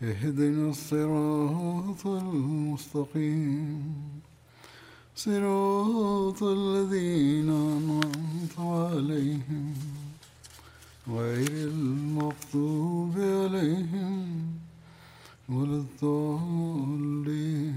اهدنا 0.00 0.70
الصراط 0.70 2.02
المستقيم 2.06 3.82
صراط 5.16 6.40
الذين 6.58 7.50
أنعمت 7.72 8.54
عليهم 8.58 9.66
غير 11.10 11.52
المغضوب 11.68 13.14
عليهم 13.36 14.18
ولا 15.48 15.76
الضالين 15.78 17.76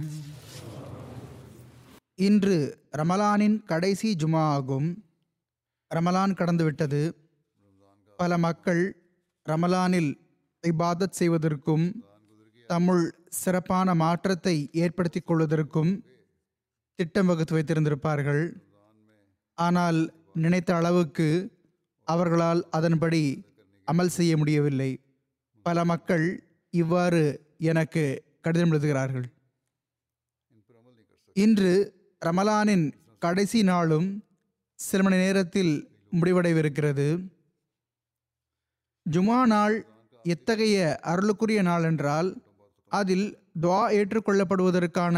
இன்று 2.19 2.57
ரமலானின் 2.93 3.55
கடைசி 3.65 4.09
ஜுமா 4.15 4.43
ஆகும் 4.55 4.89
ரமலான் 5.91 6.35
கடந்துவிட்டது 6.39 7.01
பல 8.19 8.37
மக்கள் 8.37 8.81
ரமலானில் 9.45 10.11
இபாதத் 10.70 11.16
செய்வதற்கும் 11.18 11.86
தமிழ் 12.70 13.04
சிறப்பான 13.40 13.94
மாற்றத்தை 14.02 14.56
ஏற்படுத்திக் 14.82 15.28
கொள்வதற்கும் 15.28 15.92
திட்டம் 16.98 17.26
வகுத்து 17.26 17.54
வைத்திருந்திருப்பார்கள். 17.56 18.44
ஆனால் 19.58 19.98
நினைத்த 20.44 20.70
அளவுக்கு 20.74 21.28
அவர்களால் 22.08 22.60
அதன்படி 22.70 23.22
அமல் 23.88 24.14
செய்ய 24.16 24.32
முடியவில்லை. 24.36 24.90
பல 25.66 25.84
மக்கள் 25.84 26.26
இவ்வாறு 26.74 27.22
எனக்கு 27.70 28.04
கடிதம் 28.40 28.70
எழுதுகிறார்கள். 28.70 29.26
இன்று 31.36 31.72
ரமலானின் 32.22 32.86
கடைசி 33.22 33.60
நாளும் 33.62 34.08
சில 34.78 35.02
மணி 35.02 35.16
நேரத்தில் 35.16 35.72
முடிவடைவிருக்கிறது. 36.20 37.06
ஜுமா 39.06 39.40
நாள் 39.52 39.76
எத்தகைய 40.28 40.76
அருளுக்குரிய 41.02 41.60
நாள் 41.62 41.82
என்றால் 41.82 42.28
அதில் 42.92 43.26
துவா 43.60 43.82
ஏற்றுக்கொள்ளப்படுவதற்கான 43.90 45.16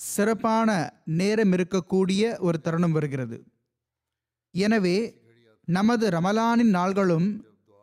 சிறப்பான 0.00 0.68
நேரம் 1.12 1.52
இருக்கக்கூடிய 1.52 2.22
ஒரு 2.38 2.58
தருணம் 2.60 2.92
வருகிறது. 2.92 3.38
எனவே 4.54 4.98
நமது 5.68 6.04
ரமலானின் 6.08 6.72
நாள்களும் 6.74 7.28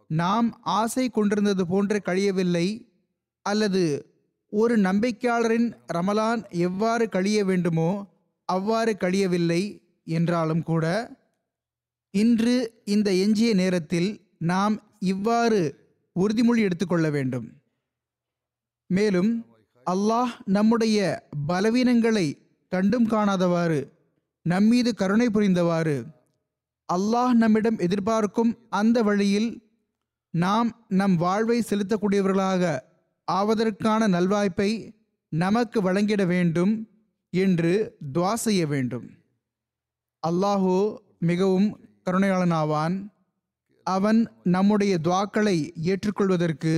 நாம் 0.10 0.48
ஆசை 0.76 1.06
கொண்டிருந்தது 1.10 1.64
போன்று 1.66 1.98
கழியவில்லை 2.06 2.68
அல்லது 3.46 3.84
ஒரு 4.54 4.76
நம்பிக்கையாளரின் 4.78 5.68
ரமலான் 5.94 6.42
எவ்வாறு 6.68 7.06
கழிய 7.10 7.40
வேண்டுமோ 7.46 7.92
அவ்வாறு 8.50 8.94
கழியவில்லை 9.00 9.62
என்றாலும் 10.08 10.64
கூட 10.64 10.86
இன்று 12.14 12.56
இந்த 12.86 13.10
எஞ்சிய 13.24 13.52
நேரத்தில் 13.54 14.10
நாம் 14.44 14.76
இவ்வாறு 15.06 15.62
உறுதிமொழி 16.16 16.62
எடுத்துக்கொள்ள 16.68 17.10
வேண்டும். 17.10 17.48
மேலும் 18.90 19.32
அல்லாஹ் 19.86 20.34
நம்முடைய 20.46 20.98
பலவீனங்களை 21.48 22.28
கண்டும் 22.72 23.08
காணாதவாறு 23.10 23.80
நம்மீது 24.46 24.90
கருணை 24.94 25.28
புரிந்தவாறு 25.28 25.98
அல்லாஹ் 26.90 27.34
நம்மிடம் 27.34 27.78
எதிர்பார்க்கும் 27.78 28.52
அந்த 28.80 28.98
வழியில் 29.04 29.50
நாம் 30.34 30.70
நம் 31.00 31.16
வாழ்வை 31.16 31.58
செலுத்தக்கூடியவர்களாக 31.70 32.64
ஆவதற்கான 33.28 34.08
நல்வாய்ப்பை 34.16 34.70
நமக்கு 35.30 35.78
வழங்கிட 35.82 36.24
வேண்டும் 36.26 36.74
என்று 37.34 37.72
துவா 38.14 38.34
செய்ய 38.46 38.62
வேண்டும். 38.68 39.08
அல்லாஹோ 40.24 40.78
மிகவும் 41.30 41.68
கருணையாளனாவான். 42.06 42.96
அவன் 43.94 44.20
நம்முடைய 44.56 44.94
துவாக்களை 45.04 45.58
ஏற்றுக்கொள்வதற்கு 45.92 46.74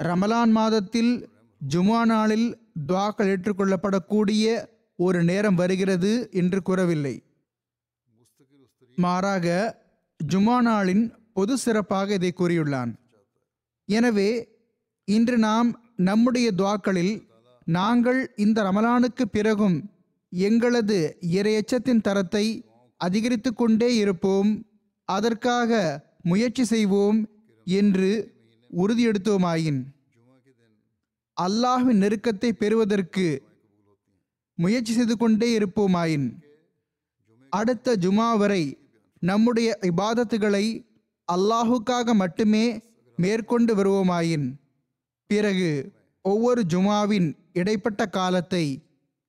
ரமலான் 0.00 0.52
மாதத்தில் 0.58 1.12
ஜுமா 1.60 2.00
நாளில் 2.10 2.48
துவாக்கள் 2.86 3.30
ஏற்றுக்கொள்ளப்படக்கூடிய 3.34 4.44
ஒரு 4.98 5.20
நேரம் 5.30 5.58
வருகிறது 5.60 6.12
என்று 6.40 6.58
கூறவில்லை. 6.62 7.14
மாறாக 8.98 9.46
ஜுமா 10.20 10.56
நாளின் 10.68 11.04
பொது 11.36 11.54
சிறப்பாக 11.64 12.14
இதை 12.18 12.30
கூறியுள்ளான். 12.36 12.92
எனவே 13.88 14.30
இன்று 15.08 15.36
நாம் 15.38 15.68
நம்முடைய 16.08 16.48
துவாக்களில் 16.56 17.14
நாங்கள் 17.66 18.20
இந்த 18.44 18.58
ரமலானுக்கு 18.68 19.24
பிறகும் 19.36 19.78
எங்களது 20.32 20.98
இரையச்சத்தின் 21.38 22.04
தரத்தை 22.08 22.44
அதிகரித்து 23.00 23.50
கொண்டே 23.54 23.90
இருப்போம். 23.96 24.50
அதற்காக 25.08 25.80
முயற்சி 26.30 26.64
செய்வோம் 26.72 27.18
என்று 27.66 28.10
உறுதியெடுத்தோமாயின். 28.70 29.80
அல்லாஹின் 31.36 32.00
நெருக்கத்தை 32.02 32.50
பெறுவதற்கு 32.62 33.26
முயற்சி 34.58 34.92
செய்து 34.94 35.14
கொண்டே 35.16 35.48
இருப்போமாயின். 35.58 36.28
அடுத்த 37.52 37.96
ஜுமா 38.04 38.28
வரை 38.40 38.62
நம்முடைய 39.22 39.68
இபாதத்துகளை 39.90 40.64
அல்லாஹுக்காக 41.28 42.14
மட்டுமே 42.22 42.64
மேற்கொண்டு 43.18 43.72
வருவோமாயின். 43.78 44.46
பிறகு 45.30 45.70
ஒவ்வொரு 46.24 46.60
ஜுமாவின் 46.72 47.28
இடைப்பட்ட 47.60 48.02
காலத்தை 48.18 48.64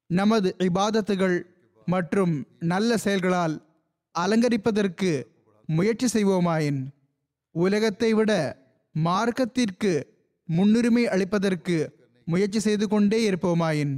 நமது 0.09 0.49
இபாதத்துகள் 0.67 1.37
மற்றும் 1.85 2.33
நல்ல 2.71 2.97
செயல்களால் 3.03 3.55
அலங்கரிப்பதற்கு 4.15 5.11
முயற்சி 5.69 6.07
செய்வோமாயின். 6.13 6.79
உலகத்தை 7.55 8.09
விட 8.13 8.31
மார்க்கத்திற்கு 8.95 9.91
முன்னுரிமை 10.49 11.03
அளிப்பதற்கு 11.13 11.77
முயற்சி 12.27 12.59
செய்து 12.59 12.85
கொண்டே 12.87 13.19
இருப்போமாயின். 13.29 13.93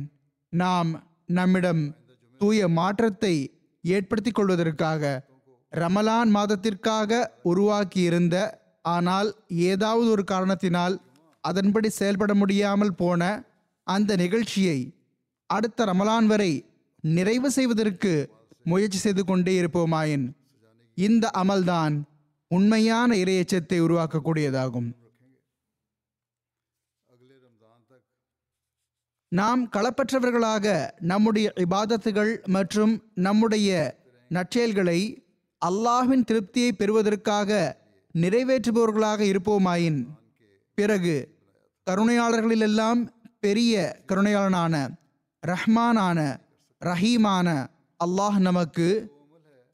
நாம் 0.53 0.89
நம்மிடம் 1.37 1.83
தூய 2.41 2.67
மாற்றத்தை 2.77 3.35
ஏற்படுத்திக் 3.83 4.37
கொள்வதற்காக 4.37 5.03
ரமலான் 5.73 6.31
மாதத்திற்காக 6.37 7.21
உருவாக்கியிருந்த 7.51 8.35
ஆனால் 8.95 9.29
ஏதாவது 9.69 10.07
ஒரு 10.09 10.23
காரணத்தினால் 10.23 10.95
அதன்படி 11.43 11.89
செயல்பட 11.99 12.31
முடியாமல் 12.33 12.97
போன 13.01 13.21
அந்த 13.87 14.15
நிகழ்ச்சியை 14.15 14.79
அடுத்த 15.49 15.85
ரமலான் 15.85 16.27
வரை 16.31 16.51
நிறைவு 17.15 17.49
செய்வதற்கு 17.51 18.11
முயற்சி 18.63 18.99
செய்து 19.05 19.23
கொண்டே 19.25 19.53
இருப்போமாயின். 19.61 20.25
இந்த 20.97 21.25
அமல்தான் 21.33 21.95
உண்மையான 22.51 23.15
இரையச்சத்தை 23.15 23.77
உருவாக்கக்கூடியதாகும். 23.79 24.89
நாம் 29.31 29.69
களப்பற்றவர்களாக 29.69 30.65
நம்முடைய 31.01 31.53
இபாதத்துகள் 31.55 32.31
மற்றும் 32.47 32.93
நம்முடைய 33.13 33.69
நற்செயல்களை 34.31 34.99
அல்லாஹின் 35.61 36.25
திருப்தியை 36.31 36.71
பெறுவதற்காக 36.71 37.77
நிறைவேற்றுபவர்களாக 38.15 39.21
இருப்போமாயின் 39.21 39.99
பிறகு 40.77 41.15
கருணையாளர்களிலெல்லாம் 41.87 43.01
பெரிய 43.39 43.75
கருணையாளனான 44.07 44.75
ரஹ்மானான 45.43 46.19
ரஹீமான 46.81 47.47
அல்லாஹ் 47.99 48.39
நமக்கு 48.39 48.87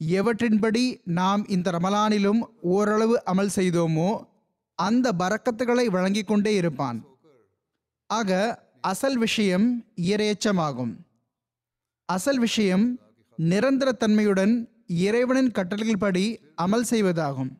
எவற்றின்படி 0.00 0.84
நாம் 1.18 1.42
இந்த 1.48 1.68
ரமலானிலும் 1.70 2.40
ஓரளவு 2.74 3.16
அமல் 3.32 3.52
செய்தோமோ 3.56 4.10
அந்த 4.78 5.06
பரக்கத்துகளை 5.18 5.86
வழங்கிக் 5.86 6.26
கொண்டே 6.26 6.52
இருப்பான். 6.54 6.98
ஆக 8.10 8.30
அசல் 8.80 9.18
விஷயம் 9.18 9.66
இரையச்சமாகும் 10.10 10.92
அசல் 12.08 12.38
விஷயம் 12.38 12.84
நிரந்தர 13.38 13.88
தன்மையுடன் 13.92 14.54
இறைவனின் 15.06 15.50
கட்டளைகள்படி 15.50 16.26
அமல் 16.64 16.86
செய்வதாகும். 16.90 17.50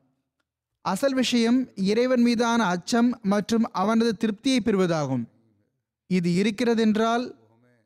அசல் 0.85 1.15
விஷயம் 1.15 1.59
இறைவன் 1.91 2.23
மீதான 2.23 2.61
அச்சம் 2.75 3.11
மற்றும் 3.23 3.67
அவனது 3.73 4.13
திருப்தியை 4.23 4.61
பெறுவதாகும். 4.63 5.25
இது 6.11 6.31
இருக்கிறதென்றால் 6.35 7.25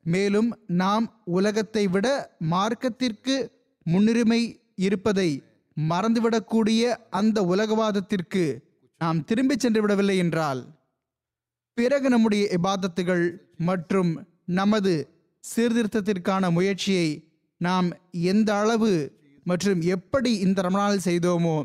மேலும் 0.05 0.49
நாம் 0.81 1.05
உலகத்தை 1.37 1.83
விட 1.87 2.07
மார்க்கத்திற்கு 2.53 3.35
முன்னுரிமை 3.83 4.61
இருப்பதை 4.75 5.43
மறந்துவிடக்கூடிய 5.77 6.83
அந்த 7.09 7.43
உலகவாதத்திற்கு 7.43 8.63
நாம் 8.97 9.23
திரும்பிச் 9.23 9.59
சென்று 9.59 9.81
விடவில்லை 9.81 10.17
என்றால் 10.17 10.61
பிறகு 11.73 12.09
நம்முடைய 12.09 12.43
இபாதத்துகள் 12.57 13.25
மற்றும் 13.57 14.27
நமது 14.45 14.93
சீர்திருத்தத்திற்கான 15.55 16.51
முயற்சியை 16.51 17.31
நாம் 17.57 17.89
எந்த 18.11 18.55
அளவு 18.55 19.21
மற்றும் 19.43 19.81
எப்படி 19.81 20.31
இந்த 20.37 20.61
ரமணால் 20.61 21.05
செய்தோமோ 21.05 21.57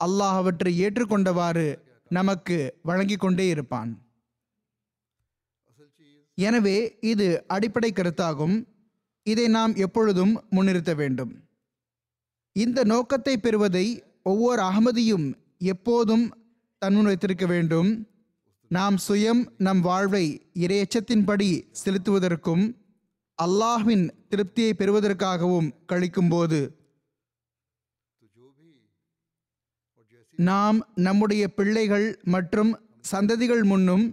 அல்லாஹ் 0.00 0.38
அவற்றை 0.40 0.72
ஏற்றுக்கொண்டவாறு 0.84 1.78
நமக்கு 2.08 2.56
வழங்கிக் 2.82 3.20
கொண்டே 3.20 3.48
இருப்பான். 3.48 3.90
எனவே 6.34 6.98
இது 7.00 7.44
அடிப்படை 7.46 7.92
கருத்தாகும். 7.92 8.56
இதை 9.22 9.48
நாம் 9.48 9.74
எப்பொழுதும் 9.74 10.32
முன்னிறுத்த 10.50 10.94
வேண்டும். 10.94 11.32
இந்த 12.56 12.84
நோக்கத்தை 12.84 13.36
பெறுவதை 13.36 13.86
ஒவ்வொரு 14.22 14.62
அகமதியும் 14.62 15.26
எப்போதும் 15.58 16.24
தன்முன் 16.78 17.04
வைத்திருக்க 17.04 17.46
வேண்டும். 17.46 17.90
நாம் 18.70 18.96
சுயம் 19.08 19.42
நம் 19.56 19.80
வாழ்வை 19.80 20.24
இரையச்சத்தின்படி 20.54 21.48
செலுத்துவதற்கும் 21.72 22.64
அல்லாஹ்வின் 23.42 24.04
திருப்தியை 24.28 24.72
பெறுவதற்காகவும் 24.72 25.68
கழிக்கும்போது 25.86 26.60
நாம் 30.38 30.78
நம்முடைய 30.94 31.48
பிள்ளைகள் 31.48 32.18
மற்றும் 32.24 32.72
சந்ததிகள் 33.12 33.62
முன்னும் 33.62 34.04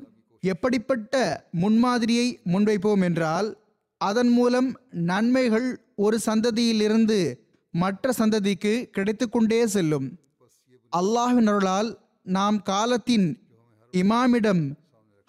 எப்படிப்பட்ட 0.44 1.16
முன்மாதிரியை 1.60 2.28
முன்வைப்போம் 2.44 3.04
என்றால் 3.04 3.50
அதன் 3.98 4.30
மூலம் 4.30 4.70
நன்மைகள் 4.92 5.70
ஒரு 5.96 6.20
சந்ததியிலிருந்து 6.26 7.20
மற்ற 7.72 8.12
சந்ததிக்கு 8.18 8.90
கிடைத்துக்கொண்டே 8.90 9.68
செல்லும். 9.68 10.20
அல்லாஹின் 10.96 11.48
அருளால் 11.48 12.00
நாம் 12.24 12.62
காலத்தின் 12.62 13.40
இமாமிடம் 13.92 14.76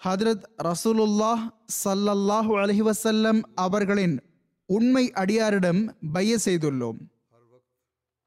ஹதரத் 0.05 0.43
ரசூலுல்லாஹ் 0.63 1.49
சல்லல்லாஹ் 1.83 2.49
அலஹி 2.55 2.91
வசல்லம் 2.91 3.41
அவர்களின் 3.55 4.21
உண்மை 4.65 5.11
அடியாரிடம் 5.11 5.89
பைய 6.11 6.37
செய்துள்ளோம். 6.45 6.97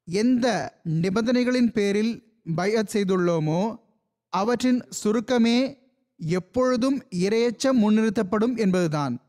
எந்த 0.05 0.79
நிபந்தனைகளின் 0.85 1.73
பேரில் 1.73 2.43
பையத் 2.57 2.89
செய்துள்ளோமோ 2.93 3.77
அவற்றின் 4.29 4.85
சுருக்கமே 4.91 5.79
எப்பொழுதும் 6.17 7.03
இரையச்சம் 7.11 7.81
முன்னிறுத்தப்படும் 7.83 8.57
என்பதுதான். 8.57 9.26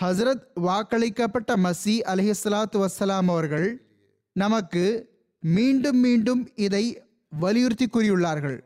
ஹசரத் 0.00 0.44
வாக்களிக்கப்பட்ட 0.56 1.56
மசி 1.56 1.94
அலிஹலாத்து 2.12 2.86
வசலாம் 2.86 3.28
அவர்கள் 3.28 3.86
நமக்கு 4.32 5.08
மீண்டும் 5.40 5.98
மீண்டும் 5.98 6.50
இதை 6.54 7.02
வலியுறுத்தி 7.30 7.86
கூறியுள்ளார்கள். 7.86 8.60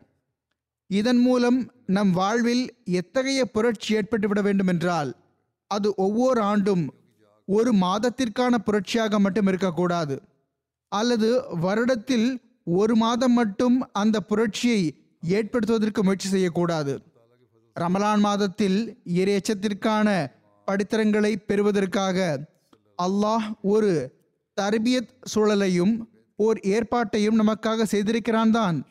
இதன் 0.86 1.19
மூலம் 1.19 1.72
நம் 1.86 2.10
வாழ்வில் 2.10 2.64
எத்தகைய 2.84 3.50
புரட்சி 3.50 3.96
ஏற்பட்டுவிட 3.96 4.42
வேண்டுமென்றால் 4.42 5.16
அது 5.66 5.94
ஒவ்வொரு 5.94 6.40
ஆண்டும் 6.40 6.94
ஒரு 7.46 7.72
மாதத்திற்கான 7.74 8.54
புரட்சியாக 8.58 9.19
மட்டும் 9.19 9.46
இருக்கக்கூடாது. 9.46 10.22
அல்லது 10.88 11.42
வருடத்தில் 11.62 12.40
ஒரு 12.64 12.96
மாதம் 12.96 13.32
மட்டும் 13.32 13.92
அந்த 13.92 14.20
புரட்சியை 14.20 15.04
ஏற்படுத்துவதற்கு 15.28 16.02
முயற்சி 16.02 16.28
செய்யக்கூடாது. 16.28 17.00
ரமலான் 17.81 18.19
மாதத்தில் 18.19 19.02
இறையச்சத்திற்கான 19.14 20.36
படித்திரங்களை 20.70 21.37
பெறுவதற்காக 21.47 22.47
அல்லாஹ் 23.03 23.47
ஒரு 23.61 24.12
தர்பியத் 24.56 25.12
சூழலையும் 25.35 25.94
ஓர் 26.37 26.59
ஏற்பாட்டையும் 26.59 27.38
நமக்காக 27.41 27.87
செய்திருக்கிறான் 27.91 28.50
தான். 28.50 28.87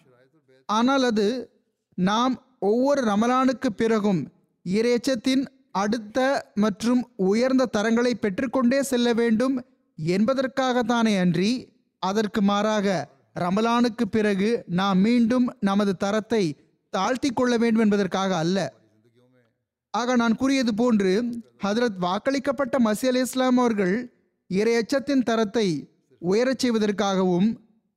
ஆனால் 0.65 1.03
அது 1.03 1.49
நாம் 1.97 2.33
ஒவ்வொரு 2.59 3.01
ரமலானுக்கு 3.01 3.67
பிறகும் 3.75 4.31
இறைச்சத்தின் 4.65 5.43
அடுத்த 5.71 6.19
மற்றும் 6.53 7.01
உயர்ந்த 7.15 7.69
தரங்களை 7.77 8.13
பெற்றுக்கொண்டே 8.13 8.83
செல்ல 8.83 9.13
வேண்டும் 9.13 9.55
என்பதற்காகத்தானே 9.97 11.19
அன்றி 11.19 11.51
அதற்கு 11.99 12.41
மாறாக 12.41 12.87
ரமலானுக்கு 13.35 14.05
பிறகு 14.07 14.63
நாம் 14.67 14.99
மீண்டும் 14.99 15.47
நமது 15.59 15.97
தரத்தை 15.97 16.43
தாழ்த்தி 16.89 17.29
கொள்ள 17.29 17.57
வேண்டும் 17.57 17.81
என்பதற்காக 17.81 18.37
அல்ல. 18.37 18.57
ஆக 19.97 20.15
நான் 20.21 20.39
கூறியது 20.41 20.71
போன்று 20.81 21.11
ஹதரத் 21.65 21.99
வாக்களிக்கப்பட்ட 22.05 22.75
மசி 22.85 23.05
அலி 23.11 23.21
இஸ்லாம் 23.25 23.59
அவர்கள் 23.61 23.95
இரையச்சத்தின் 24.49 25.25
தரத்தை 25.29 25.67
உயரச் 26.21 26.63
செய்வதற்காகவும் 26.63 27.47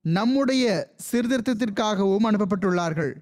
நம்முடைய 0.05 0.64
சீர்திருத்தத்திற்காகவும் 1.08 2.26
அனுப்பப்பட்டுள்ளார்கள். 2.29 3.12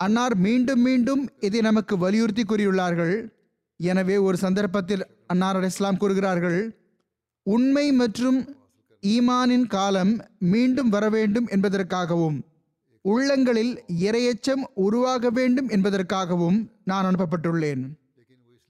அன்னார் 0.00 0.34
மீண்டும் 0.46 0.82
மீண்டும் 0.88 1.22
இதை 1.46 1.60
நமக்கு 1.68 1.94
வலியுறுத்தி 1.98 2.42
கூறியுள்ளார்கள். 2.44 3.14
எனவே 3.80 4.16
ஒரு 4.26 4.36
சந்தர்ப்பத்தில் 4.44 5.04
அன்னார் 5.32 5.58
அலி 5.60 5.70
இஸ்லாம் 5.72 6.00
கூறுகிறார்கள் 6.02 6.60
உண்மை 7.46 7.86
மற்றும் 8.00 8.38
ஈமானின் 9.02 9.66
காலம் 9.76 10.12
மீண்டும் 10.52 10.90
வர 10.94 11.04
வேண்டும் 11.16 11.46
என்பதற்காகவும் 11.56 12.38
உள்ளங்களில் 13.04 13.72
இரையச்சம் 14.06 14.64
உருவாக 14.86 15.30
வேண்டும் 15.38 15.68
என்பதற்காகவும் 15.76 16.58
நான் 16.90 17.06
அனுப்பப்பட்டுள்ளேன். 17.10 17.84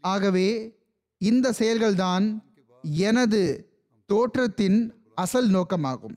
ஆகவே 0.01 0.79
இந்த 1.19 1.55
செயல்கள்தான் 1.59 2.43
எனது 2.83 3.71
தோற்றத்தின் 4.09 4.91
அசல் 5.15 5.49
நோக்கமாகும். 5.49 6.17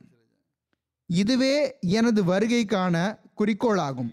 இதுவே 1.05 1.77
எனது 1.79 2.23
வருகைக்கான 2.23 3.19
குறிக்கோளாகும். 3.37 4.11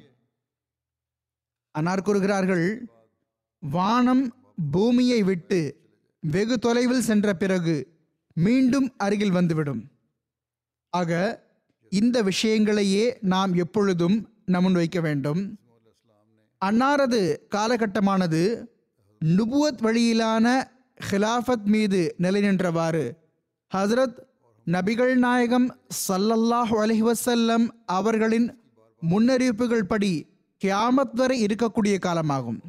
அன்னார் 1.71 2.03
கூறுகிறார்கள் 2.03 2.91
வானம் 3.61 4.35
பூமியை 4.71 5.23
விட்டு 5.23 5.81
வெகு 6.21 6.59
தொலைவில் 6.59 7.03
சென்ற 7.03 7.35
பிறகு 7.35 7.99
மீண்டும் 8.35 8.95
அருகில் 8.97 9.31
வந்துவிடும். 9.31 9.89
ஆக 10.91 11.43
இந்த 11.89 12.23
விஷயங்களையே 12.23 13.19
நாம் 13.21 13.55
எப்பொழுதும் 13.55 14.29
நமுன் 14.47 14.73
வைக்க 14.73 15.01
வேண்டும். 15.01 15.59
அன்னாரது 16.65 17.37
காலகட்டமானது 17.51 18.71
நுபுவத் 19.25 19.81
வழியிலான 19.81 20.47
ஹிலாஃபத் 21.11 21.65
மீது 21.65 22.15
நிலை 22.19 22.43
நின்றவாறு 22.43 23.13
ஹசரத் 23.75 24.19
நபிகள் 24.67 25.15
நாயகம் 25.15 25.67
சல்லல்லாஹ் 26.09 26.73
அலைஹி 26.83 27.69
அவர்களின் 27.85 28.61
முன்னறிவிப்புகள் 29.11 29.83
படி 29.83 30.27
கியாமத் 30.65 31.13
வரை 31.13 31.45
இருக்கக்கூடிய 31.45 31.97
காலமாகும். 32.07 32.61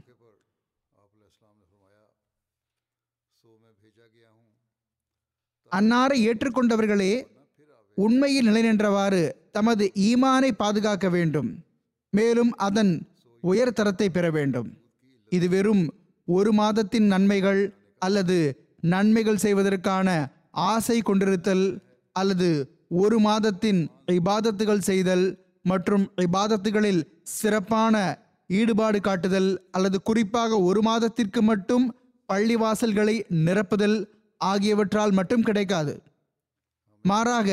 அன்னாரை 5.71 6.17
ஏற்றுக்கொண்டவர்களே 6.27 7.27
உண்மையில் 7.95 8.45
நிலை 8.45 8.63
நின்றவாறு 8.63 9.31
தமது 9.51 9.91
ஈமானை 9.95 10.51
பாதுகாக்க 10.51 11.09
வேண்டும். 11.09 11.63
மேலும் 12.09 12.55
அதன் 12.55 12.93
உயர்தரத்தை 13.43 14.09
பெற 14.09 14.31
வேண்டும். 14.31 14.69
இது 15.29 15.49
வெறும் 15.49 15.83
ஒரு 16.31 16.51
மாதத்தின் 16.53 17.07
நன்மைகள் 17.07 17.61
அல்லது 17.99 18.37
நன்மைகள் 18.93 19.43
செய்வதற்கான 19.43 20.07
ஆசை 20.51 20.97
கொண்டிருத்தல் 20.99 21.65
அல்லது 22.15 22.49
ஒரு 22.95 23.17
மாதத்தின் 23.19 23.81
இபாதத்துகள் 24.11 24.87
செய்தல் 24.89 25.25
மற்றும் 25.65 26.05
இபாதத்துகளில் 26.21 27.01
சிறப்பான 27.33 27.95
ஈடுபாடு 28.49 28.99
காட்டுதல் 29.01 29.49
அல்லது 29.71 29.97
குறிப்பாக 30.01 30.59
ஒரு 30.59 30.81
மாதத்திற்கு 30.81 31.41
மட்டும் 31.41 31.85
பள்ளிவாசல்களை 32.29 33.15
நிரப்புதல் 33.45 33.97
ஆகியவற்றால் 34.41 35.11
மட்டும் 35.11 35.41
கிடைக்காது. 35.41 35.93
மாறாக 37.05 37.49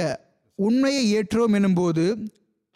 உண்மையை 0.58 1.04
ஏற்றோம் 1.16 1.54
எனும்போது 1.58 2.04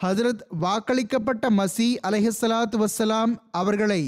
ஹசரத் 0.01 0.43
வாக்களிக்கப்பட்ட 0.61 1.45
மசி 1.57 1.87
அலஹலாத் 2.07 2.77
வசலாம் 2.77 3.33
அவர்களை 3.51 4.01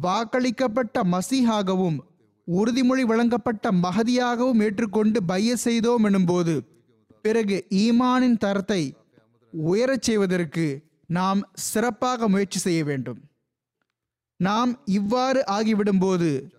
வாக்களிக்கப்பட்ட 0.00 1.02
மசீஹாகவும் 1.02 1.98
உறுதிமொழி 2.46 3.00
வழங்கப்பட்ட 3.00 3.70
மகதியாகவும் 3.70 4.62
ஏற்றுக்கொண்டு 4.62 5.22
பைய 5.22 5.56
செய்தோம் 5.56 6.04
எனும்போது 6.04 6.60
பிறகு 7.22 7.66
ஈமானின் 7.70 8.36
தரத்தை 8.36 8.96
உயரச் 9.50 10.02
செய்வதற்கு 10.02 10.82
நாம் 11.06 11.40
சிறப்பாக 11.54 12.28
முயற்சி 12.28 12.58
செய்ய 12.58 12.84
வேண்டும். 12.84 13.20
நாம் 14.36 14.80
இவ்வாறு 14.84 15.44
ஆகிவிடும்போது 15.46 16.52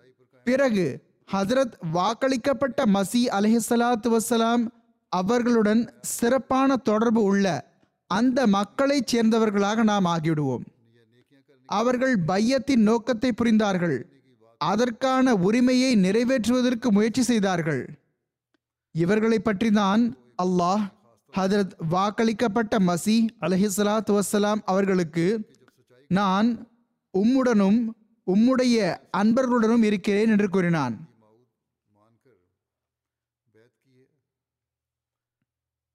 பிறகு 0.44 1.04
ஹசரத் 1.34 1.74
வாக்களிக்கப்பட்ட 1.94 2.86
மசி 2.86 3.22
அலைஹிஸ்ஸலாத்து 3.28 4.18
வசலாம் 4.18 4.68
அவர்களுடன் 5.10 5.94
சிறப்பான 6.02 6.76
தொடர்பு 6.76 7.24
உள்ள 7.24 7.76
அந்த 8.08 8.48
மக்களைச் 8.48 9.16
சேர்ந்தவர்களாக 9.16 9.84
நாம் 9.84 10.06
ஆகிவிடுவோம். 10.06 10.66
அவர்கள் 11.70 12.16
பையத்தின் 12.32 12.84
நோக்கத்தை 12.90 13.32
புரிந்தார்கள். 13.32 13.98
அதற்கான 14.58 15.36
உரிமையை 15.36 15.92
நிறைவேற்றுவதற்கு 15.96 16.88
முயற்சி 16.88 17.24
செய்தார்கள். 17.24 17.84
இவர்களை 18.92 19.40
பற்றி 19.40 19.72
தான் 19.72 20.04
அல்லாஹ் 20.44 20.84
ஹதரத் 21.34 21.74
வாக்களிக்கப்பட்ட 21.92 22.74
மசி 22.88 23.18
அலஹிஸ்லாத் 23.46 24.12
வசலாம் 24.18 24.62
அவர்களுக்கு 24.66 25.26
நான் 26.08 26.50
உம்முடனும் 27.14 27.80
உம்முடைய 28.28 28.76
அன்பர்களுடனும் 29.18 29.84
இருக்கிறேன் 29.84 30.30
என்று 30.30 30.50
கூறினான். 30.50 30.96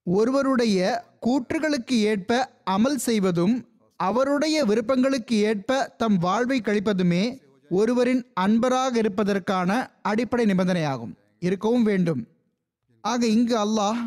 ஒருவருடைய 0.06 0.78
கூற்றுகளுக்கு 1.26 1.96
ஏற்ப 2.10 2.32
அமல் 2.70 3.00
செய்வதும் 3.06 3.54
அவருடைய 3.98 4.64
விருப்பங்களுக்கு 4.64 5.36
ஏற்ப 5.50 5.94
தம் 5.96 6.18
வாழ்வை 6.18 6.60
கழிப்பதுமே 6.60 7.22
ஒருவரின் 7.68 8.26
அன்பராக 8.40 8.96
இருப்பதற்கான 8.96 9.70
அடிப்படை 10.02 10.44
நிபந்தனையாகும். 10.46 11.14
இருக்கவும் 11.38 11.82
வேண்டும். 11.82 12.26
ஆக 13.02 13.26
இங்கு 13.26 13.56
அல்லாஹ் 13.56 14.02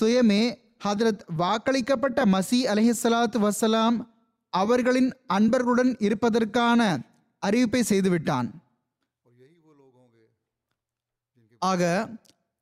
சுயமே 0.00 0.42
ஹதரத் 0.84 1.20
வாக்களிக்கப்பட்ட 1.38 2.24
மசி 2.32 2.58
அலஹிஸ்ஸலாத்து 2.72 3.38
வசலாம் 3.38 3.96
அவர்களின் 4.50 5.10
அன்பர்களுடன் 5.34 5.92
இருப்பதற்கான 5.98 6.80
அறிவிப்பை 7.46 7.82
செய்துவிட்டான். 7.88 8.50
ஆக 11.58 12.10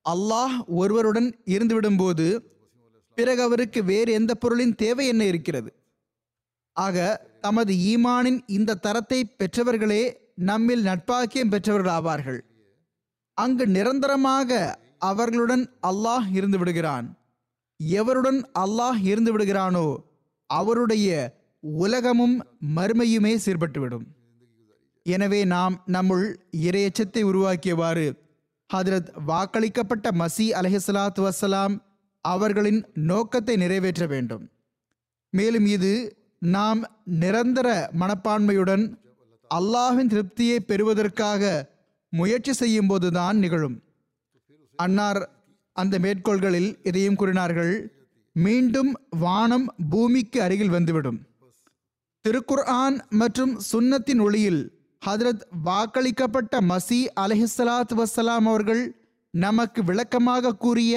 அல்லாஹ் 0.04 0.56
ஒருவருடன் 0.66 1.28
இருந்துவிடும்போது 1.45 2.26
பிறகு 3.14 3.42
அவருக்கு 3.42 3.85
வேறு 3.85 4.12
எந்த 4.12 4.35
பொருளின் 4.35 4.75
தேவை 4.75 5.06
என்ன 5.06 5.25
இருக்கிறது? 5.25 5.75
ஆக 6.76 6.97
தமது 7.45 7.73
ஈமானின் 7.92 8.38
இந்த 8.56 8.78
தரத்தை 8.87 9.21
பெற்றவர்களே 9.40 10.02
நம்மில் 10.49 10.83
நட்பாக்கியம் 10.88 11.52
பெற்றவர்கள் 11.52 11.95
ஆவார்கள் 11.99 12.40
அங்கு 13.38 13.64
நிரந்தரமாக 13.76 14.50
அவர்களுடன் 15.09 15.64
அல்லாஹ் 15.90 16.28
இருந்து 16.38 16.59
விடுகிறான். 16.59 17.06
எவருடன் 17.80 18.38
அல்லாஹ் 18.64 19.00
இருந்து 19.11 19.30
விடுகிறானோ 19.33 19.87
அவருடைய 20.50 21.09
உலகமும் 21.62 22.37
மறுமையுமே 22.76 23.33
சீர்பட்டுவிடும். 23.45 24.06
எனவே 25.06 25.40
நாம் 25.54 25.75
நம்முள் 25.97 26.26
இரையச்சத்தை 26.68 27.23
உருவாக்கியவாறு 27.30 28.06
ஹதரத் 28.71 29.11
வாக்களிக்கப்பட்ட 29.30 30.06
மசி 30.21 30.47
அலஹிஸ்லாத்து 30.61 31.23
வசலாம் 31.26 31.75
அவர்களின் 32.25 32.80
நோக்கத்தை 33.11 33.56
நிறைவேற்ற 33.56 34.06
வேண்டும். 34.14 34.45
மேலும் 35.33 35.66
இது 35.76 35.92
நாம் 36.55 36.81
நிரந்தர 37.23 37.69
மனப்பான்மையுடன் 38.00 38.85
அல்லாஹின் 39.50 40.11
திருப்தியை 40.12 40.59
பெறுவதற்காக 40.61 41.43
முயற்சி 42.12 42.53
செய்யும் 42.53 42.87
போதுதான் 42.87 43.37
நிகழும். 43.37 43.76
அன்னார் 44.79 45.21
அந்த 45.73 45.99
மேற்கோள்களில் 45.99 46.71
இதையும் 46.83 47.15
கூறினார்கள் 47.15 47.75
மீண்டும் 48.33 48.93
வானம் 49.19 49.67
பூமிக்கு 49.91 50.38
அருகில் 50.43 50.75
வந்துவிடும். 50.76 51.19
திருக்குர்ஆன் 52.25 52.97
மற்றும் 53.21 53.53
சுன்னத்தின் 53.73 54.23
ஒளியில் 54.26 54.62
ஹதரத் 55.03 55.45
வாக்களிக்கப்பட்ட 55.65 56.61
மசி 56.71 57.00
அலஹிஸ்ஸலாத் 57.23 57.95
வசலாம் 57.95 58.47
அவர்கள் 58.50 58.85
நமக்கு 59.35 59.81
விளக்கமாக 59.85 60.57
கூறிய 60.65 60.95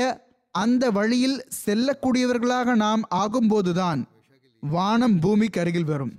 அந்த 0.56 0.84
வழியில் 0.92 1.40
செல்லக்கூடியவர்களாக 1.66 2.76
நாம் 2.76 3.04
ஆகும்போதுதான் 3.22 4.02
வானம் 4.62 5.20
பூமிக்கு 5.20 5.60
அருகில் 5.60 5.84
வரும். 5.84 6.14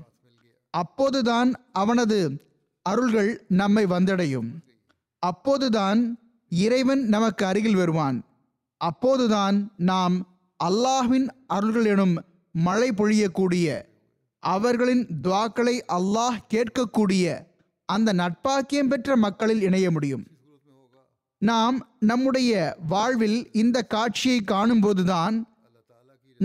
அப்போதுதான் 0.70 1.54
அவனது 1.72 2.44
அருள்கள் 2.82 3.44
நம்மை 3.48 3.86
வந்தடையும். 3.86 4.48
அப்போதுதான் 5.18 6.18
இறைவன் 6.48 7.08
நமக்கு 7.08 7.46
அருகில் 7.46 7.76
வருவான். 7.76 8.24
அப்போதுதான் 8.76 9.72
நாம் 9.76 10.38
அல்லாஹ்வின் 10.64 11.28
அருள்கள் 11.46 11.84
எனும் 11.84 12.24
மழை 12.52 12.88
பொழியக்கூடிய 12.88 13.82
அவர்களின் 14.38 15.06
துவாக்களை 15.22 15.80
அல்லாஹ் 15.88 16.38
கேட்கக்கூடிய 16.54 17.46
அந்த 17.84 18.12
நட்பாக்கியம் 18.12 18.88
பெற்ற 18.88 19.16
மக்களில் 19.16 19.60
இணைய 19.60 19.90
முடியும். 19.90 20.24
நாம் 21.38 21.88
நம்முடைய 21.98 22.76
வாழ்வில் 22.88 23.48
இந்த 23.52 23.82
காட்சியை 23.82 24.42
காணும்போதுதான் 24.46 25.42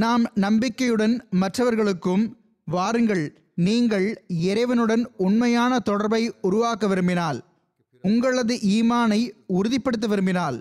நாம் 0.02 0.24
நம்பிக்கையுடன் 0.46 1.14
மற்றவர்களுக்கும் 1.42 2.24
வாருங்கள். 2.68 3.26
நீங்கள் 3.68 4.08
இறைவனுடன் 4.50 5.04
உண்மையான 5.26 5.74
தொடர்பை 5.80 6.22
உருவாக்க 6.48 6.88
விரும்பினால் 6.88 7.40
உங்களது 8.04 8.56
ஈமானை 8.78 9.20
உறுதிப்படுத்த 9.58 10.08
விரும்பினால் 10.08 10.58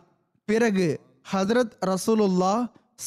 பிறகு 0.49 0.87
ஹதரத் 1.33 1.75
ரசூலுல்லா 1.91 2.55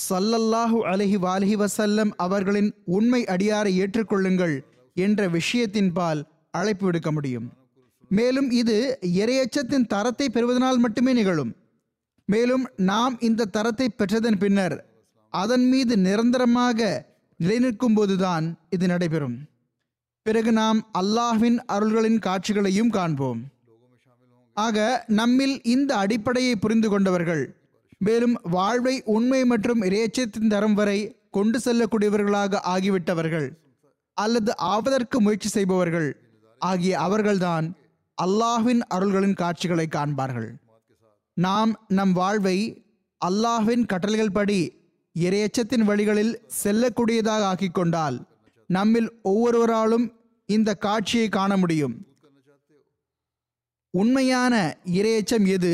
சல்லல்லாஹு 0.07 0.79
அலஹி 0.91 1.17
வாலஹி 1.25 1.55
வசல்லம் 1.63 2.11
அவர்களின் 2.25 2.69
உண்மை 2.97 3.21
அடியாரை 3.35 3.71
ஏற்றுக்கொள்ளுங்கள் 3.83 4.55
என்ற 5.05 5.29
விஷயத்தின் 5.37 5.91
பால் 5.93 6.21
அழைப்பு 6.51 6.85
விடுக்க 6.85 7.09
முடியும். 7.11 7.47
மேலும் 8.11 8.49
இது 8.61 8.77
இரையச்சத்தின் 9.21 9.89
தரத்தை 9.93 10.27
பெறுவதனால் 10.29 10.83
மட்டுமே 10.85 11.13
நிகழும். 11.13 11.53
மேலும் 12.25 12.67
நாம் 12.91 13.15
இந்த 13.19 13.49
தரத்தை 13.57 13.89
பெற்றதன் 13.89 14.39
பின்னர் 14.43 14.77
அதன் 15.41 15.65
மீது 15.71 15.93
நிரந்தரமாக 16.07 16.79
நிலைநிற்கும் 17.39 17.95
போதுதான் 17.97 18.45
இது 18.75 18.85
நடைபெறும். 18.91 19.37
பிறகு 20.25 20.51
நாம் 20.61 20.79
அல்லாஹ்வின் 20.99 21.57
அருள்களின் 21.73 22.19
காட்சிகளையும் 22.25 22.91
காண்போம். 22.97 23.41
ஆக 24.57 24.77
நம்மில் 25.19 25.55
இந்த 25.73 25.91
அடிப்படையை 26.03 26.53
புரிந்து 26.63 26.87
கொண்டவர்கள் 26.89 27.43
மேலும் 28.05 28.35
வாழ்வை 28.55 28.95
உண்மை 29.15 29.41
மற்றும் 29.51 29.83
இறைச்சத்தின் 29.87 30.51
தரம் 30.53 30.75
வரை 30.79 30.99
கொண்டு 31.35 31.57
செல்லக்கூடியவர்களாக 31.65 32.61
ஆகிவிட்டவர்கள் 32.73 33.47
அல்லது 34.17 34.51
ஆவதற்கு 34.73 35.17
முயற்சி 35.25 35.49
செய்பவர்கள் 35.55 36.09
ஆகிய 36.61 36.93
அவர்கள்தான் 37.05 37.65
அல்லாஹ்வின் 38.17 38.81
அருள்களின் 38.95 39.37
காட்சிகளை 39.41 39.85
காண்பார்கள். 39.95 40.49
நாம் 41.37 41.71
நம் 41.97 42.13
வாழ்வை 42.19 42.57
அல்லாஹ்வின் 43.21 43.83
கட்டளைகள் 43.91 44.35
படி 44.37 44.61
இரையச்சத்தின் 45.23 45.85
வழிகளில் 45.89 46.33
செல்லக்கூடியதாக 46.63 47.45
ஆக்கிக் 47.51 47.73
கொண்டால் 47.73 48.17
நம்மில் 48.65 49.09
ஒவ்வொருவராலும் 49.23 50.05
இந்த 50.45 50.75
காட்சியை 50.75 51.29
காண 51.29 51.57
முடியும். 51.57 51.95
உண்மையான 53.89 54.77
இரையச்சம் 54.85 55.47
எது? 55.47 55.73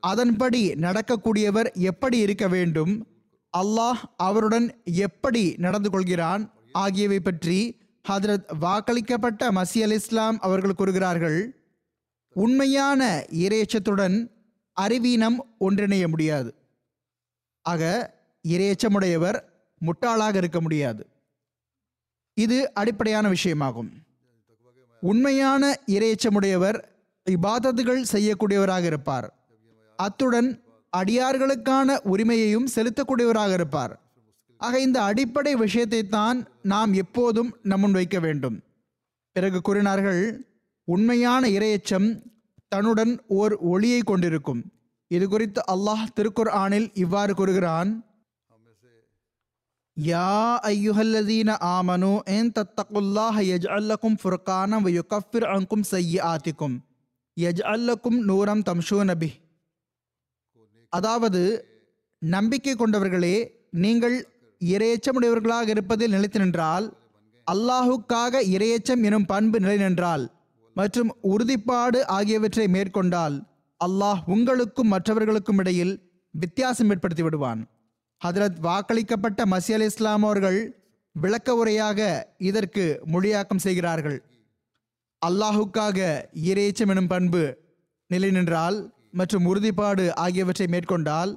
அதன்படி 0.00 0.62
நடக்கக்கூடியவர் 0.72 1.68
எப்படி 1.72 2.18
இருக்க 2.18 2.48
வேண்டும்? 2.48 2.92
அல்லாஹ் 3.58 4.02
அவருடன் 4.16 4.82
எப்படி 4.84 5.54
நடந்து 5.58 5.90
கொள்கிறான்? 5.90 6.42
ஆகியவை 6.72 7.20
பற்றி 7.20 7.58
ஹதரத் 8.08 8.48
வாக்களிக்கப்பட்ட 8.60 9.50
மசி 9.50 9.78
அல் 9.78 9.90
இஸ்லாம் 9.90 10.38
அவர்கள் 10.38 10.74
கூறுகிறார்கள். 10.74 11.38
உண்மையான 12.36 13.26
இரையச்சத்துடன் 13.44 14.16
அறிவீனம் 14.72 15.38
ஒன்றிணைய 15.60 16.08
முடியாது. 16.08 16.50
ஆக 17.66 17.82
இரையச்சமுடையவர் 18.44 19.38
முட்டாளாக 19.80 20.34
இருக்க 20.34 20.60
முடியாது. 20.60 21.06
இது 22.34 22.74
அடிப்படையான 22.74 23.28
விஷயமாகும். 23.28 23.90
உண்மையான 25.02 25.78
இரையச்சமுடையவர் 25.86 26.78
இபாதத்துகள் 27.26 28.02
செய்யக்கூடியவராக 28.12 28.84
இருப்பார். 28.84 29.34
அத்துடன் 29.96 30.62
அடியார்களுக்கான 30.92 31.96
உரிமையையும் 32.02 32.68
செலுத்தக்கூடியவராக 32.74 33.52
இருப்பார். 33.52 34.00
ஆக 34.56 34.80
இந்த 34.80 35.02
அடிப்படை 35.02 35.56
விஷயத்தை 35.56 36.06
தான் 36.06 36.48
நாம் 36.62 36.92
எப்போதும் 36.92 37.56
நம்முன் 37.62 37.92
வைக்க 37.92 38.18
வேண்டும். 38.18 38.56
பிறகு 39.32 39.60
கூறினார்கள் 39.60 40.22
உண்மையான 40.84 41.48
இரையச்சம் 41.48 42.08
தன்னுடன் 42.68 43.20
ஓர் 43.26 43.54
ஒளியை 43.56 44.00
கொண்டிருக்கும். 44.00 44.62
இது 45.06 45.28
குறித்து 45.28 45.60
அல்லாஹ் 45.74 46.04
திருக்குர் 46.16 46.50
ஆனில் 46.62 46.88
இவ்வாறு 46.94 47.34
கூறுகிறான் 47.34 47.90
யா 49.98 50.58
ஐயுஹல்லதீன 50.62 51.54
ஆமனு 51.68 52.10
என் 52.24 52.50
தத்தகுல்லாஹ 52.52 53.36
யஜ்அல்லக்கும் 53.44 54.16
ஃபுர்கானம் 54.22 54.84
வ 54.86 54.90
செய்ய 55.84 56.20
ஆத்திக்கும் 56.22 56.76
யஜ் 57.36 57.62
அல்லக்கும் 57.66 58.18
நூரம் 58.24 58.62
தம்ஷூ 58.62 58.98
நபி 59.02 59.30
அதாவது 60.92 61.40
நம்பிக்கை 62.22 62.74
கொண்டவர்களே 62.74 63.36
நீங்கள் 63.76 64.16
இரையச்சமுடையவர்களாக 64.60 65.68
இருப்பதில் 65.68 66.10
நிலைத்து 66.10 66.38
நின்றால் 66.38 66.86
அல்லாஹுக்காக 67.46 68.42
இரையச்சம் 68.48 69.02
எனும் 69.02 69.26
பண்பு 69.26 69.60
நிலை 69.60 69.76
நின்றால் 69.76 70.24
மற்றும் 70.76 71.10
உறுதிப்பாடு 71.22 72.00
ஆகியவற்றை 72.08 72.66
மேற்கொண்டால் 72.68 73.36
அல்லாஹ் 73.80 74.22
உங்களுக்கும் 74.26 74.88
மற்றவர்களுக்கும் 74.88 75.58
இடையில் 75.58 75.94
வித்தியாசம் 76.34 76.90
ஏற்படுத்தி 76.90 77.22
விடுவான் 77.22 77.62
ஹதரத் 78.24 78.58
வாக்களிக்கப்பட்ட 78.62 79.40
மசி 79.50 79.72
அலி 79.72 79.84
இஸ்லாம் 79.84 80.22
அவர்கள் 80.22 80.58
விளக்க 81.12 81.54
உரையாக 81.54 82.00
இதற்கு 82.38 82.84
மொழியாக்கம் 83.12 83.64
செய்கிறார்கள். 83.66 84.18
அல்லாஹுக்காக 85.26 85.98
இறைச்சம் 86.48 86.88
எனும் 86.88 87.06
பண்பு 87.06 87.42
நிலை 88.06 88.30
நின்றால் 88.30 88.78
மற்றும் 89.12 89.46
உறுதிப்பாடு 89.46 90.04
ஆகியவற்றை 90.14 90.66
மேற்கொண்டால் 90.66 91.32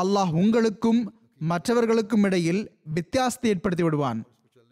அல்லாஹ் 0.00 0.32
உங்களுக்கும் 0.32 1.00
மற்றவர்களுக்கும் 1.38 2.22
இடையில் 2.22 2.62
வித்தியாசத்தை 2.94 3.50
ஏற்படுத்தி 3.50 3.82
விடுவான். 3.82 4.20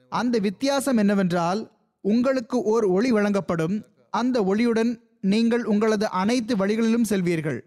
அந்த 0.08 0.38
வித்தியாசம் 0.38 0.96
என்னவென்றால் 0.96 1.60
உங்களுக்கு 2.00 2.62
ஓர் 2.62 2.84
ஒளி 2.84 3.10
வழங்கப்படும். 3.12 3.76
அந்த 4.10 4.36
ஒளியுடன் 4.42 4.92
நீங்கள் 5.20 5.64
உங்களது 5.64 6.06
அனைத்து 6.22 6.56
வழிகளிலும் 6.56 7.10
செல்வீர்கள். 7.10 7.60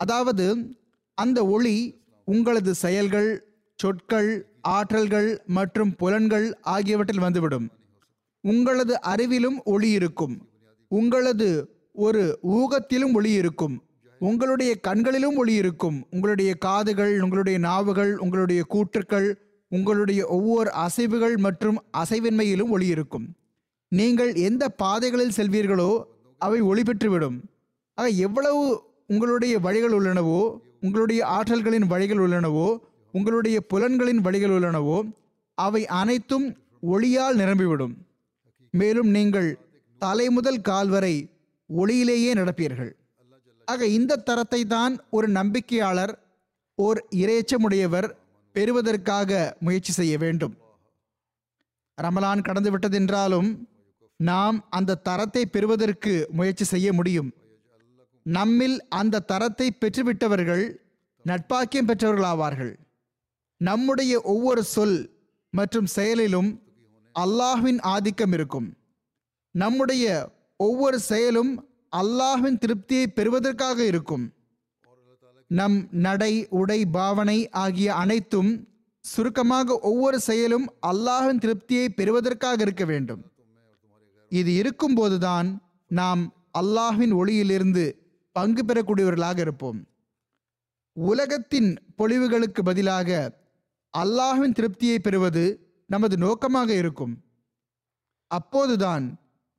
அதாவது 0.00 0.46
அந்த 1.18 1.38
ஒளி 1.46 1.76
உங்களது 2.24 2.74
செயல்கள் 2.74 3.30
சொற்கள் 3.76 4.46
ஆற்றல்கள் 4.68 5.38
மற்றும் 5.46 5.94
புலன்கள் 5.94 6.58
ஆகியவற்றில் 6.60 7.18
வந்துவிடும். 7.18 7.70
உங்களது 8.40 8.98
அறிவிலும் 9.06 9.58
ஒளி 9.64 9.90
இருக்கும். 9.90 10.48
உங்களது 10.88 11.48
ஒரு 11.92 12.38
ஊகத்திலும் 12.42 13.12
ஒளி 13.12 13.32
இருக்கும். 13.32 13.82
உங்களுடைய 14.18 14.74
கண்களிலும் 14.74 15.36
ஒளி 15.36 15.54
இருக்கும். 15.54 16.06
உங்களுடைய 16.10 16.54
காதுகள் 16.54 17.20
உங்களுடைய 17.20 17.58
நாவுகள் 17.58 18.16
உங்களுடைய 18.16 18.64
கூற்றுக்கள் 18.68 19.34
உங்களுடைய 19.68 20.26
ஒவ்வொரு 20.26 20.70
அசைவுகள் 20.86 21.36
மற்றும் 21.36 21.82
அசைவின்மையிலும் 21.98 22.68
ஒளி 22.68 22.86
இருக்கும். 22.86 23.26
நீங்கள் 23.88 24.34
எந்த 24.34 24.68
பாதைகளில் 24.68 25.36
செல்வீர்களோ 25.36 26.02
அவை 26.38 26.60
ஒளி 26.60 26.82
பெற்றுவிடும். 26.82 27.38
ஆக 27.94 28.08
எவ்வளவு 28.08 28.82
உங்களுடைய 29.06 29.58
வழிகள் 29.58 29.90
உள்ளனவோ 29.90 30.58
உங்களுடைய 30.84 31.20
ஆற்றல்களின் 31.36 31.86
வழிகள் 31.92 32.22
உள்ளனவோ 32.24 32.68
உங்களுடைய 33.14 33.56
புலன்களின் 33.72 34.22
வழிகள் 34.26 34.54
உள்ளனவோ 34.56 34.98
அவை 35.58 35.82
அனைத்தும் 36.00 36.46
ஒளியால் 36.94 37.36
நிரம்பிவிடும். 37.40 37.94
மேலும் 38.74 39.10
நீங்கள் 39.16 39.48
தலை 40.02 40.26
முதல் 40.30 40.60
கால் 40.68 40.90
வரை 40.94 41.14
ஒளியிலேயே 41.70 42.32
நடப்பீர்கள். 42.40 42.90
ஆக 43.68 43.86
இந்த 43.98 44.22
தரத்தை 44.28 44.60
தான் 44.74 44.94
ஒரு 45.16 45.26
நம்பிக்கையாளர் 45.28 46.12
ஓர் 46.78 46.98
இரையச்சமுடையவர் 47.22 48.08
பெறுவதற்காக 48.54 49.30
முயற்சி 49.60 49.92
செய்ய 49.92 50.14
வேண்டும். 50.18 50.54
ரமலான் 51.98 52.44
கடந்துவிட்டதென்றாலும் 52.48 53.48
நாம் 54.20 54.58
அந்த 54.70 55.00
தரத்தை 55.08 55.42
பெறுவதற்கு 55.46 56.12
முயற்சி 56.38 56.64
செய்ய 56.64 56.88
முடியும். 56.92 57.30
நம்மில் 58.26 58.76
அந்த 58.88 59.18
தரத்தை 59.18 59.68
பெற்றுவிட்டவர்கள் 59.70 60.64
நட்பாக்கியம் 61.24 61.88
பெற்றவர்களாவார்கள். 61.88 62.76
நம்முடைய 63.56 64.20
ஒவ்வொரு 64.20 64.64
சொல் 64.64 64.98
மற்றும் 65.50 65.86
செயலிலும் 65.86 66.62
அல்லாஹ்வின் 67.14 67.80
ஆதிக்கம் 67.80 68.32
இருக்கும். 68.32 68.76
நம்முடைய 69.50 70.04
ஒவ்வொரு 70.56 70.98
செயலும் 71.00 71.52
அல்லாஹ்வின் 71.96 72.58
திருப்தியை 72.58 73.06
பெறுவதற்காக 73.06 73.84
இருக்கும். 73.84 74.32
நம் 75.46 75.88
நடை 75.90 76.46
உடை 76.50 76.86
பாவனை 76.86 77.48
ஆகிய 77.50 77.94
அனைத்தும் 77.94 78.66
சுருக்கமாக 79.00 79.78
ஒவ்வொரு 79.80 80.20
செயலும் 80.20 80.66
அல்லாஹின் 80.86 81.42
திருப்தியை 81.44 81.88
பெறுவதற்காக 81.88 82.62
இருக்க 82.62 82.84
வேண்டும். 82.84 83.22
இது 84.28 84.52
இருக்கும்போதுதான் 84.62 85.48
நாம் 85.90 86.22
அல்லாஹ்வின் 86.58 87.12
ஒளியிலிருந்து 87.12 87.84
பங்கு 88.36 88.62
பெறக்கூடியவர்களாக 88.64 89.38
இருப்போம். 89.38 89.80
உலகத்தின் 90.96 91.70
பொழிவுகளுக்கு 91.98 92.62
பதிலாக 92.64 93.10
அல்லாஹின் 93.94 94.56
திருப்தியை 94.58 94.98
பெறுவது 94.98 95.44
நமது 95.86 96.16
நோக்கமாக 96.16 96.70
இருக்கும். 96.74 97.14
அப்போதுதான் 98.30 99.06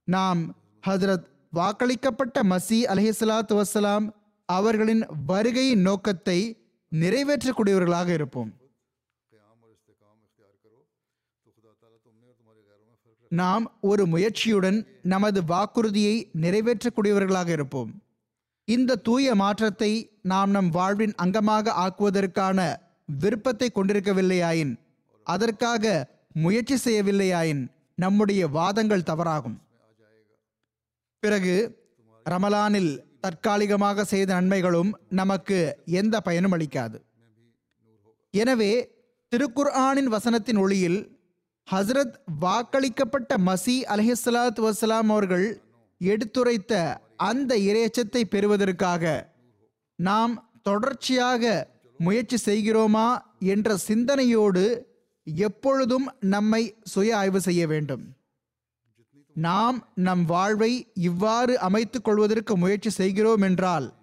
நாம் 0.03 0.41
ஹசரத் 0.87 1.25
வாக்களிக்கப்பட்ட 1.55 2.37
மசி 2.51 2.79
அலஹிஸ்லாத்து 2.91 3.53
வசலாம் 3.61 4.05
அவர்களின் 4.45 5.03
வருகையின் 5.27 5.85
நோக்கத்தை 5.89 6.39
நிறைவேற்றக்கூடியவர்களாக 6.91 8.09
இருப்போம். 8.13 8.51
நாம் 13.31 13.63
ஒரு 13.81 14.03
முயற்சியுடன் 14.05 14.77
நமது 15.13 15.39
வாக்குறுதியை 15.43 16.15
நிறைவேற்றக்கூடியவர்களாக 16.41 17.49
இருப்போம். 17.49 17.91
இந்த 18.67 18.99
தூய 19.07 19.33
மாற்றத்தை 19.41 19.89
நாம் 20.31 20.49
நம் 20.49 20.69
வாழ்வின் 20.69 21.13
அங்கமாக 21.23 21.73
ஆக்குவதற்கான 21.83 22.59
விருப்பத்தை 23.21 23.67
கொண்டிருக்கவில்லையாயின் 23.71 24.73
அதற்காக 25.27 25.83
முயற்சி 26.43 26.77
செய்யவில்லையாயின் 26.85 27.61
நம்முடைய 28.03 28.47
வாதங்கள் 28.57 29.07
தவறாகும். 29.09 29.57
பிறகு 31.23 31.55
ரமலானில் 32.25 32.91
தற்காலிகமாக 33.23 34.05
செய்த 34.13 34.29
நன்மைகளும் 34.33 34.91
நமக்கு 35.19 35.59
எந்த 36.01 36.15
பயனும் 36.19 36.55
அளிக்காது. 36.55 36.97
எனவே 38.33 38.73
திருக்குர்ஆனின் 39.31 40.09
வசனத்தின் 40.15 40.59
ஒளியில் 40.63 40.99
ஹஸ்ரத் 41.67 42.15
வாக்களிக்கப்பட்ட 42.41 43.31
மசி 43.47 43.77
அலஹிஸ்லாத் 43.93 44.59
வசலாம் 44.67 45.09
அவர்கள் 45.13 45.47
எடுத்துரைத்த 46.01 46.73
அந்த 47.17 47.57
இரையச்சத்தை 47.57 48.21
பெறுவதற்காக 48.23 49.33
நாம் 49.95 50.33
தொடர்ச்சியாக 50.61 51.73
முயற்சி 51.97 52.37
செய்கிறோமா 52.45 53.17
என்ற 53.39 53.77
சிந்தனையோடு 53.77 54.93
எப்பொழுதும் 55.23 56.07
நம்மை 56.19 56.75
சுய 56.83 57.17
ஆய்வு 57.17 57.41
செய்ய 57.41 57.67
வேண்டும். 57.67 58.03
நாம் 59.33 59.87
நம் 59.95 60.25
வாழ்வை 60.25 60.91
இவ்வாறு 60.93 61.59
அமைத்துக் 61.59 62.03
கொள்வதற்கு 62.03 62.57
முயற்சி 62.57 62.89
செய்கிறோம் 62.89 63.41
என்றால் 63.41 63.93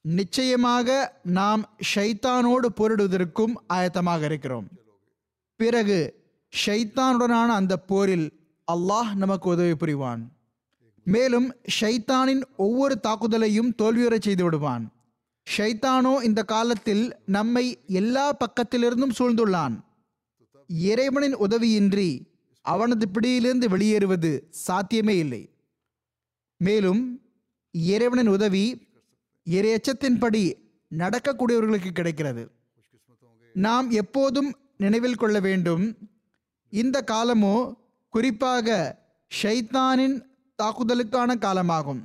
நிச்சயமாக 0.00 1.20
நாம் 1.22 1.62
ஷைத்தானோடு 1.94 2.68
போரிடுவதற்கும் 2.76 3.54
ஆயத்தமாக 3.68 4.22
இருக்கிறோம். 4.22 4.68
பிறகு 5.56 5.98
ஷைத்தானுடனான 6.66 7.46
அந்த 7.46 7.76
போரில் 7.76 8.28
அல்லாஹ் 8.72 9.14
நமக்கு 9.14 9.48
உதவி 9.48 9.72
புரிவான். 9.72 10.22
மேலும் 11.04 11.54
ஷைத்தானின் 11.80 12.42
ஒவ்வொரு 12.56 12.98
தாக்குதலையும் 13.02 13.70
தோல்வியுறச் 13.78 14.22
செய்து 14.22 14.44
விடுவான். 14.44 14.92
ஷைத்தானோ 15.56 16.22
இந்த 16.22 16.42
காலத்தில் 16.42 17.04
நம்மை 17.26 17.78
எல்லா 17.86 18.36
பக்கத்திலிருந்தும் 18.36 19.16
சூழ்ந்துள்ளான். 19.18 19.74
இறைவனின் 20.68 21.36
உதவியின்றி 21.36 22.10
அவனது 22.60 23.08
பிடியிலிருந்து 23.08 23.68
வெளியேறுவது 23.68 24.48
சாத்தியமே 24.50 25.16
இல்லை. 25.16 25.42
மேலும் 26.56 27.02
இறைவனின் 27.72 28.28
உதவி 28.28 28.86
இறையச்சத்தின்படி 29.46 30.44
நடக்கக்கூடியவர்களுக்கு 30.98 31.90
கிடைக்கிறது. 31.90 32.50
நாம் 33.54 33.90
எப்போதும் 33.90 34.50
நினைவில் 34.76 35.14
கொள்ள 35.14 35.40
வேண்டும் 35.40 35.96
இந்த 36.72 37.04
காலமோ 37.10 37.56
குறிப்பாக 38.08 38.76
ஷைத்தானின் 39.42 40.16
தாக்குதலுக்கான 40.58 41.30
காலமாகும். 41.44 42.02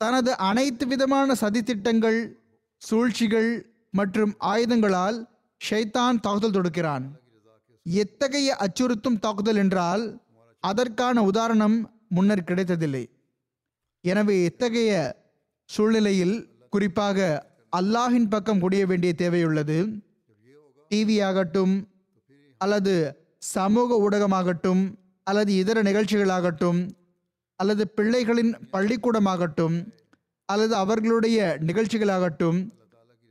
தனது 0.00 0.30
அனைத்து 0.48 0.84
விதமான 0.86 1.34
சதித்திட்டங்கள் 1.40 2.18
சூழ்ச்சிகள் 2.82 3.50
மற்றும் 3.98 4.32
ஆயுதங்களால் 4.50 5.18
ஷைத்தான் 5.60 6.20
தாக்குதல் 6.24 6.56
தொடுக்கிறான். 6.56 7.04
எத்தகைய 7.86 8.48
அச்சுறுத்தும் 8.64 9.20
தாக்குதல் 9.24 9.60
என்றால் 9.64 10.04
அதற்கான 10.62 11.22
உதாரணம் 11.30 11.76
முன்னர் 12.16 12.48
கிடைத்ததில்லை. 12.48 13.04
எனவே 14.04 14.36
இத்தகைய 14.48 14.92
சூழ்நிலையில் 15.70 16.36
குறிப்பாக 16.74 17.18
அல்லாஹின் 17.76 18.28
பக்கம் 18.28 18.62
குடிய 18.62 18.82
வேண்டிய 18.86 19.12
தேவையுள்ளது? 19.22 19.78
டிவி 20.90 21.16
ஆகட்டும் 21.28 21.74
அல்லது 22.60 22.94
சமூக 23.54 23.96
ஊடகமாகட்டும் 24.04 24.82
அல்லது 25.26 25.52
இதர 25.62 25.78
நிகழ்ச்சிகளாகட்டும் 25.82 26.80
அல்லது 27.60 27.92
பிள்ளைகளின் 27.96 28.52
பள்ளிக்கூடமாகட்டும் 28.72 29.76
அல்லது 30.48 30.74
அவர்களுடைய 30.74 31.58
நிகழ்ச்சிகளாகட்டும் 31.66 32.58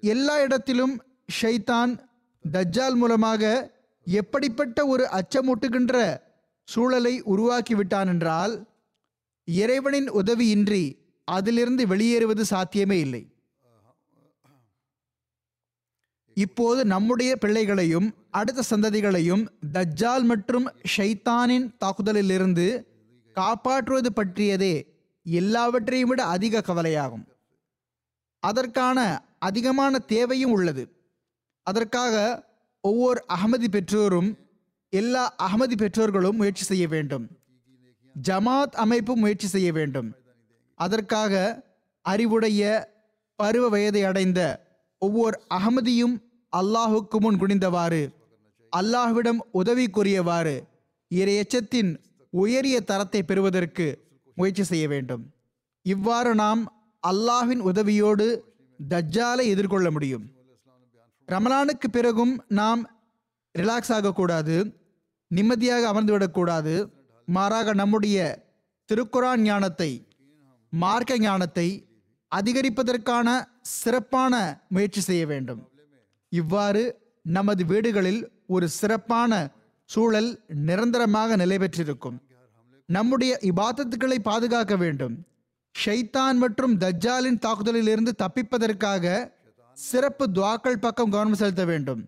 எல்லா 0.04 0.42
இடத்திலும் 0.42 0.96
ஷைத்தான் 1.42 1.92
தஜ்ஜால் 2.46 2.96
மூலமாக 2.96 3.44
எப்படிப்பட்ட 4.08 4.86
ஒரு 4.86 5.10
அச்சமூட்டுகின்ற 5.12 5.96
சூழலை 6.68 7.22
உருவாக்கிவிட்டான் 7.22 8.08
என்றால் 8.08 8.54
இறைவனின் 9.44 10.10
உதவியின்றி 10.12 10.84
அதிலிருந்து 11.24 11.88
வெளியேறுவது 11.88 12.42
சாத்தியமே 12.42 13.00
இல்லை. 13.00 13.24
இப்போது 16.38 16.86
நம்முடைய 16.86 17.36
பிள்ளைகளையும் 17.36 18.08
அடுத்த 18.32 18.64
சந்ததிகளையும் 18.70 19.44
தஜ்ஜால் 19.74 20.24
மற்றும் 20.24 20.68
ஷைத்தானின் 20.98 21.68
தாக்குதலிலிருந்து 21.80 22.68
காப்பாற்றுவது 23.38 24.10
பற்றியதே 24.16 24.76
எல்லாவற்றையும் 25.26 26.10
விட 26.10 26.22
அதிக 26.36 26.64
கவலையாகும். 26.68 27.26
அதற்கான 28.44 29.00
அதிகமான 29.40 30.00
தேவையும் 30.14 30.52
உள்ளது. 30.52 30.84
அதற்காக 31.68 32.16
ஒவ்வொரு 32.84 33.20
அகமதி 33.36 33.68
பெற்றோரும் 33.68 34.30
எல்லா 34.94 35.24
அகமதி 35.46 35.76
பெற்றோர்களும் 35.78 36.36
முயற்சி 36.36 36.64
செய்ய 36.64 36.86
வேண்டும். 36.88 37.26
ஜமாத் 38.16 38.76
அமைப்பு 38.86 39.14
முயற்சி 39.16 39.48
செய்ய 39.48 39.70
வேண்டும். 39.72 40.10
அதற்காக 40.80 41.34
அறிவுடைய 42.06 42.62
பருவ 43.40 43.66
வயதை 43.70 44.02
அடைந்த 44.04 44.42
ஒவ்வொரு 45.02 45.38
அகமதியும் 45.50 46.16
அல்லாஹுக்கு 46.52 47.18
முன் 47.20 47.40
குனிந்தவாறு 47.40 48.02
அல்லாஹ்விடம் 48.72 49.40
உதவி 49.52 49.86
கூறியவாறு 49.90 50.56
இரையச்சத்தின் 51.16 51.92
உயரிய 52.42 52.78
தரத்தை 52.90 53.22
பெறுவதற்கு 53.30 53.86
முயற்சி 54.38 54.64
செய்ய 54.72 54.86
வேண்டும். 54.94 55.24
இவ்வாறு 55.86 56.32
நாம் 56.44 56.62
அல்லாஹின் 57.04 57.62
உதவியோடு 57.70 58.28
தஜ்ஜாலை 58.80 59.46
எதிர்கொள்ள 59.54 59.88
முடியும். 59.96 60.26
ரமலானுக்கு 61.28 61.88
பிறகும் 61.96 62.34
நாம் 62.60 62.82
ரிலாக்ஸ் 63.56 63.94
ஆகக்கூடாது 63.98 64.56
நிம்மதியாக 65.32 65.84
அமர்ந்துவிடக்கூடாது 65.92 66.74
மாறாக 67.28 67.74
நம்முடைய 67.82 68.18
திருக்குரான் 68.90 69.42
ஞானத்தை 69.48 69.92
மார்க்க 70.74 71.18
ஞானத்தை 71.26 71.68
அதிகரிப்பதற்கான 72.32 73.28
சிறப்பான 73.80 74.34
முயற்சி 74.76 75.02
செய்ய 75.08 75.24
வேண்டும். 75.32 75.62
இவ்வாறு 76.32 76.84
நமது 77.26 77.64
வீடுகளில் 77.72 78.22
ஒரு 78.56 78.68
சிறப்பான 78.80 79.32
சூழல் 79.90 80.30
நிரந்தரமாக 80.68 81.36
நிலை 81.42 81.58
பெற்றிருக்கும் 81.64 82.18
நம்முடைய 82.90 83.40
இபாதத்துக்களை 83.42 84.20
பாதுகாக்க 84.20 84.76
வேண்டும். 84.76 85.16
ஷைத்தான் 85.86 86.38
மற்றும் 86.38 86.78
தஜ்ஜாலின் 86.80 87.40
தாக்குதலிலிருந்து 87.40 88.12
தப்பிப்பதற்காக 88.18 89.32
சிறப்பு 89.74 90.26
துவாக்கள் 90.28 90.80
பக்கம் 90.80 91.10
கவனம் 91.10 91.36
செலுத்த 91.36 91.66
வேண்டும். 91.66 92.02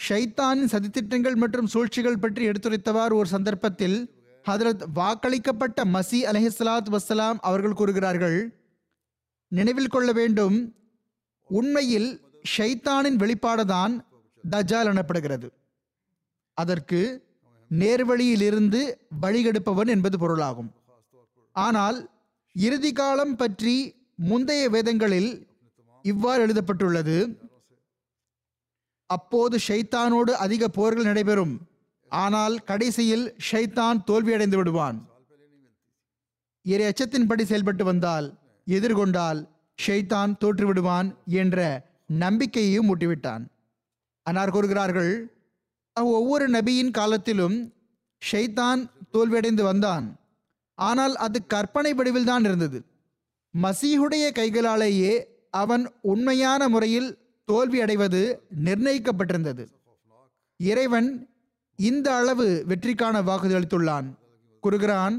ஷைத்தானின் 0.00 0.72
சதித்திட்டங்கள் 0.72 1.36
மற்றும் 1.36 1.66
சூழ்ச்சிகள் 1.66 2.18
பற்றி 2.18 2.48
எடுத்துரைத்தவாறு 2.48 3.14
ஒரு 3.14 3.28
சந்தர்ப்பத்தில் 3.28 3.98
ஹதரத் 4.44 4.84
வாக்களிக்கப்பட்ட 4.94 5.80
மசி 5.84 6.20
அலஹிஸ்லாத் 6.30 6.92
வசலாம் 6.96 7.38
அவர்கள் 7.40 7.72
கூறுகிறார்கள் 7.72 8.38
நினைவில் 9.48 9.92
கொள்ள 9.94 10.12
வேண்டும் 10.12 10.74
உண்மையில் 11.50 12.10
ஷைத்தானின் 12.56 13.18
வெளிப்பாடுதான் 13.22 13.94
தஜ்ஜால் 14.44 14.90
எனப்படுகிறது. 14.92 15.48
அதற்கு 16.54 17.00
நேர்வழியிலிருந்து 17.70 18.80
வழிகெடுப்பவன் 19.22 19.90
என்பது 19.94 20.16
பொருளாகும். 20.18 20.70
ஆனால் 21.56 21.98
இறுதி 22.56 22.92
காலம் 22.92 23.36
பற்றி 23.36 23.76
முந்தைய 24.30 24.64
வேதங்களில் 24.68 25.30
இவ்வாறு 26.04 26.40
எழுதப்பட்டுள்ளது. 26.42 27.18
அப்போது 29.06 29.56
ஷைத்தானோடு 29.68 30.32
அதிக 30.44 30.68
போர்கள் 30.68 31.08
நடைபெறும். 31.10 31.54
ஆனால் 32.12 32.54
கடைசியில் 32.70 33.26
ஷைத்தான் 33.50 33.98
தோல்வியடைந்து 34.08 34.56
விடுவான். 34.56 34.98
இறை 36.62 36.86
அச்சத்தின்படி 36.90 37.44
செயல்பட்டு 37.50 37.84
வந்தால் 37.84 38.26
எதிர்கொண்டால் 38.66 39.40
ஷைத்தான் 39.86 40.32
தோற்றுவிடுவான் 40.42 41.08
என்ற 41.42 41.58
நம்பிக்கையையும் 42.22 42.88
ஊட்டிவிட்டான். 42.92 43.44
அன்னார் 44.26 44.54
கூறுகிறார்கள் 44.56 45.12
ஒவ்வொரு 46.04 46.50
நபியின் 46.50 46.90
காலத்திலும் 46.90 47.72
ஷைத்தான் 48.22 48.80
தோல்வியடைந்து 49.12 49.62
வந்தான். 49.62 50.18
ஆனால் 50.74 51.16
அது 51.16 51.46
கற்பனை 51.46 51.94
வடிவில் 51.94 52.24
தான் 52.24 52.44
இருந்தது. 52.44 52.84
மசீஹுடைய 53.54 54.26
கைகளாலேயே 54.32 55.12
அவன் 55.50 55.84
உண்மையான 56.00 56.68
முறையில் 56.68 57.18
தோல்வி 57.44 57.80
அடைவது 57.80 58.42
நிர்ணயிக்கப்பட்டிருந்தது. 58.64 59.64
இறைவன் 60.56 61.28
இந்த 61.78 62.14
அளவு 62.14 62.64
வெற்றிக்கான 62.68 63.24
வாக்குறுதி 63.24 63.58
அளித்துள்ளான். 63.58 64.08
கூறுகிறான் 64.60 65.16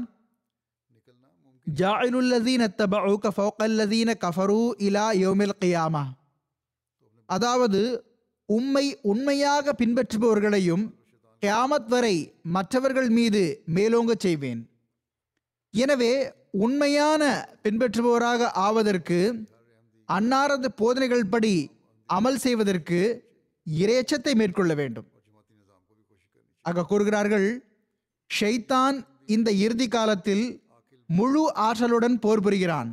ஜாயிலுல்லதீன 1.66 2.62
தபஉக 2.78 3.30
ஃபௌகல்லதீன 3.36 4.10
கஃபரு 4.24 4.60
இலா 4.78 5.06
யௌமில் 5.22 5.58
கியாமா. 5.60 6.04
அதாவது 7.26 7.80
உம்மை 8.56 8.84
உண்மையாக 9.12 9.74
பின்பற்றுபவர்களையும் 9.80 10.84
கியாமத் 11.42 11.88
வரை 11.92 12.16
மற்றவர்கள் 12.56 13.10
மீது 13.18 13.42
மேலோங்கச் 13.76 14.24
செய்வேன். 14.24 14.60
எனவே 15.74 16.12
உண்மையான 16.64 17.22
பின்பற்றுபவராக 17.64 18.50
ஆவதற்கு 18.66 19.18
அன்னாரது 20.08 20.68
போதனைகள் 20.80 21.30
படி 21.34 21.54
அமல் 22.08 22.40
செய்வதற்கு 22.44 23.00
இரையச்சத்தை 23.66 24.32
மேற்கொள்ள 24.40 24.72
வேண்டும். 24.80 25.08
ஆக 26.64 26.84
கூறுகிறார்கள் 26.90 27.48
ஷைத்தான் 28.30 28.96
இந்த 29.34 29.48
இறுதி 29.64 29.86
காலத்தில் 29.96 30.44
முழு 31.08 31.42
ஆற்றலுடன் 31.66 32.16
போர் 32.24 32.44
புரிகிறான். 32.46 32.90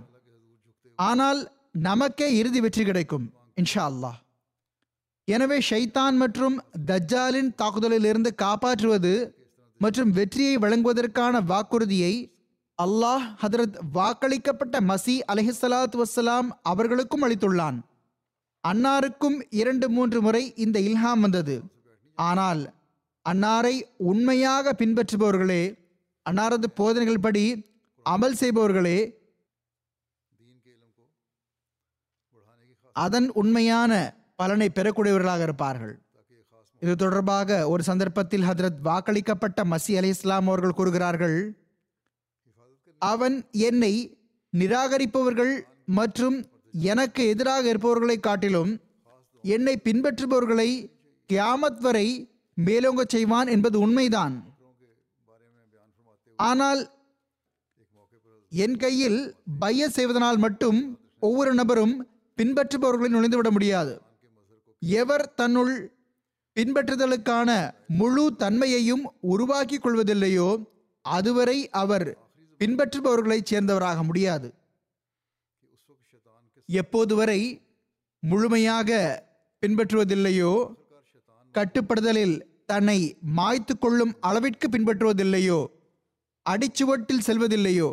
ஆனால் 0.99 1.39
நமக்கே 1.87 2.27
இறுதி 2.39 2.59
வெற்றி 2.65 2.83
கிடைக்கும் 2.87 3.25
இன்ஷா 3.61 3.83
அல்லாஹ். 3.91 4.17
எனவே 5.29 5.57
ஷைத்தான் 5.69 6.15
மற்றும் 6.21 6.55
தஜ்ஜாலின் 6.89 7.51
தாக்குதலிலிருந்து 7.61 8.31
காப்பாற்றுவது 8.43 9.13
மற்றும் 9.81 10.11
வெற்றியை 10.17 10.55
வழங்குவதற்கான 10.63 11.41
வாக்குறுதியை 11.51 12.13
அல்லாஹ் 12.79 13.25
ஹதரத் 13.41 13.77
வாக்களிக்கப்பட்ட 13.97 14.75
மசி 14.89 15.15
அலஹிசலாத் 15.31 15.97
வசலாம் 16.01 16.49
அவர்களுக்கும் 16.71 17.23
அளித்துள்ளான். 17.25 17.77
அன்னாருக்கும் 18.63 19.37
இரண்டு 19.61 19.87
மூன்று 19.95 20.19
முறை 20.25 20.43
இந்த 20.63 20.77
இல்ஹாம் 20.89 21.21
வந்தது. 21.25 21.55
ஆனால் 22.17 22.61
அன்னாரை 23.25 23.75
உண்மையாக 24.11 24.73
பின்பற்றுபவர்களே 24.81 25.63
அன்னாரது 26.25 26.67
போதனைகள் 26.79 27.23
படி 27.25 27.45
அமல் 28.05 28.37
செய்பவர்களே 28.41 28.99
அதன் 32.95 33.27
உண்மையான 33.41 33.93
பலனை 34.39 34.67
பெறக்கூடியவர்களாக 34.75 35.41
இருப்பார்கள். 35.47 35.95
இது 36.81 36.93
தொடர்பாக 36.95 37.57
ஒரு 37.71 37.83
சந்தர்ப்பத்தில் 37.87 38.45
ஹதரத் 38.49 38.77
வாக்களிக்கப்பட்ட 38.87 39.59
மசி 39.71 39.93
அலி 39.99 40.11
இஸ்லாம் 40.15 40.47
அவர்கள் 40.47 40.77
கூறுகிறார்கள் 40.77 41.39
அவன் 43.01 43.35
என்னை 43.69 43.93
நிராகரிப்பவர்கள் 44.53 45.53
மற்றும் 45.97 46.37
எனக்கு 46.91 47.21
எதிராக 47.33 47.63
இருப்பவர்களை 47.69 48.17
காட்டிலும் 48.19 48.71
என்னை 49.43 49.75
பின்பற்றுபவர்களை 49.87 50.69
கியாமத் 51.29 51.81
வரை 51.85 52.07
மேலோங்கச் 52.57 53.13
செய்வான் 53.15 53.49
என்பது 53.55 53.77
உண்மைதான். 53.85 54.35
ஆனால் 56.39 56.81
என் 58.51 58.77
கையில் 58.83 59.19
பைய 59.63 59.89
செய்வதனால் 59.97 60.39
மட்டும் 60.45 60.79
ஒவ்வொரு 61.27 61.51
நபரும் 61.53 61.95
பின்பற்றுபவர்களை 62.37 63.09
நுழைந்துவிட 63.15 63.49
முடியாது. 63.57 63.93
எவர் 64.81 65.33
தன்னுள் 65.33 65.73
பின்பற்றுதலுக்கான 66.55 67.49
முழு 67.87 68.35
தன்மையையும் 68.35 69.03
உருவாக்கிக் 69.19 69.83
கொள்வதில்லையோ 69.85 70.49
அதுவரை 71.01 71.57
அவர் 71.69 72.07
பின்பற்றுபவர்களைச் 72.59 73.49
சேர்ந்தவராக 73.51 74.03
முடியாது. 74.03 74.47
எப்போது 76.65 77.15
வரை 77.15 77.41
முழுமையாக 78.19 78.89
பின்பற்றுவதில்லையோ 79.63 80.53
கட்டுப்படுதலில் 81.55 82.37
தன்னை 82.65 82.99
மாய்த்து 83.37 83.73
கொள்ளும் 83.79 84.13
அளவிற்கு 84.19 84.67
பின்பற்றுவதில்லையோ 84.69 85.59
அடிச்சுவட்டில் 86.45 87.25
செல்வதில்லையோ 87.27 87.89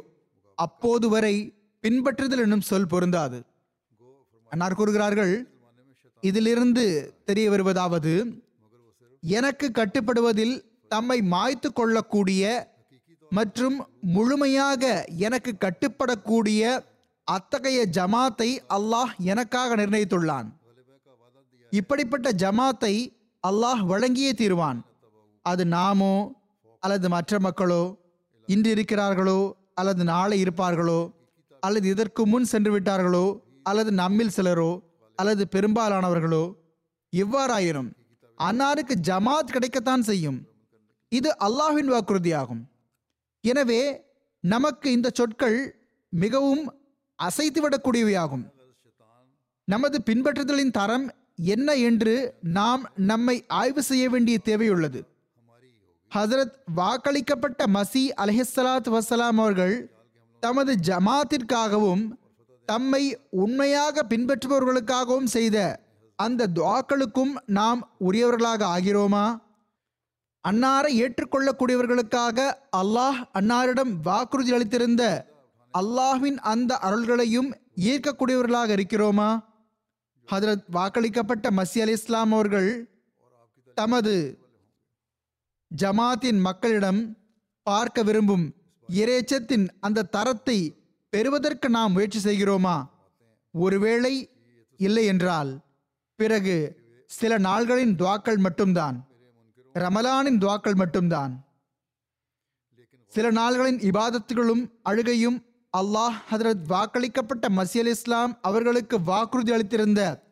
அப்போது 0.55 1.09
வரை 1.09 1.35
பின்பற்றுதல் 1.85 2.43
என்னும் 2.45 2.67
சொல் 2.71 2.87
பொருந்தாது. 2.87 3.39
அன்னார் 4.53 4.75
கூறுகிறார்கள் 4.75 5.35
இதிலிருந்து 6.29 6.85
தெரிய 7.29 7.47
வருவதாவது 7.53 8.15
எனக்கு 9.23 9.67
கட்டுப்படுவதில் 9.79 10.57
தம்மை 10.93 11.19
மாய்த்து 11.35 11.69
கொள்ளக்கூடிய 11.73 12.43
மற்றும் 13.33 13.77
முழுமையாக 14.17 14.83
எனக்கு 15.27 15.53
கட்டுப்படக்கூடிய 15.65 16.63
அத்தகைய 17.29 17.79
ஜமாத்தை 17.97 18.49
அல்லாஹ் 18.77 19.13
எனக்காக 19.33 19.77
நிர்ணயித்துள்ளான். 19.81 20.49
இப்படிப்பட்ட 21.73 22.29
ஜமாத்தை 22.43 22.95
அல்லாஹ் 23.45 23.83
வழங்கியே 23.93 24.33
தீர்வான். 24.43 24.79
அது 25.45 25.65
நாமோ 25.77 26.15
அல்லது 26.83 27.09
மற்ற 27.15 27.39
மக்களோ 27.47 27.83
இன்று 28.49 28.71
இருக்கிறார்களோ 28.75 29.41
அல்லது 29.81 30.03
நாளை 30.13 30.37
இருப்பார்களோ 30.45 31.01
அல்லது 31.63 31.87
இதற்கு 31.95 32.23
முன் 32.33 32.47
சென்று 32.53 32.71
விட்டார்களோ 32.75 33.27
அல்லது 33.71 33.91
நம்மில் 34.03 34.35
சிலரோ 34.37 34.73
அல்லது 35.21 35.45
பெரும்பாலானவர்களோ 35.55 36.45
எவ்வாறாயினும் 37.13 37.91
அன்னாருக்கு 38.39 38.95
ஜமாத் 39.09 39.53
கிடைக்கத்தான் 39.55 40.05
செய்யும். 40.09 40.39
இது 41.13 41.31
அல்லாஹின் 41.47 41.91
வாக்குறுதியாகும். 41.93 42.63
எனவே 43.45 43.81
நமக்கு 44.45 44.89
இந்த 44.97 45.09
சொற்கள் 45.19 45.59
மிகவும் 46.13 46.65
அசைத்துவிடக்கூடியவையாகும். 47.19 48.45
நமது 49.69 49.99
பின்பற்றுதலின் 50.09 50.77
தரம் 50.79 51.07
என்ன 51.55 51.69
என்று 51.89 52.15
நாம் 52.59 52.83
நம்மை 53.11 53.37
ஆய்வு 53.61 53.83
செய்ய 53.83 54.05
வேண்டிய 54.09 54.39
தேவையுள்ளது. 54.49 55.01
ஹசரத் 56.13 56.55
வாக்களிக்கப்பட்ட 56.77 57.63
மசி 57.77 58.03
அலஹிஸ்ஸலாத் 58.23 58.93
வசலாம் 58.97 59.39
அவர்கள் 59.43 59.75
தமது 60.43 60.73
ஜமாத்திற்காகவும் 60.89 62.05
தம்மை 62.69 63.03
உண்மையாக 63.31 64.03
பின்பற்றுபவர்களுக்காகவும் 64.03 65.25
செய்த 65.25 65.57
அந்த 66.19 66.49
துவாக்களுக்கும் 66.49 67.35
நாம் 67.47 67.81
உரியவர்களாக 67.99 68.63
ஆகிறோமா? 68.67 69.25
அன்னாரை 70.45 70.91
ஏற்றுக்கொள்ளக்கூடியவர்களுக்காக 70.97 72.39
அல்லாஹ் 72.77 73.19
அன்னாரிடம் 73.33 73.93
வாக்குறுதி 74.03 74.53
அளித்திருந்த 74.53 75.05
அல்லாஹ்வின் 75.75 76.39
அந்த 76.45 76.79
அருள்களையும் 76.83 77.51
ஈர்க்கக்கூடியவர்களாக 77.81 78.69
இருக்கிறோமா? 78.69 79.31
ஹதரத் 80.29 80.67
வாக்களிக்கப்பட்ட 80.73 81.51
மசி 81.51 81.81
அலி 81.81 81.93
இஸ்லாம் 81.93 82.33
அவர்கள் 82.33 82.71
தமது 83.77 84.15
ஜமாத்தின் 85.71 86.41
மக்களிடம் 86.41 87.01
பார்க்க 87.67 88.03
விரும்பும் 88.03 88.47
இறைச்சத்தின் 88.89 89.67
அந்த 89.81 90.09
தரத்தை 90.11 90.59
பெறுவதற்கு 91.17 91.69
நாம் 91.69 91.93
முயற்சி 91.93 92.21
செய்கிறோமா? 92.21 92.89
ஒருவேளை 93.51 94.31
இல்லை 94.77 95.05
என்றால். 95.05 95.61
பிறகு 96.15 96.57
சில 97.07 97.39
நாள்களின் 97.39 97.95
துவாக்கள் 97.95 98.37
மட்டும்தான். 98.37 99.07
ரமலானின் 99.75 100.39
துவாக்கள் 100.39 100.75
மட்டும்தான். 100.75 101.45
சில 103.09 103.31
நாள்களின் 103.31 103.77
இபாதத்துகளும் 103.77 104.71
அழுகையும் 104.83 105.45
அல்லாஹ் 105.77 106.19
ஹதரத் 106.31 106.65
வாக்களிக்கப்பட்ட 106.69 107.49
மசி 107.49 107.79
அலி 107.79 107.91
இஸ்லாம் 107.91 108.39
அவர்களுக்கு 108.43 109.03
வாக்குறுதி 109.03 109.53
அளித்திருந்த 109.53 110.23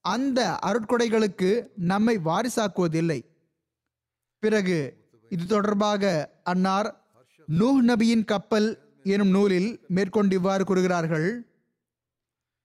அந்த 0.00 0.58
அருட்கொடைகளுக்கு 0.66 1.66
நம்மை 1.76 2.18
வாரிசாக்குவதில்லை. 2.24 3.24
பிறகு 4.38 4.96
இது 5.28 5.46
தொடர்பாக 5.46 6.30
அன்னார் 6.42 6.96
நூஹ் 7.58 7.82
நபியின் 7.86 8.24
கப்பல் 8.24 8.81
எனும் 9.02 9.28
நூலில் 9.28 9.80
மேற்கொண்டு 9.88 10.34
இவ்வாறு 10.34 10.64
கூறுகிறார்கள். 10.64 11.46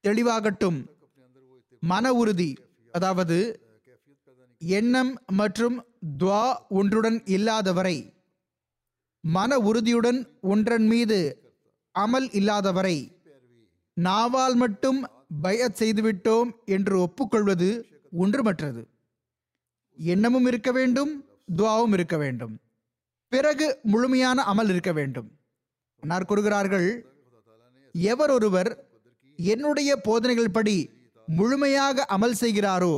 தெளிவாகட்டும் 0.04 0.86
மன 1.80 2.14
உறுதி 2.14 2.58
அதாவது 2.92 3.60
எண்ணம் 4.58 5.18
மற்றும் 5.28 5.86
துவா 6.20 6.54
ஒன்றுடன் 6.70 7.22
இல்லாதவரை 7.26 8.14
மன 9.20 9.58
உறுதியுடன் 9.58 10.20
ஒன்றன் 10.42 10.86
மீது 10.86 11.20
அமல் 12.00 12.30
இல்லாதவரை 12.34 13.16
நாவால் 13.98 14.56
மட்டும் 14.56 15.06
பயத் 15.42 15.82
செய்துவிட்டோம் 15.82 16.50
என்று 16.66 17.00
ஒப்புக்கொள்வது 17.00 17.86
ஒன்றுமற்றது. 18.12 18.88
எண்ணமும் 19.98 20.46
இருக்க 20.46 20.72
வேண்டும் 20.72 21.26
துவாவும் 21.58 21.94
இருக்க 21.94 22.18
வேண்டும். 22.18 22.60
பிறகு 23.28 23.80
முழுமையான 23.84 24.44
அமல் 24.54 24.70
இருக்க 24.70 24.92
வேண்டும். 24.92 25.32
அன்னார் 26.04 26.30
கூறுகிறார்கள் 26.30 26.88
எவர் 27.96 28.32
ஒருவர் 28.36 28.70
என்னுடைய 29.40 29.92
போதனைகள் 30.08 30.56
படி 30.58 30.78
முழுமையாக 31.28 32.06
அமல் 32.16 32.38
செய்கிறாரோ 32.42 32.96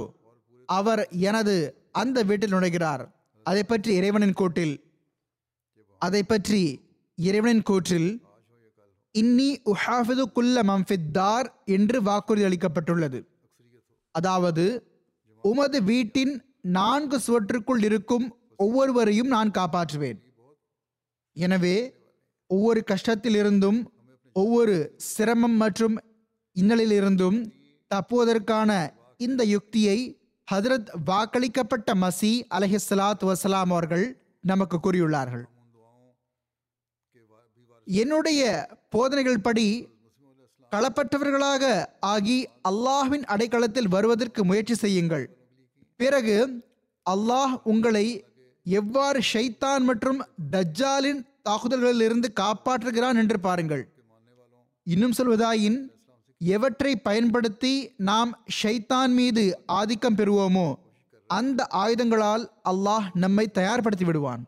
அவர் 0.70 1.02
எனது 1.30 1.56
அந்த 2.02 2.18
வீட்டில் 2.30 2.54
நுழைகிறார். 2.56 3.04
அதை 3.46 3.64
பற்றி 3.64 3.92
இறைவனின் 4.00 4.36
கோட்டில் 4.40 4.76
அதை 6.02 6.22
பற்றி 6.24 6.62
இறைவனின் 7.18 7.66
கூற்றில் 7.70 8.10
இன்னி 9.16 9.50
உஹாஃபிது 9.72 10.24
குல்ல 10.38 10.58
மம்ஃபித்தார் 10.72 11.48
என்று 11.76 11.98
வாக்குறுதி 12.08 12.46
அளிக்கப்பட்டுள்ளது. 12.50 13.20
அதாவது 14.16 14.66
உமது 15.44 15.80
வீட்டின் 15.90 16.34
நான்கு 16.78 17.18
சுவற்றுக்குள் 17.26 17.84
இருக்கும் 17.88 18.28
ஒவ்வொருவரையும் 18.66 19.32
நான் 19.36 19.56
காப்பாற்றுவேன். 19.58 20.20
எனவே 21.36 21.78
ஒவ்வொரு 22.54 22.84
கஷ்டத்திலிருந்தும் 22.92 23.80
ஒவ்வொரு 24.34 24.76
சிரமம் 24.98 25.58
மற்றும் 25.64 25.96
இன்னலிலிருந்தும் 26.56 27.38
தப்புவதற்கான 27.94 28.72
இந்த 29.26 29.44
யுக்தியை 29.44 29.98
ஹதரத் 30.48 30.90
வாக்களிக்கப்பட்ட 31.10 31.90
மசி 32.04 32.34
சலாத் 32.90 33.26
வசலாம் 33.30 33.72
அவர்கள் 33.76 34.06
நமக்கு 34.42 34.78
கூறியுள்ளார்கள். 34.78 35.46
என்னுடைய 38.02 38.42
போதனைகள் 38.90 39.46
படி 39.48 39.68
களப்பற்றவர்களாக 40.72 41.64
ஆகி 42.14 42.38
அல்லாஹ்வின் 42.70 43.26
அடைக்கலத்தில் 43.34 43.94
வருவதற்கு 43.96 44.42
முயற்சி 44.46 44.76
செய்யுங்கள். 44.76 45.26
பிறகு 46.02 46.38
அல்லாஹ் 47.10 47.54
உங்களை 47.64 48.06
எவ்வாறு 48.66 49.20
ஷைத்தான் 49.34 49.84
மற்றும் 49.90 50.20
தஜ்ஜாலின் 50.52 51.22
தாக்குதல்களில் 51.50 52.06
இருந்து 52.08 52.28
காப்பாற்றுகிறான் 52.42 53.20
என்று 53.22 53.38
பாருங்கள். 53.48 53.86
இன்னும் 54.88 55.16
சொல்வதாயின் 55.18 55.80
எவற்றை 56.42 56.92
பயன்படுத்தி 57.08 57.74
நாம் 58.10 58.32
ஷைத்தான் 58.60 59.12
மீது 59.20 59.44
ஆதிக்கம் 59.80 60.18
பெறுவோமோ 60.20 60.70
அந்த 61.30 61.62
ஆயுதங்களால் 61.82 62.44
அல்லாஹ் 62.72 63.08
நம்மை 63.24 63.46
தயார்படுத்தி 63.58 64.06
விடுவான். 64.08 64.44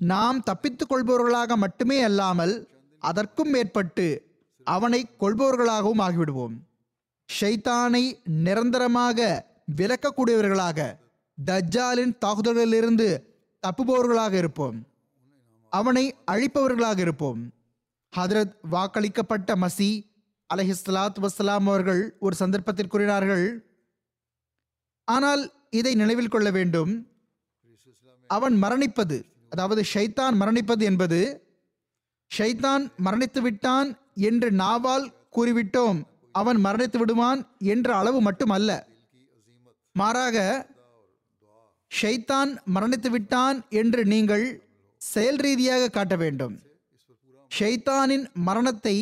நாம் 0.00 0.38
தப்பித்துக் 0.48 0.90
கொள்பவர்களாக 0.92 1.56
மட்டுமே 1.64 1.98
அல்லாமல் 2.06 2.54
அதற்கும் 3.02 3.50
மேற்பட்டு 3.54 4.06
அவனை 4.66 5.00
கொள்பவர்களாகவும் 5.22 6.02
ஆகிவிடுவோம். 6.06 6.54
ஷைத்தானை 7.28 8.04
நிரந்தரமாக 8.46 9.18
விலக்கக்கூடியவர்களாக 9.78 10.78
தஜ்ஜாலின் 11.38 12.14
தாக்குதல்களிலிருந்து 12.24 13.08
தப்புபவர்களாக 13.62 14.32
இருப்போம். 14.32 14.78
அவனை 15.72 16.04
அழிப்பவர்களாக 16.30 16.98
இருப்போம். 16.98 17.40
ஹதரத் 18.16 18.54
வாக்களிக்கப்பட்ட 18.72 19.50
மசி 19.62 19.90
அலஹிஸ்லாத் 20.54 21.20
வசலாம் 21.22 21.66
அவர்கள் 21.68 22.16
ஒரு 22.18 22.34
சந்தர்ப்பத்தில் 22.34 22.86
கூறினார்கள் 22.86 23.46
ஆனால் 25.08 25.42
இதை 25.70 25.94
நினைவில் 25.94 26.28
கொள்ள 26.28 26.50
வேண்டும். 26.50 26.92
அவன் 28.26 28.54
மரணிப்பது 28.62 29.16
அதாவது 29.50 29.82
ஷைத்தான் 29.94 30.34
மரணிப்பது 30.40 30.82
என்பது 30.90 31.20
ஷைத்தான் 32.38 32.84
மரணித்து 33.04 33.40
விட்டான் 33.40 33.88
என்று 34.14 34.50
நாவால் 34.50 35.06
கூறிவிட்டோம். 35.36 35.98
அவன் 36.32 36.64
மரணித்து 36.64 36.98
விடுவான் 36.98 37.40
என்ற 37.58 37.88
அளவு 37.96 38.20
மட்டுமல்ல. 38.20 38.70
மாறாக 39.92 40.36
ஷைத்தான் 42.00 42.50
மரணித்து 42.74 43.10
விட்டான் 43.10 43.58
என்று 43.80 44.04
நீங்கள் 44.04 44.44
செயல் 45.00 45.36
ரீதியாக 45.36 45.88
காட்ட 45.88 46.16
வேண்டும். 46.16 46.54
ஷைத்தானின் 47.58 48.24
மரணத்தை 48.48 48.96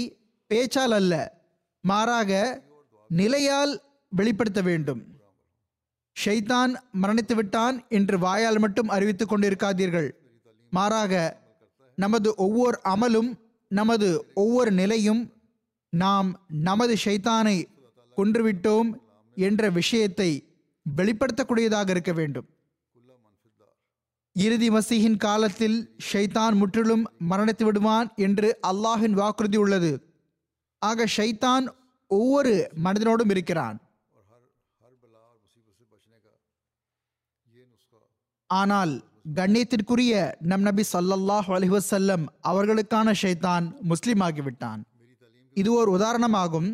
பேச்சால் 0.50 0.90
அல்ல 0.90 1.14
மாறாக 1.84 2.30
நிலையால் 3.10 3.72
வெளிப்படுத்த 4.12 4.60
வேண்டும். 4.62 5.02
ஷைத்தான் 6.16 6.72
மரணித்து 7.02 7.34
விட்டான் 7.34 7.76
என்று 7.88 8.18
வாயால் 8.18 8.58
மட்டும் 8.58 8.88
அறிவித்துக் 8.88 9.32
கொண்டிருக்காதீர்கள். 9.32 10.10
மாறாக 10.70 11.12
நமது 11.94 12.34
ஒவ்வொரு 12.34 12.78
அமலும் 12.84 13.30
நமது 13.70 14.08
ஒவ்வொரு 14.34 14.70
நிலையும் 14.70 15.22
நாம் 15.92 16.28
நமது 16.48 16.94
ஷைத்தானை 17.04 17.56
கொன்றுவிட்டோம் 18.16 18.90
என்ற 19.36 19.70
விஷயத்தை 19.70 20.30
வெளிப்படுத்தக்கூடியதாக 20.86 21.88
இருக்க 21.88 22.12
வேண்டும். 22.12 22.48
இறுதி 24.44 24.68
மசீஹின் 24.74 25.18
காலத்தில் 25.24 25.78
ஷைத்தான் 26.08 26.54
முற்றிலும் 26.60 27.04
மரணித்து 27.30 27.64
விடுவான் 27.66 28.08
என்று 28.26 28.48
அல்லாஹின் 28.70 29.16
வாக்குறுதி 29.20 29.58
உள்ளது. 29.64 29.92
ஆக 30.82 31.06
ஷைத்தான் 31.16 31.64
ஒவ்வொரு 32.10 32.52
மனிதனோடும் 32.84 33.32
இருக்கிறான். 33.34 33.78
ஆனால் 38.50 38.92
கண்ணியத்திற்குரிய 39.38 40.12
நம் 40.50 40.64
நபி 40.68 40.84
சல்லாஹ் 40.92 41.48
அலிவசல்லம் 41.56 42.24
அவர்களுக்கான 42.50 43.12
ஷைத்தான் 43.22 43.66
முஸ்லீம் 43.90 44.22
ஆகிவிட்டான். 44.28 44.80
இது 45.56 45.70
ஒரு 45.80 45.90
உதாரணமாகும். 45.98 46.70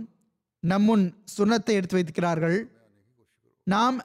நம்முன் 0.63 1.05
சுண்ணத்தை 1.37 1.75
எடுத்து 1.79 1.97
வைத்திருக்கிறார்கள். 1.97 2.59
நாம் 3.67 3.99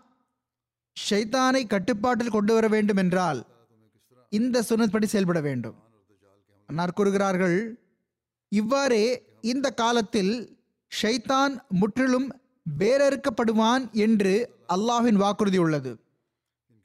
ஷைத்தானை 0.97 1.63
கட்டுப்பாட்டில் 1.73 2.35
கொண்டு 2.35 2.51
வர 2.55 2.65
வேண்டும் 2.75 3.01
என்றால் 3.03 3.39
இந்த 4.37 4.57
சுன்னத் 4.67 4.93
படி 4.93 5.07
செயல்பட 5.11 5.39
வேண்டும். 5.47 5.77
அன்னார் 6.69 6.97
கூறுகிறார்கள் 6.97 7.57
இவ்வாறே 8.51 9.05
இந்த 9.51 9.67
காலத்தில் 9.81 10.33
ஷைத்தான் 10.91 11.53
முற்றிலும் 11.81 12.27
வேறறுக்கப்படுவான் 12.79 13.83
என்று 14.05 14.33
அல்லாஹின் 14.75 15.19
வாக்குறுதி 15.23 15.57
உள்ளது. 15.57 15.91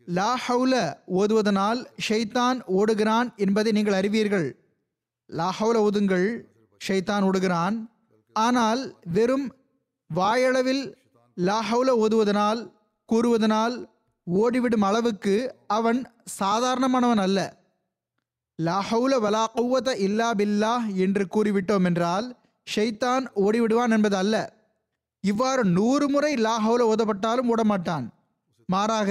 லா 0.08 0.30
ஹவுல 0.46 0.74
ஓதுவதனால் 1.20 1.80
ஷைத்தான் 2.08 2.58
ஓடுகிறான் 2.78 3.28
என்பதை 3.44 3.70
நீங்கள் 3.72 3.98
அறிவீர்கள். 4.00 4.48
லா 5.30 5.48
ஹவுல 5.58 5.76
ஓதுங்கள் 5.86 6.26
ஷைத்தான் 6.80 7.26
ஓடுகிறான். 7.28 7.76
ஆனால் 8.36 8.82
வெறும் 9.16 9.46
வாயளவில் 10.10 10.84
லா 11.36 11.58
ஹவுல 11.70 11.90
ஓதுவதனால் 12.04 12.60
கூறுவதனால் 13.08 13.76
ஓடிவிடும் 14.26 14.82
அளவுக்கு 14.82 15.54
அவன் 15.66 16.12
சாதாரணமானவன் 16.40 17.22
அல்ல. 17.26 17.56
லா 18.56 18.78
வலா 19.24 19.44
கௌவத 19.54 19.96
இல்லா 19.96 20.34
பில்லா 20.34 20.96
என்று 20.96 21.26
கூறிவிட்டோம் 21.34 21.84
என்றால் 21.84 22.36
ஷைத்தான் 22.76 23.24
ஓடிவிடுவான் 23.34 23.90
என்பது 23.90 24.16
அல்ல. 24.16 24.52
இவ்வாறு 25.20 25.64
நூறு 25.64 26.08
முறை 26.08 26.34
லாஹவுல 26.34 26.86
ஓதப்பட்டாலும் 26.92 27.50
ஓடமாட்டான். 27.52 28.06
மாறாக 28.66 29.10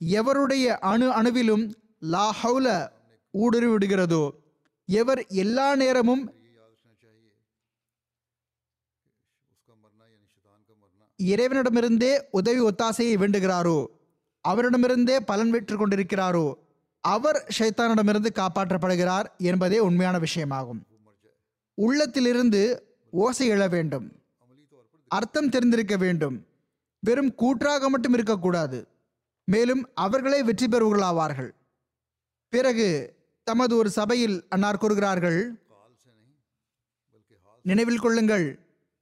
எவருடைய 0.00 0.66
அணு 0.66 1.08
அணுவிலும் 1.10 1.72
லா 1.98 2.32
ஊடுருவிடுகிறதோ 3.34 4.30
எவர் 4.86 5.26
எல்லா 5.26 5.74
நேரமும் 5.74 6.32
இறைவனிடமிருந்தே 11.18 12.22
உதவி 12.30 12.60
ஒத்தாசையை 12.60 13.14
வேண்டுகிறாரோ 13.18 13.97
அவரிடமிருந்தே 14.48 15.16
பலன் 15.30 15.50
பெற்று 15.50 15.74
கொண்டிருக்கிறாரோ 15.76 16.46
அவர் 17.04 17.38
ஷைத்தானிடமிருந்து 17.58 18.30
காப்பாற்றப்படுகிறார் 18.34 19.28
என்பதே 19.38 19.78
உண்மையான 19.78 20.16
விஷயமாகும். 20.18 20.80
உள்ளத்திலிருந்து 21.74 22.62
ஓசை 23.10 23.50
எழ 23.50 23.68
வேண்டும். 23.70 24.06
அர்த்தம் 25.08 25.48
தெரிந்திருக்க 25.48 25.96
வேண்டும். 25.96 26.46
வெறும் 27.02 27.34
கூற்றாக 27.34 27.88
மட்டும் 27.88 28.12
இருக்கக்கூடாது. 28.12 28.88
மேலும் 29.44 29.82
அவர்களே 29.94 30.42
வெற்றி 30.42 30.66
பெறுவர்களாவார்கள் 30.66 31.50
பிறகு 32.52 32.88
தமது 33.46 33.76
ஒரு 33.76 33.90
சபையில் 33.90 34.36
அன்னார் 34.48 34.82
கூறுகிறார்கள் 34.82 35.40
நினைவில் 37.62 37.98
கொள்ளுங்கள் 37.98 38.46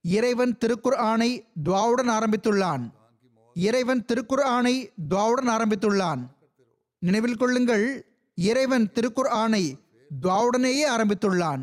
இறைவன் 0.03 0.57
திருக்குர் 0.61 0.99
ஆணை 1.11 1.31
துவாவுடன் 1.65 2.11
ஆரம்பித்துள்ளான். 2.19 2.85
இறைவன் 3.57 4.05
திருக்குர் 4.05 4.43
ஆணை 4.43 4.91
துவாவுடன் 5.11 5.51
ஆரம்பித்துள்ளான். 5.57 6.23
நினைவில் 6.99 7.37
கொள்ளுங்கள் 7.37 8.07
இறைவன் 8.35 8.91
திருக்குர் 8.93 9.29
ஆணை 9.29 9.79
துவாவுடனேயே 10.23 10.85
ஆரம்பித்துள்ளான். 10.97 11.63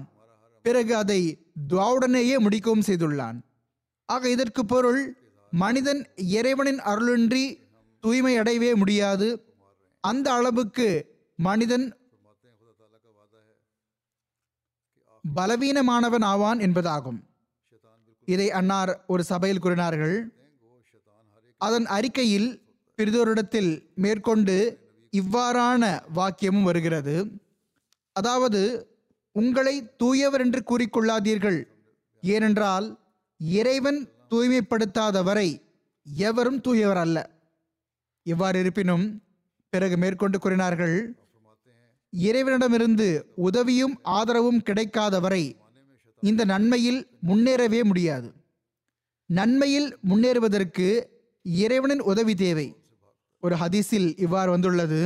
பிறகு 0.62 0.96
அதை 0.96 1.38
துவாவுடனேயே 1.70 2.36
முடிக்கவும் 2.40 2.86
செய்துள்ளான். 2.86 3.38
ஆக 4.06 4.30
இதற்கு 4.30 4.66
பொருள் 4.66 5.18
மனிதன் 5.52 6.08
இறைவனின் 6.16 6.80
அருளின்றி 6.80 7.44
தூய்மை 8.02 8.38
அடையவே 8.38 8.76
முடியாது. 8.76 9.28
அந்த 10.02 10.34
அளவுக்கு 10.34 10.88
மனிதன் 11.36 11.86
பலவீனமானவன் 15.36 16.26
ஆவான் 16.34 16.60
என்பதாகும். 16.60 17.20
இதை 18.26 18.52
அன்னார் 18.52 19.04
ஒரு 19.08 19.24
சபையில் 19.24 19.60
கூறினார்கள். 19.60 20.16
அதன் 21.66 21.86
அறிக்கையில் 21.98 22.50
பிரிதோரிடத்தில் 22.98 23.72
மேற்கொண்டு 24.04 24.56
இவ்வாறான 25.14 25.84
வாக்கியமும் 26.18 26.68
வருகிறது. 26.70 27.16
அதாவது 28.16 28.62
உங்களை 29.36 29.76
தூயவர் 30.02 30.44
என்று 30.46 30.62
கூறிக்கொள்ளாதீர்கள். 30.70 31.60
ஏனென்றால் 32.24 32.88
இறைவன் 33.40 34.00
தூய்மைப்படுத்தாத 34.32 35.18
வரை 35.30 35.50
எவரும் 36.28 36.60
தூயவர் 36.66 37.02
அல்ல. 37.06 37.18
இவ்வாறு 38.26 38.58
இருப்பினும் 38.64 39.06
பிறகு 39.74 39.96
மேற்கொண்டு 40.04 40.38
கூறினார்கள் 40.40 40.98
இறைவனிடமிருந்து 42.14 43.08
உதவியும் 43.48 43.96
ஆதரவும் 44.18 44.62
கிடைக்காத 44.68 45.20
வரை 45.26 45.44
இந்த 46.24 46.42
நன்மையில் 46.52 47.00
முன்னேறவே 47.30 47.80
முடியாது. 47.90 48.28
நன்மையில் 49.30 49.90
முன்னேறுவதற்கு 50.10 50.88
இறைவனின் 51.46 52.04
உதவி 52.12 52.34
தேவை. 52.36 52.68
ஒரு 53.44 53.56
ஹதீஸில் 53.56 54.10
இவ்வாறு 54.20 54.50
வந்துள்ளது. 54.52 55.00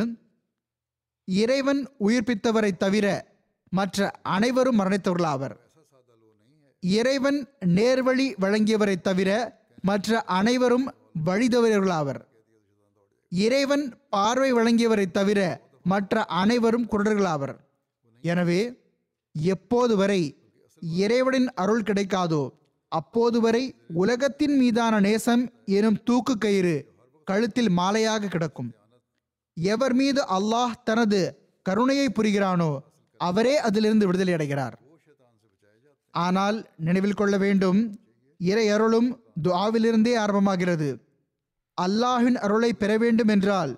இறைவன் 1.28 1.82
உயிர்ப்பித்தவரை 2.00 2.72
தவிர 2.78 3.08
மற்ற 3.70 4.10
அனைவரும் 4.36 4.80
மரணித்தவர்களாவர். 4.80 5.56
இறைவன் 6.80 7.40
நேர்வழி 7.78 8.28
வழங்கியவரை 8.42 8.96
தவிர 9.02 9.30
மற்ற 9.82 10.22
அனைவரும் 10.40 10.88
வழிதவறியவர்களாவர் 11.26 12.20
இறைவன் 13.32 13.86
பார்வை 14.10 14.50
வழங்கியவரை 14.54 15.06
தவிர 15.12 15.40
மற்ற 15.84 16.24
அனைவரும் 16.42 16.86
குரடர்களாவர். 16.92 17.56
எனவே 18.22 18.62
எப்போது 19.34 19.96
வரை 19.96 20.22
இறைவனின் 20.82 21.50
அருள் 21.54 21.84
கிடைக்காதோ 21.84 22.44
அப்போது 22.92 23.38
வரை 23.46 23.64
உலகத்தின் 24.02 24.56
மீதான 24.62 25.00
நேசம் 25.06 25.44
எனும் 25.78 26.02
தூக்கு 26.08 26.34
கயிறு 26.38 26.76
கழுத்தில் 27.28 27.72
மாலையாக 27.80 28.30
கிடக்கும். 28.34 28.70
எவர் 29.58 29.96
மீது 30.02 30.22
அல்லாஹ் 30.38 30.76
தனது 30.90 31.22
கருணையை 31.66 32.08
புரிகிறானோ 32.10 32.72
அவரே 33.20 33.56
அதிலிருந்து 33.68 34.06
விடுதலை 34.08 34.34
அடைகிறார். 34.38 34.76
ஆனால் 36.14 36.58
நினைவில் 36.88 37.20
கொள்ள 37.20 37.36
வேண்டும் 37.46 37.80
இறை 38.40 38.66
அருளும் 38.76 39.10
துவாவிலிருந்தே 39.46 40.14
ஆரம்பமாகிறது. 40.24 40.90
அல்லாஹின் 41.78 42.38
அருளை 42.46 42.72
பெற 42.74 42.92
வேண்டும் 43.04 43.32
என்றால் 43.36 43.74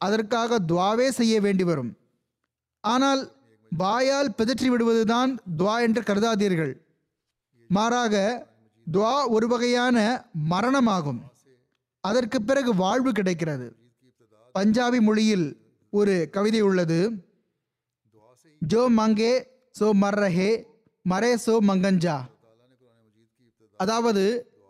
அதற்காக 0.00 0.58
துவாவே 0.70 1.08
செய்ய 1.18 1.34
வேண்டி 1.44 1.64
வரும். 1.64 1.92
ஆனால் 2.84 3.22
வாயால் 3.72 4.34
பிதற்றி 4.38 4.68
விடுவதுதான் 4.70 5.30
துவா 5.60 5.76
என்று 5.86 6.00
கருதாதீர்கள். 6.08 6.74
மாறாக 7.70 8.14
துவா 8.86 9.14
ஒரு 9.36 9.46
வகையான 9.52 9.98
மரணமாகும். 10.52 11.20
அதற்கு 12.04 12.38
பிறகு 12.48 12.70
வாழ்வு 12.84 13.10
கிடைக்கிறது. 13.18 13.66
பஞ்சாபி 14.54 14.98
மொழியில் 15.08 15.46
ஒரு 15.92 16.14
கவிதை 16.34 16.60
உள்ளது. 16.68 16.98
ஜோ 18.62 18.82
மங்கே 18.98 19.32
சோ 19.78 19.86
மர்ரஹே 20.02 20.50
மரே 21.04 21.32
சோ 21.44 21.54
மங்கஞ்சா. 21.70 22.16
அதாவது 23.80 24.24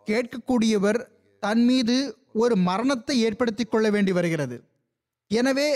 கேட்கக்கூடியவர் 0.07 0.99
தன் 1.43 1.63
மீது 1.69 1.95
ஒரு 2.43 2.55
மரணத்தை 2.69 3.15
ஏற்படுத்திக் 3.27 3.71
கொள்ள 3.71 3.89
வேண்டி 3.95 4.11
வருகிறது. 4.17 4.57
எனவே 5.31 5.67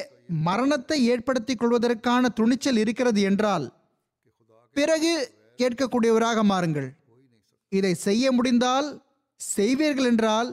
மரணத்தை 0.48 0.98
ஏற்படுத்திக் 1.12 1.60
கொள்வதற்கான 1.60 2.30
துணிச்சல் 2.40 2.80
இருக்கிறது 2.84 3.22
என்றால் 3.30 3.66
பிறகு 4.76 5.14
கேட்கக்கூடியவராக 5.60 6.44
மாறுங்கள். 6.52 6.90
இதை 7.72 7.94
செய்ய 8.08 8.32
முடிந்தால் 8.32 8.88
செய்வீர்கள் 9.42 10.10
என்றால் 10.12 10.50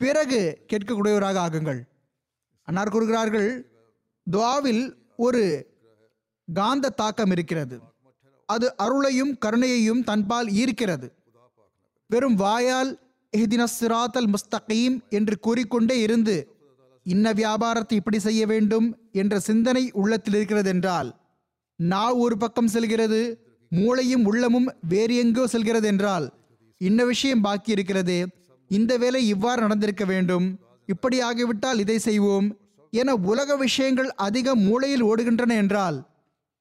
பிறகு 0.00 0.40
கேட்கக்கூடியவராக 0.70 1.38
ஆகுங்கள். 1.46 1.80
அன்னார் 2.68 2.92
கூறுகிறார்கள் 2.94 3.50
துவாவில் 4.26 4.84
ஒரு 5.26 5.42
காந்த 6.48 6.94
தாக்கம் 7.00 7.32
இருக்கிறது. 7.34 7.76
அது 8.48 8.66
அருளையும் 8.84 9.32
கருணையையும் 9.44 10.02
தன்பால் 10.10 10.48
ஈர்க்கிறது. 10.62 11.08
வெறும் 12.10 12.36
வாயால் 12.42 12.90
இஹ்தின 13.32 13.62
சிராத்தல் 13.78 14.28
முஸ்தகீம் 14.34 14.96
என்று 15.08 15.34
கூறிக்கொண்டே 15.46 15.96
இருந்து 16.02 16.36
இன்ன 17.06 17.32
வியாபாரத்தை 17.40 17.96
இப்படி 18.00 18.18
செய்ய 18.18 18.42
வேண்டும் 18.46 18.86
என்ற 19.12 19.34
சிந்தனை 19.48 19.82
உள்ளத்தில் 20.00 20.36
இருக்கிறது 20.38 20.70
என்றால் 20.74 21.10
நாவ் 21.78 22.18
ஒரு 22.24 22.36
பக்கம் 22.36 22.70
செல்கிறது 22.74 23.20
மூளையும் 23.72 24.24
உள்ளமும் 24.24 24.68
வேறு 24.92 25.14
எங்கோ 25.24 25.44
செல்கிறது 25.46 25.86
என்றால் 25.92 26.26
இன்ன 26.80 27.04
விஷயம் 27.04 27.40
பாக்கி 27.40 27.70
இருக்கிறது. 27.70 28.16
இந்த 28.70 28.92
வேலை 28.96 29.28
இவ்வாறு 29.28 29.60
நடந்திருக்க 29.60 30.04
வேண்டும். 30.04 30.46
இப்படி 30.86 31.20
ஆகிவிட்டால் 31.20 31.78
இதை 31.78 31.98
செய்வோம். 31.98 32.48
என 32.90 33.14
உலக 33.14 33.56
விஷயங்கள் 33.56 34.10
அதிகம் 34.26 34.60
மூளையில் 34.60 35.02
ஓடுகின்றன 35.02 35.54
என்றால் 35.54 35.98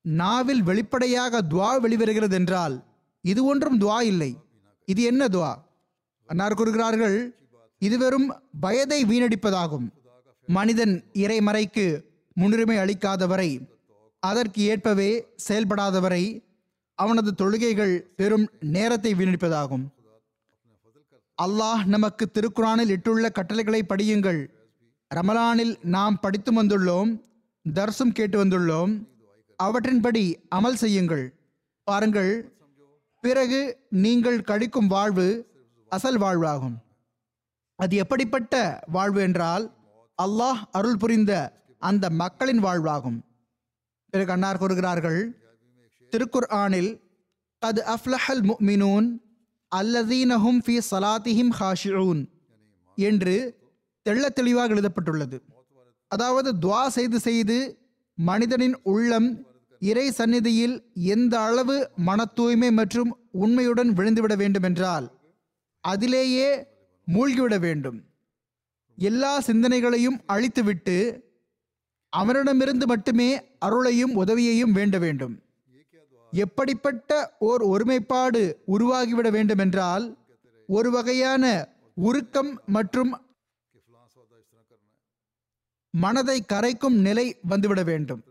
நாவில் 0.05 0.63
வெளிப்படையாக 0.63 1.41
துவா 1.41 1.69
வெளிவருகிறது 1.83 2.31
என்றால் 2.31 2.75
இது 3.21 3.45
ஒன்றும் 3.45 3.79
துவா 3.81 3.99
இல்லை. 4.01 4.31
இது 4.85 5.01
என்ன 5.03 5.25
துவா? 5.25 5.53
அன்னார் 6.29 6.53
கூறுகிறார்கள் 6.53 7.17
இது 7.81 7.97
வெறும் 7.97 8.27
வயதை 8.59 8.99
வீணடிப்பதாகும். 9.05 9.87
மனிதன் 10.47 11.03
இறைமறைக்கு 11.13 11.85
முன்னுரிமை 12.33 12.77
அளிக்காதவரை 12.77 13.49
அதற்கு 14.19 14.61
ஏற்பவே 14.61 15.11
செயல்படாதவரை 15.47 16.23
அவனது 16.99 17.31
தொழுகைகள் 17.37 17.93
பெரும் 18.15 18.45
நேரத்தை 18.59 19.13
வீணடிப்பதாகும். 19.13 19.85
அல்லாஹ் 21.37 21.81
நமக்கு 21.93 22.25
திருக்குறானில் 22.35 22.91
இட்டுள்ள 22.95 23.29
கட்டளைகளை 23.29 23.79
படியுங்கள். 23.89 24.41
ரமலானில் 25.11 25.73
நாம் 25.95 26.17
படித்து 26.19 26.51
வந்துள்ளோம் 26.59 27.09
தர்சம் 27.65 28.13
கேட்டு 28.17 28.37
வந்துள்ளோம். 28.43 28.93
அவற்றின்படி 29.59 30.23
அமல் 30.55 30.77
செய்யுங்கள். 30.83 31.25
பாருங்கள் 31.87 32.31
பிறகு 33.23 33.59
நீங்கள் 34.05 34.39
கழிக்கும் 34.49 34.89
வாழ்வு 34.95 35.27
அசல் 35.91 36.19
வாழ்வாகும். 36.19 36.77
அது 37.79 37.95
எப்படிப்பட்ட 38.03 38.55
வாழ்வு 38.97 39.21
என்றால் 39.21 39.65
அல்லாஹ் 40.19 40.61
அருள் 40.71 40.99
புரிந்த 41.03 41.31
அந்த 41.81 42.05
மக்களின் 42.21 42.63
வாழ்வாகும். 42.63 43.19
பிறகு 44.13 44.31
அன்னார் 44.31 44.61
கூறுகிறார்கள் 44.63 45.21
திருக்குர் 46.13 46.49
ஆனில் 46.63 46.91
கது 47.61 47.81
அஃப்லஹல் 47.93 48.43
முக்மினூன் 48.51 49.07
அல்லதீனஹும் 49.79 50.59
ஃபி 50.65 50.75
சலாத்திஹிம் 50.91 51.53
ஹாஷிஊன் 51.59 52.21
என்று 52.97 53.35
தெள்ள 54.05 54.25
தெளிவாக 54.29 54.73
எழுதப்பட்டுள்ளது. 54.73 55.37
அதாவது 56.11 56.49
துவா 56.63 56.83
செய்து 56.97 57.19
செய்து 57.19 57.57
மனிதனின் 58.17 58.75
உள்ளம் 58.93 59.29
இறை 59.81 60.07
சந்நிதியில் 60.11 60.75
எந்த 61.15 61.33
அளவு 61.39 61.75
மன 62.07 62.25
தூய்மை 62.37 62.69
மற்றும் 62.71 63.11
உண்மையுடன் 63.43 63.91
விழுந்துவிட 63.97 64.33
வேண்டுமென்றால் 64.41 65.07
அதிலேயே 65.83 66.49
மூழ்கிவிட 67.07 67.55
வேண்டும். 67.59 67.97
எல்லா 68.97 69.33
சிந்தனைகளையும் 69.47 70.19
அழித்துவிட்டு 70.33 70.97
அவனிடமிருந்து 72.13 72.85
மட்டுமே 72.85 73.29
அருளையும் 73.65 74.13
உதவியையும் 74.21 74.75
வேண்ட 74.77 74.97
வேண்டும். 75.05 75.35
எப்படிப்பட்ட 76.41 77.11
ஓர் 77.49 77.63
ஒருமைப்பாடு 77.73 78.41
உருவாகிவிட 78.75 79.27
வேண்டுமென்றால் 79.35 80.05
ஒரு 80.69 80.89
வகையான 80.95 81.43
உருக்கம் 82.07 82.51
மற்றும் 82.75 83.11
மனதை 85.93 86.37
கரைக்கும் 86.53 86.97
நிலை 87.07 87.25
வந்துவிட 87.49 87.81
வேண்டும். 87.89 88.21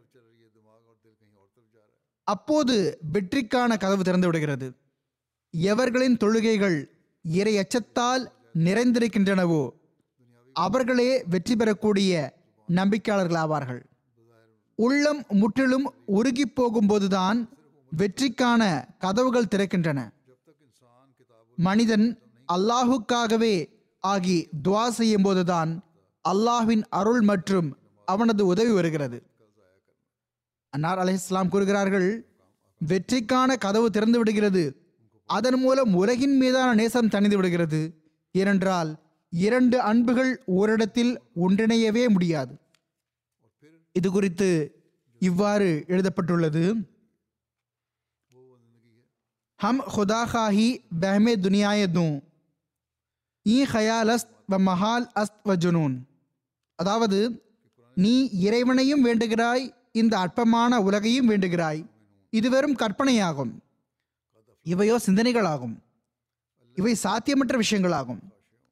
அப்போது 2.29 2.75
வெற்றிக்கான 3.15 3.71
கதவு 3.83 4.03
திறந்து 4.09 4.29
விடுகிறது. 4.29 4.67
எவர்களின் 5.55 6.21
தொழுகைகள் 6.23 6.79
இறை 7.25 7.55
அச்சத்தால் 7.63 8.25
நிறைந்திருக்கின்றனவோ 8.67 9.63
அவர்களே 10.57 11.11
வெற்றி 11.33 11.55
பெறக்கூடிய 11.57 12.13
நம்பிக்கையாளர்கள் 12.69 13.41
ஆவார்கள் 13.45 13.83
உள்ளம் 14.79 15.21
முற்றிலும் 15.41 15.87
உருகி 16.19 16.47
போகும்போதுதான் 16.51 17.39
வெற்றிக்கான 17.93 18.63
கதவுகள் 19.05 19.51
திறக்கின்றன. 19.53 20.01
மனிதன் 21.59 22.07
அல்லாஹுக்காகவே 22.49 23.55
ஆகி 24.05 24.39
துவா 24.65 24.87
செய்யும் 24.99 25.25
போதுதான் 25.27 25.71
அல்லாஹின் 26.25 26.85
அருள் 27.01 27.25
மற்றும் 27.31 27.69
அவனது 28.09 28.43
உதவி 28.53 28.73
வருகிறது. 28.79 29.19
அன்னார் 30.73 31.01
அலி 31.03 31.15
இஸ்லாம் 31.19 31.53
கூறுகிறார்கள் 31.53 32.09
வெற்றிக்கான 32.81 33.51
கதவு 33.65 33.89
திறந்து 33.91 34.19
விடுகிறது. 34.19 34.65
அதன் 35.29 35.59
மூலம் 35.65 35.93
உலகின் 36.03 36.37
மீதான 36.41 36.71
நேசம் 36.81 37.13
தணிந்து 37.15 37.37
விடுகிறது. 37.41 37.81
ஏனென்றால் 38.35 38.91
இரண்டு 39.33 39.77
அன்புகள் 39.91 40.33
ஓரிடத்தில் 40.59 41.13
ஒன்றிணையவே 41.45 42.05
முடியாது. 42.15 42.55
இது 43.99 44.09
குறித்து 44.11 44.49
இவ்வாறு 45.21 45.69
எழுதப்பட்டுள்ளது 45.93 46.65
हम 49.64 49.80
खुदा 49.88 50.26
खाही 50.26 50.68
बहमे 50.96 51.36
दुनियाए 51.38 51.88
दूं 51.90 52.12
ஈ 53.46 53.58
ஹயால் 53.66 54.10
அஸ்த் 54.14 54.32
வ 54.52 54.58
மஹால் 54.64 55.06
அஸ்த் 55.16 55.38
வ 55.46 55.54
ஜுனூன் 55.56 55.94
அதாவது 56.80 57.20
நீ 57.98 58.14
இறைவனையும் 58.40 59.06
வேண்டுகிறாய் 59.06 59.64
இந்த 59.92 60.14
அற்பமான 60.18 60.80
உலகையும் 60.82 61.30
வேண்டுகிறாய் 61.32 61.82
இது 62.34 62.48
வெறும் 62.50 62.76
கற்பனையாகும் 62.76 63.54
இவையோ 64.66 64.96
சிந்தனைகளாகும் 65.06 65.76
இவை 66.78 66.94
சாத்தியமற்ற 67.04 67.58
விஷயங்களாகும் 67.58 68.22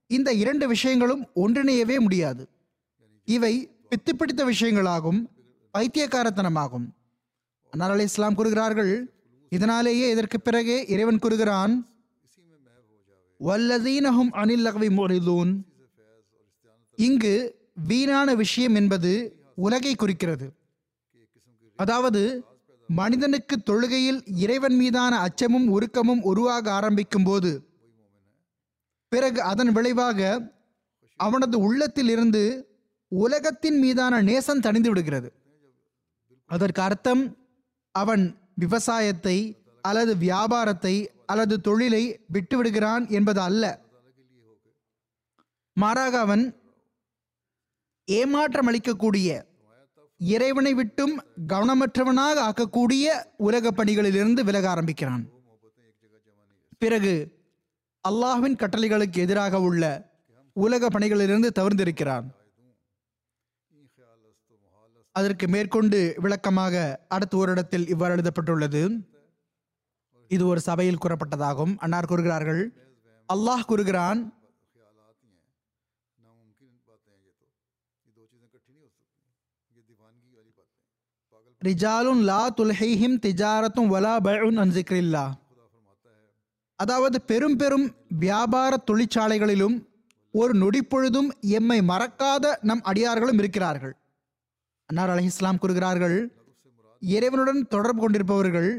இந்த 0.10 0.30
இரண்டு 0.34 0.68
விஷயங்களும் 0.68 1.24
ஒன்றிணையவே 1.36 1.98
முடியாது 2.00 2.44
இவை 3.28 3.54
பித்து 3.90 4.14
பிடித்த 4.14 4.44
விஷயங்களாகும் 4.46 5.22
பைத்தியக்காரத்தனமாகும் 5.74 6.88
அன்னார் 7.74 7.96
அலி 7.96 8.08
இஸ்லாம் 8.12 8.38
கூறுகிறார்கள் 8.38 8.94
இதனாலேயே 9.53 10.07
இதற்கு 10.11 10.39
பிறகே 10.41 10.77
இறைவன் 10.95 11.19
கூறுகிறான் 11.19 11.75
வல்லதீனஹும் 13.41 14.33
அனில் 14.43 14.65
லகவி 14.67 14.89
முறிதூன் 14.99 15.53
இங்கு 16.99 17.35
வீணான 17.89 18.29
விஷயம் 18.35 18.75
என்பது 18.75 19.13
உலகை 19.57 19.93
குறிக்கிறது. 19.95 20.47
அதாவது 21.79 22.23
மனிதனுக்கு 22.89 23.57
தொழுகையில் 23.71 24.21
இறைவன் 24.45 24.77
மீதான 24.77 25.13
அச்சமும் 25.19 25.69
உருக்கமும் 25.77 26.23
உருவாக 26.31 26.65
ஆரம்பிக்கும் 26.71 27.25
போது 27.25 27.53
பிறகு 29.13 29.41
அதன் 29.43 29.73
விளைவாக 29.73 30.21
அவனது 31.21 31.57
உள்ளத்தில் 31.59 32.09
இருந்து 32.09 32.43
உலகத்தின் 33.13 33.79
மீதான 33.79 34.21
நேசம் 34.29 34.65
தணிந்து 34.67 34.91
விடுகிறது. 34.91 35.29
அதற்கு 36.51 36.81
அர்த்தம் 36.83 37.25
அவன் 37.95 38.25
விவசாயத்தை 38.55 39.37
அல்லது 39.81 40.17
வியாபாரத்தை 40.17 41.11
அல்லது 41.27 41.61
தொழிலை 41.61 42.21
விட்டுவிடுகிறான் 42.33 43.09
என்பது 43.09 43.41
அல்ல 43.41 43.81
மாறாக 45.73 46.19
அவன் 46.19 46.61
ஏமாற்றம் 48.05 48.69
அளிக்கக்கூடிய 48.71 49.29
இறைவனை 50.17 50.75
விட்டும் 50.75 51.15
கவனமற்றவனாக 51.49 52.37
ஆக்கக்கூடிய 52.49 53.07
உலக 53.37 53.71
பணிகளிலிருந்து 53.71 54.41
விலக 54.45 54.71
ஆரம்பிக்கிறான். 54.71 55.25
பிறகு 56.79 57.15
அல்லாஹ்வின் 58.09 58.57
கட்டளைகளுக்கு 58.57 59.19
எதிராக 59.19 59.61
உள்ள 59.61 60.11
உலக 60.53 60.89
பணிகளிலிருந்து 60.89 61.51
தவிர்ந்திருக்கிறான் 61.61 62.27
அதற்கு 65.17 65.47
மேற்கொண்டு 65.55 65.99
விளக்கமாக 66.25 66.75
அடுத்த 67.15 67.35
ஒரு 67.41 67.51
இடத்தில் 67.55 67.89
இவ்வாறு 67.95 68.15
எழுதப்பட்டுள்ளது. 68.17 68.83
இது 70.31 70.45
ஒரு 70.53 70.61
சபையில் 70.69 71.03
கூறப்பட்டதாகும். 71.03 71.75
அன்னார் 71.85 72.11
கூறுகிறார்கள் 72.13 72.63
அல்லாஹ் 73.29 73.69
கூறுகிறான் 73.73 74.23
ரிஜாலுன் 81.63 82.23
லா 82.29 82.41
துல்ஹைஹிம் 82.59 83.17
திஜாரத்தும் 83.25 83.91
வலா 83.95 84.15
பயுன் 84.27 84.59
அன்சிக்ரில்லா 84.63 85.27
அதாவது 86.81 87.17
பெரும் 87.31 87.57
பெரும் 87.61 87.85
வியாபார 88.23 88.73
தொழிற்சாலைகளிலும் 88.89 89.77
ஒரு 90.35 90.53
நொடிப்பொழுதும் 90.63 91.29
எம்மை 91.59 91.79
மறக்காத 91.91 92.55
நம் 92.69 92.83
அடியார்களும் 92.91 93.41
இருக்கிறார்கள். 93.43 93.95
அன்னார் 94.91 95.13
அலி 95.13 95.25
இஸ்லாம் 95.25 95.59
கூறுகிறார்கள் 95.59 96.17
இறைவனுடன் 97.03 97.61
தொடர்பு 97.69 98.01
கொண்டிருப்பவர்கள் 98.01 98.71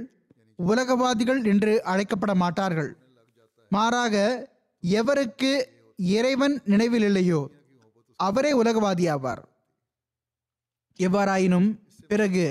உலகவாதிகள் 0.66 1.39
என்று 1.43 1.72
அழைக்கப்பட 1.91 2.34
மாட்டார்கள். 2.36 2.91
மாறாக 3.72 4.16
எவருக்கு 4.84 5.51
இறைவன் 5.99 6.56
நினைவில் 6.64 7.06
இல்லையோ 7.10 7.39
அவரே 8.20 8.51
உலகவாதி 8.62 9.06
ஆவார். 9.14 9.41
எவ்வாறாயினும் 10.99 11.70
பிறகு 12.08 12.45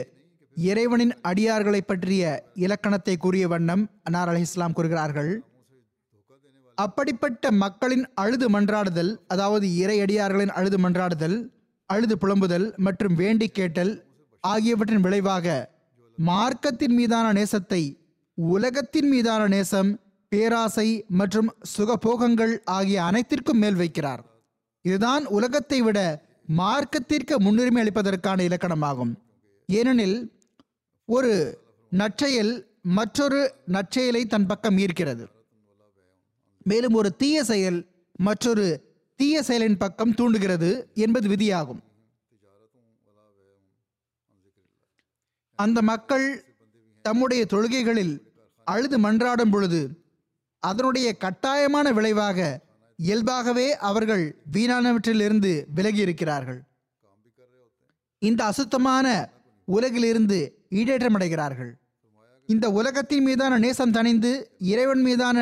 இறைவனின் 0.57 1.15
அடியார்களை 1.23 1.81
பற்றிய 1.83 2.23
இலக்கணத்தை 2.65 3.15
கூறிய 3.17 3.45
வண்ணம் 3.49 3.85
அன்னார் 4.03 4.31
அலி 4.33 4.41
இஸ்லாம் 4.41 4.73
கூறுகிறார்கள் 4.73 5.33
அப்படிப்பட்ட 6.79 7.51
மக்களின் 7.63 8.05
அழுது 8.15 8.47
மன்றாடுதல் 8.49 9.13
அதாவது 9.27 9.67
இறை 9.77 9.97
அடியார்களின் 10.01 10.55
அழுது 10.59 10.79
மன்றாடுதல் 10.79 11.37
அழுது 11.93 12.15
புலம்புதல் 12.23 12.67
மற்றும் 12.87 13.15
வேண்டி 13.21 13.49
கேட்டல் 13.59 13.93
ஆகியவற்றின் 14.45 15.05
விளைவாக 15.07 15.47
மார்க்கத்தின் 16.19 16.95
மீதான 16.99 17.27
நேசத்தை 17.39 17.83
உலகத்தின் 18.39 19.09
மீதான 19.13 19.43
நேசம் 19.55 19.91
பேராசை 20.33 20.89
மற்றும் 21.21 21.49
சுகபோகங்கள் 21.73 22.55
ஆகிய 22.77 22.99
அனைத்திற்கும் 23.09 23.61
மேல் 23.63 23.81
வைக்கிறார். 23.81 24.23
இதுதான் 24.85 25.25
உலகத்தை 25.37 25.79
விட 25.87 25.99
மார்க்கத்திற்கு 26.61 27.35
முன்னுரிமை 27.47 27.81
அளிப்பதற்கான 27.83 28.39
இலக்கணமாகும். 28.49 29.13
ஏனெனில் 29.69 30.19
ஒரு 31.09 31.33
நற்செயல் 31.93 32.53
மற்றொரு 32.99 33.41
நற்செயலை 33.75 34.23
தன் 34.33 34.49
பக்கம் 34.51 34.79
ஈர்க்கிறது. 34.85 35.25
மேலும் 36.71 36.97
ஒரு 37.01 37.11
தீய 37.21 37.37
செயல் 37.51 37.79
மற்றொரு 38.29 38.67
தீய 39.23 39.43
செயலின் 39.43 39.81
பக்கம் 39.83 40.15
தூண்டுகிறது 40.15 40.69
என்பது 41.05 41.27
விதியாகும். 41.29 41.81
அந்த 45.59 45.83
மக்கள் 45.83 46.27
தம்முடைய 47.05 47.43
தொழுகைகளில் 47.53 48.15
அழுது 48.65 48.97
மன்றாடும் 48.99 49.51
பொழுது 49.51 49.81
அதனுடைய 50.59 51.09
கட்டாயமான 51.17 51.87
விளைவாக 51.93 52.39
இயல்பாகவே 52.97 53.69
அவர்கள் 53.91 54.25
வீணானவற்றிலிருந்து 54.53 55.53
விலகி 55.75 56.01
இருக்கிறார்கள் 56.07 56.61
இந்த 58.19 58.45
அசுத்தமான 58.45 59.07
உலகிலிருந்து 59.69 60.39
ஈடேற்றமடைகிறார்கள். 60.71 61.73
இந்த 62.47 62.67
உலகத்தின் 62.71 63.25
மீதான 63.25 63.59
நேசம் 63.59 63.95
தணிந்து 63.99 64.33
இறைவன் 64.73 65.03
மீதான 65.03 65.39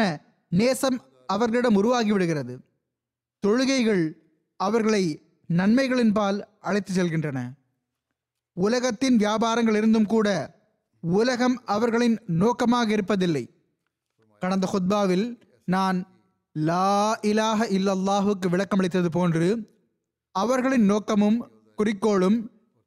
நேசம் 0.48 0.98
அவர்களிடம் 1.26 1.78
உருவாகிவிடுகிறது. 1.82 2.54
தொழுகைகள் 3.44 4.04
அவர்களை 4.60 5.04
நன்மைகளின் 5.50 6.12
பால் 6.18 6.38
அழைத்து 6.68 6.92
செல்கின்றன. 6.94 7.38
உலகத்தின் 8.56 9.16
வியாபாரங்கள் 9.22 9.78
இருந்தும் 9.80 10.08
கூட 10.14 10.28
உலகம் 11.02 11.56
அவர்களின் 11.74 12.16
நோக்கமாக 12.42 12.88
இருப்பதில்லை. 12.96 13.44
கடந்த 14.42 14.66
ஹுத்பாவில் 14.72 15.26
நான் 15.74 15.98
லா 16.56 16.92
இலாஹ 17.30 17.68
இல்லல்லாஹுக்கு 17.76 18.48
விளக்கமளித்தது 18.54 19.10
போன்று 19.16 19.48
அவர்களின் 20.34 20.86
நோக்கமும் 20.92 21.38
குறிக்கோளும் 21.78 22.38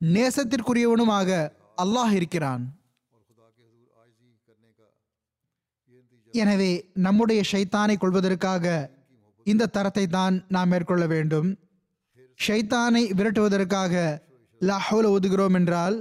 நேசத்திற்குரியவனுமாக 0.02 1.30
அல்லாஹ் 1.84 2.14
இருக்கிறான். 2.20 2.64
எனவே 6.34 6.72
நம்முடைய 7.06 7.42
ஷைத்தானை 7.52 7.96
கொள்வதற்காக 7.98 8.66
இந்த 9.52 9.70
தரத்தை 9.76 10.06
தான் 10.08 10.36
நாம் 10.56 10.72
மேற்கொள்ள 10.74 11.04
வேண்டும். 11.14 11.48
ஷைத்தானை 12.40 13.04
விரட்டுவதற்காக 13.18 13.94
லாஹோல 14.62 15.06
ஒதுகிறோம் 15.16 15.56
என்றால் 15.60 15.98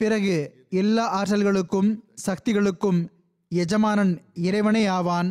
பிறகு 0.00 0.36
எல்லா 0.82 1.04
ஆற்றல்களுக்கும் 1.18 1.90
சக்திகளுக்கும் 2.26 3.00
எஜமானன் 3.52 4.12
இறைவனே 4.48 4.84
ஆவான். 4.98 5.30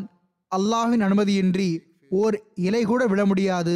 அல்லாஹின் 0.52 1.04
அனுமதியின்றி 1.08 1.70
ஓர் 2.12 2.36
இலை 2.68 2.82
கூட 2.92 3.02
விழ 3.08 3.22
முடியாது 3.26 3.76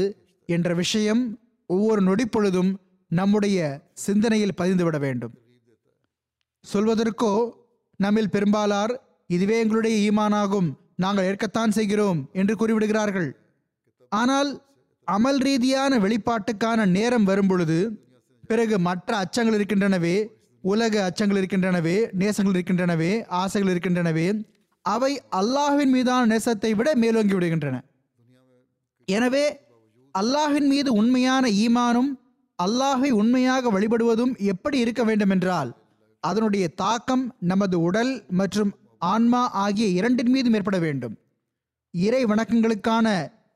என்ற 0.50 0.70
விஷயம் 0.74 1.22
ஒவ்வொரு 1.70 2.02
நொடிப்பொழுதும் 2.02 2.72
நம்முடைய 3.12 3.58
சிந்தனையில் 4.06 4.58
பதிந்துவிட 4.60 4.98
வேண்டும். 5.06 5.34
சொல்வதற்கோ 6.66 7.34
நம்மில் 8.00 8.34
பெரும்பாலார் 8.36 8.94
இதுவே 9.30 9.56
எங்களுடைய 9.64 9.96
ஈமானாகும் 10.08 10.70
நாங்கள் 11.04 11.28
ஏற்கத்தான் 11.30 11.76
செய்கிறோம் 11.78 12.20
என்று 12.40 12.54
கூறிவிடுகிறார்கள். 12.56 13.30
ஆனால் 14.20 14.50
அமல் 15.08 15.40
ரீதியான 15.48 15.94
வெளிப்பாட்டுக்கான 16.04 16.86
நேரம் 16.96 17.28
வரும்பொழுது 17.30 17.78
பிறகு 18.50 18.76
மற்ற 18.88 19.10
அச்சங்கள் 19.24 19.58
இருக்கின்றனவே 19.58 20.16
உலக 20.64 20.96
அச்சங்கள் 21.08 21.40
இருக்கின்றனவே 21.40 21.96
நேசங்கள் 22.22 22.56
இருக்கின்றனவே 22.56 23.12
ஆசைகள் 23.42 23.72
இருக்கின்றனவே 23.74 24.28
அவை 24.86 25.12
அல்லாஹுவின் 25.40 25.94
மீதான 25.96 26.24
நேசத்தை 26.32 26.72
விட 26.78 26.90
மேலோங்கி 27.04 27.36
விடுகின்றன. 27.36 27.76
எனவே 29.08 29.46
அல்லாஹின் 30.16 30.68
மீது 30.74 30.90
உண்மையான 31.02 31.46
ஈமானும் 31.66 32.12
அல்லாஹை 32.60 33.10
உண்மையாக 33.22 33.70
வழிபடுவதும் 33.76 34.34
எப்படி 34.52 34.78
இருக்க 34.84 35.04
வேண்டும் 35.10 35.34
என்றால் 35.36 35.72
அதனுடைய 36.24 36.66
தாக்கம் 36.82 37.24
நமது 37.52 37.78
உடல் 37.88 38.12
மற்றும் 38.40 38.72
ஆன்மா 39.14 39.42
ஆகிய 39.64 39.88
இரண்டின் 40.00 40.34
மீதும் 40.36 40.56
ஏற்பட 40.58 40.78
வேண்டும். 40.86 41.16
இறை 41.94 42.22
வணக்கங்களுக்கான 42.32 43.08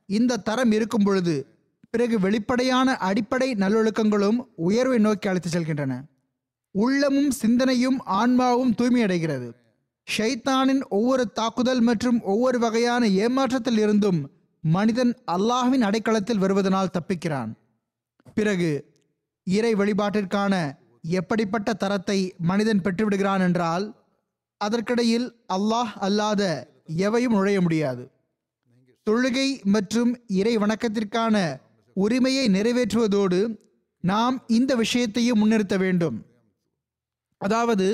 இந்த 0.10 0.42
தரம் 0.48 0.72
இருக்கும் 0.72 1.04
பொழுது 1.04 1.36
பிறகு 1.90 2.20
வெளிப்படையான 2.20 2.96
அடிப்படை 2.98 3.54
நல்லொழுக்கங்களும் 3.54 4.38
உயர்வை 4.56 5.00
நோக்கி 5.00 5.28
அழைத்து 5.28 5.50
செல்கின்றன. 5.50 5.94
உள்ளமும் 6.76 7.32
சிந்தனையும் 7.32 8.00
ஆன்மாவும் 8.06 8.74
தூய்மையடைகிறது. 8.78 9.48
ஷைத்தானின் 10.08 10.82
ஒவ்வொரு 10.90 11.24
தாக்குதல் 11.32 11.82
மற்றும் 11.82 12.20
ஒவ்வொரு 12.24 12.60
வகையான 12.60 13.06
ஏமாற்றத்தில் 13.08 13.78
இருந்தும் 13.78 14.20
மனிதன் 14.62 15.14
அல்லாஹ்வின் 15.32 15.86
அடைக்கலத்தில் 15.88 16.42
வருவதனால் 16.42 16.94
தப்பிக்கிறான். 16.98 17.52
பிறகு 18.36 18.72
இறை 19.44 19.74
வழிபாட்டிற்கான 19.74 20.54
எப்படிப்பட்ட 21.02 21.74
தரத்தை 21.74 22.20
மனிதன் 22.38 22.84
பெற்றுவிடுகிறான் 22.84 23.40
என்றால் 23.40 23.86
அதற்கிடையில் 24.62 25.28
அல்லாஹ் 25.54 25.92
அல்லாத 26.08 26.44
எவையும் 26.86 27.34
நுழைய 27.34 27.62
முடியாது. 27.62 28.04
தொழுகை 29.08 29.64
மற்றும் 29.64 30.10
இறை 30.28 30.58
வணக்கத்திற்கான 30.58 31.36
உரிமையை 31.94 32.48
நிறைவேற்றுவதோடு 32.48 33.58
நாம் 34.00 34.44
இந்த 34.48 34.76
விஷயத்தையும் 34.76 35.40
முன்னிறுத்த 35.40 35.78
வேண்டும். 35.78 36.18
அதாவது 37.38 37.88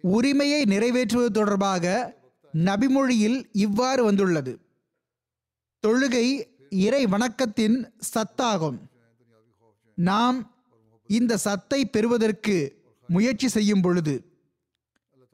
உரிமையை 0.00 0.62
நிறைவேற்றுவது 0.62 1.30
தொடர்பாக 1.30 2.14
நபிமொழியில் 2.54 3.44
இவ்வாறு 3.52 4.04
வந்துள்ளது. 4.04 4.58
தொழுகை 5.86 6.26
இறை 6.68 7.04
வணக்கத்தின் 7.04 7.76
சத்தாகும். 8.14 8.78
நாம் 9.94 10.38
இந்த 11.06 11.36
சத்தை 11.36 11.86
பெறுவதற்கு 11.86 12.56
முயற்சி 13.06 13.48
செய்யும் 13.48 13.80
பொழுது 13.80 14.32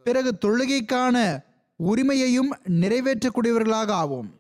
பிறகு 0.04 0.38
தொழுகைக்கான 0.46 1.44
உரிமையையும் 1.76 2.52
நிறைவேற்றக்கூடியவர்களாக 2.82 3.90
ஆவோம். 4.02 4.30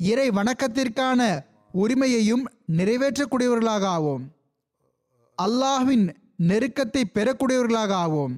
இறை 0.00 0.30
வணக்கத்திற்கான 0.30 1.44
உரிமையையும் 1.72 2.44
நிறைவேற்றக்கூடியவர்களாக 2.72 3.84
ஆவோம் 3.86 4.24
அல்லாஹ்வின் 5.42 6.14
நெருக்கத்தை 6.42 7.04
பெறக்கூடியவர்களாக 7.14 7.92
ஆவோம் 7.94 8.34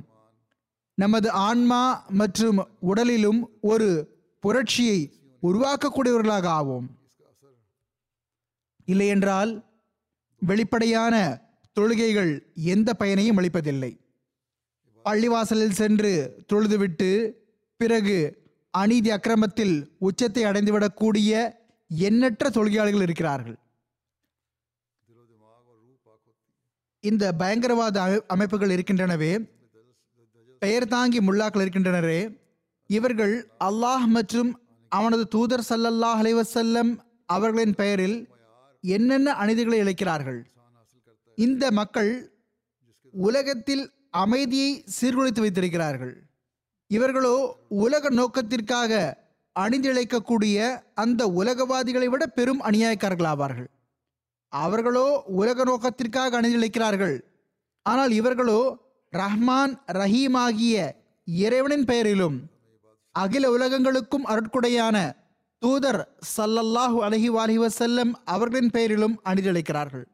நமது 0.95 1.31
ஆன்மா 1.31 2.05
மற்றும் 2.09 2.69
உடலிலும் 2.81 3.49
ஒரு 3.61 4.19
புரட்சியை 4.41 5.13
உருவாக்கக்கூடியவர்களாக 5.43 6.49
ஆவோம் 6.49 6.89
இல்லையென்றால் 8.85 9.65
வெளிப்படையான 10.39 11.15
தொழுகைகள் 11.73 12.53
எந்த 12.55 12.95
பயனையும் 12.95 13.39
அளிப்பதில்லை. 13.39 14.01
பள்ளிவாசலில் 15.05 15.71
சென்று 15.71 16.37
தொழுதுவிட்டு 16.53 17.33
பிறகு 17.77 18.40
அநீதி 18.71 19.11
அக்கிரமத்தில் 19.11 19.97
உச்சத்தை 19.99 20.45
அடைந்துவிடக்கூடிய 20.45 21.53
எண்ணற்ற 21.89 22.51
தொழுகையாளர்கள் 22.51 23.03
இருக்கிறார்கள். 23.03 23.59
இந்த 27.01 27.33
பயங்கரவாத 27.33 28.03
அமை- 28.03 28.27
அமைப்புகள் 28.27 28.71
இருக்கின்றனவே 28.71 29.51
பெயர் 30.59 30.89
தாங்கி 30.89 31.21
முல்லாக்கள் 31.21 31.67
இருக்கின்றனரே 31.67 32.41
இவர்கள் 32.87 33.51
அல்லாஹ் 33.65 34.07
மற்றும் 34.07 34.61
அவனது 34.89 35.29
தூதர் 35.29 35.67
சல்லல்லாஹ் 35.69 36.23
அலைவசல்லம் 36.23 36.99
அவர்களின் 37.27 37.75
பெயரில் 37.75 38.29
என்னென்ன 38.81 39.33
அநீதிகளை 39.33 39.77
இழைக்கிறார்கள்? 39.77 40.45
இந்த 41.35 41.71
மக்கள் 41.71 42.33
உலகத்தில் 43.13 43.91
அமைதியை 44.11 44.85
சீர்குலைத்து 45.01 45.41
வைத்திருக்கிறார்கள். 45.41 46.30
இவர்களோ 46.91 47.67
உலக 47.69 48.11
நோக்கத்திற்காக 48.11 49.19
அணிந்திழைக்கக்கூடிய 49.57 50.81
அந்த 50.95 51.29
உலகவாதிகளை 51.29 52.09
விட 52.09 52.27
பெரும் 52.27 52.63
அநியாயக்காரர்கள் 52.63 53.27
ஆவார்கள் 53.27 53.69
அவர்களோ 54.51 55.25
உலக 55.27 55.65
நோக்கத்திற்காக 55.65 56.41
அணிந்திழைக்கிறார்கள். 56.41 57.21
ஆனால் 57.83 58.11
இவர்களோ 58.11 58.89
ரஹ்மான் 59.13 59.79
ரஹீம் 59.89 60.35
ஆகிய 60.35 61.03
இறைவனின் 61.25 61.85
பெயரிலும் 61.85 62.49
அகில 63.13 63.51
உலகங்களுக்கும் 63.51 64.27
அருட்குடையான 64.27 65.15
தூதர் 65.59 66.09
சல்லல்லாஹு 66.37 67.03
அலஹி 67.03 67.29
வஸல்லம் 67.29 67.59
வசல்லம் 67.59 68.13
அவர்களின் 68.25 68.71
பெயரிலும் 68.71 69.21
அணிதிழைக்கிறார்கள் 69.25 70.07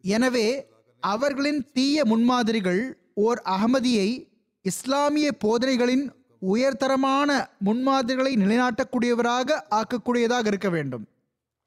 எனவே 0.00 0.66
அவர்களின் 1.00 1.70
தீய 1.72 2.04
முன்மாதிரிகள் 2.04 2.96
ஓர் 3.14 3.42
அகமதியை 3.44 4.33
இஸ்லாமிய 4.70 5.28
போதனைகளின் 5.44 6.04
உயர்தரமான 6.52 7.30
முன்மாதிரிகளை 7.66 8.32
நிலைநாட்டக்கூடியவராக 8.42 9.58
ஆக்கக்கூடியதாக 9.78 10.46
இருக்க 10.46 10.68
வேண்டும். 10.70 11.04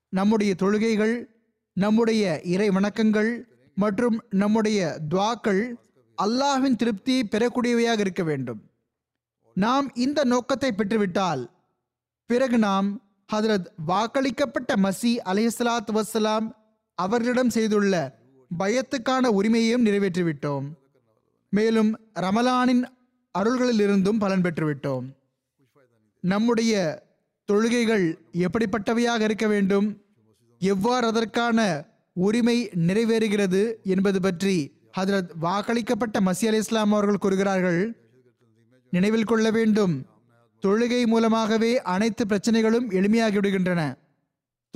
நம்முடைய 0.10 0.56
தொழுகைகள் 0.62 1.16
நம்முடைய 1.74 2.24
இறை 2.54 2.70
வணக்கங்கள் 2.70 3.32
மற்றும் 3.76 4.18
நம்முடைய 4.30 4.80
துவாக்கள் 5.10 5.62
அல்லாஹின் 6.18 6.80
திருப்தியை 6.84 7.24
பெறக்கூடியவையாக 7.34 8.00
இருக்க 8.00 8.24
வேண்டும். 8.24 8.62
நாம் 9.54 9.88
இந்த 10.06 10.24
நோக்கத்தை 10.24 10.72
பெற்றுவிட்டால் 10.72 11.44
பிறகு 12.26 12.58
நாம் 12.58 12.90
ஹதரத் 13.34 13.68
வாக்களிக்கப்பட்ட 13.88 14.74
மசி 14.86 15.14
அலைஹிஸ்ஸலாத்து 15.30 15.94
வசலாம் 16.00 16.48
அவர்களிடம் 16.98 17.50
செய்துள்ள 17.50 17.94
பயத்துக்கான 18.52 19.28
உரிமையையும் 19.40 19.86
நிறைவேற்றிவிட்டோம். 19.86 20.68
மேலும் 21.50 22.00
ரமலானின் 22.20 22.84
அருள்களிலிருந்தும் 23.40 24.20
பலன் 24.20 24.42
பெற்றுவிட்டோம். 24.42 25.16
நம்முடைய 26.20 27.04
தொழுகைகள் 27.52 28.18
எப்படிப்பட்டவையாக 28.32 29.22
இருக்க 29.22 29.48
வேண்டும்? 29.48 30.02
எவ்வாறு 30.60 31.08
அதற்கான 31.08 31.86
உரிமை 32.14 32.70
நிறைவேறுகிறது 32.70 33.76
என்பது 33.84 34.22
பற்றி 34.22 34.76
ஹதரத் 34.98 35.30
வாக்களிக்கப்பட்ட 35.42 36.20
மசி 36.20 36.48
அலி 36.48 36.58
இஸ்லாம் 36.58 36.92
அவர்கள் 36.92 37.18
கூறுகிறார்கள். 37.18 37.98
நினைவில் 38.92 39.24
கொள்ள 39.24 39.52
வேண்டும். 39.52 40.06
தொழுகை 40.66 41.06
மூலமாகவே 41.06 41.82
அனைத்து 41.82 42.26
பிரச்சனைகளும் 42.26 42.90
எளிமையாகிவிடுகின்றன. 42.90 43.98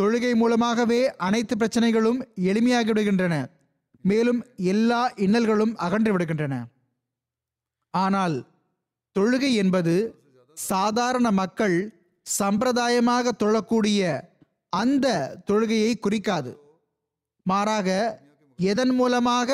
தொழுகை 0.02 0.36
மூலமாகவே 0.36 1.16
அனைத்து 1.16 1.56
பிரச்சனைகளும் 1.56 2.22
எளிமையாகிவிடுகின்றன. 2.36 3.46
மேலும் 4.04 4.40
எல்லா 4.74 5.02
இன்னல்களும் 5.26 5.74
அகன்று 5.86 6.12
விடுகின்றன. 6.14 6.56
ஆனால் 7.94 8.36
தொழுகை 9.16 9.52
என்பது 9.54 9.96
சாதாரண 10.58 11.28
மக்கள் 11.32 11.78
சம்பிரதாயமாக 12.28 13.32
தொழக்கூடிய 13.44 14.02
அந்த 14.70 15.08
தொழுகையை 15.50 15.94
குறிக்காது. 16.00 16.52
மாறாக 17.46 17.90
எதன் 18.60 18.94
மூலமாக 19.00 19.50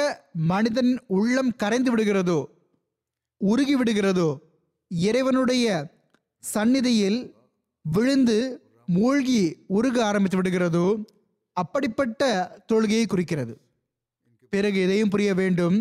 மனிதன் 0.51 0.93
உள்ளம் 1.17 1.51
கரைந்து 1.55 1.91
விடுகிறதோ 1.91 2.39
உருகி 3.41 3.75
விடுகிறதோ 3.75 4.29
இறைவனுடைய 4.91 5.65
சந்நிதியில் 6.43 7.19
விழுந்து 7.81 8.37
மூழ்கி 8.87 9.41
உருக 9.77 9.97
ஆரம்பித்து 10.05 10.37
விடுகிறதோ 10.39 10.87
அப்படிப்பட்ட 11.53 12.21
தொழுகையை 12.71 13.05
குறிக்கிறது. 13.07 13.53
பிறகு 14.49 14.77
இதையும் 14.83 15.09
புரிய 15.09 15.31
வேண்டும். 15.33 15.77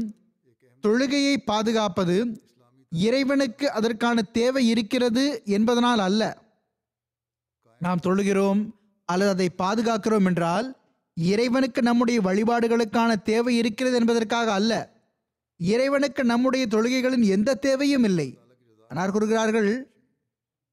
தொழுகையை 0.85 1.37
பாதுகாப்பது 1.45 2.17
இறைவனுக்கு 2.93 3.67
அதற்கான 3.71 4.23
தேவை 4.39 4.63
இருக்கிறது 4.69 5.25
என்பதனால் 5.57 5.99
அல்ல. 5.99 6.23
நாம் 7.81 8.05
தொழுகிறோம் 8.07 8.61
அல்லது 9.09 9.31
அதை 9.35 9.49
பாதுகாக்கிறோம் 9.59 10.25
என்றால் 10.25 10.67
இறைவனுக்கு 11.17 11.81
நம்முடைய 11.83 12.19
வழிபாடுகளுக்கான 12.21 13.11
தேவை 13.23 13.53
இருக்கிறது 13.57 13.97
என்பதற்காக 13.97 14.49
அல்ல. 14.53 14.73
இறைவனுக்கு 15.61 16.23
நம்முடைய 16.25 16.65
தொழுகைகளின் 16.71 17.25
எந்த 17.37 17.59
தேவையும் 17.67 18.05
இல்லை. 18.05 18.29
ஆனால் 18.91 19.11
கூறுகிறார்கள் 19.11 19.71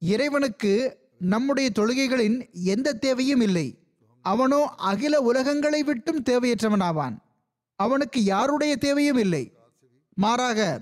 இறைவனுக்கு 0.01 0.73
நம்முடைய 1.33 1.67
தொழுகைகளின் 1.75 2.37
எந்த 2.73 2.93
தேவையும் 2.93 3.41
இல்லை. 3.41 3.67
அவனோ 4.25 4.59
அகில 4.89 5.13
உலகங்களை 5.21 5.83
விட்டும் 5.83 6.23
தேவையற்றவனாவான். 6.29 7.15
அவனுக்கு 7.75 8.23
யாருடைய 8.23 8.75
தேவையும் 8.75 9.17
இல்லை. 9.17 9.53
மாறாக 10.13 10.81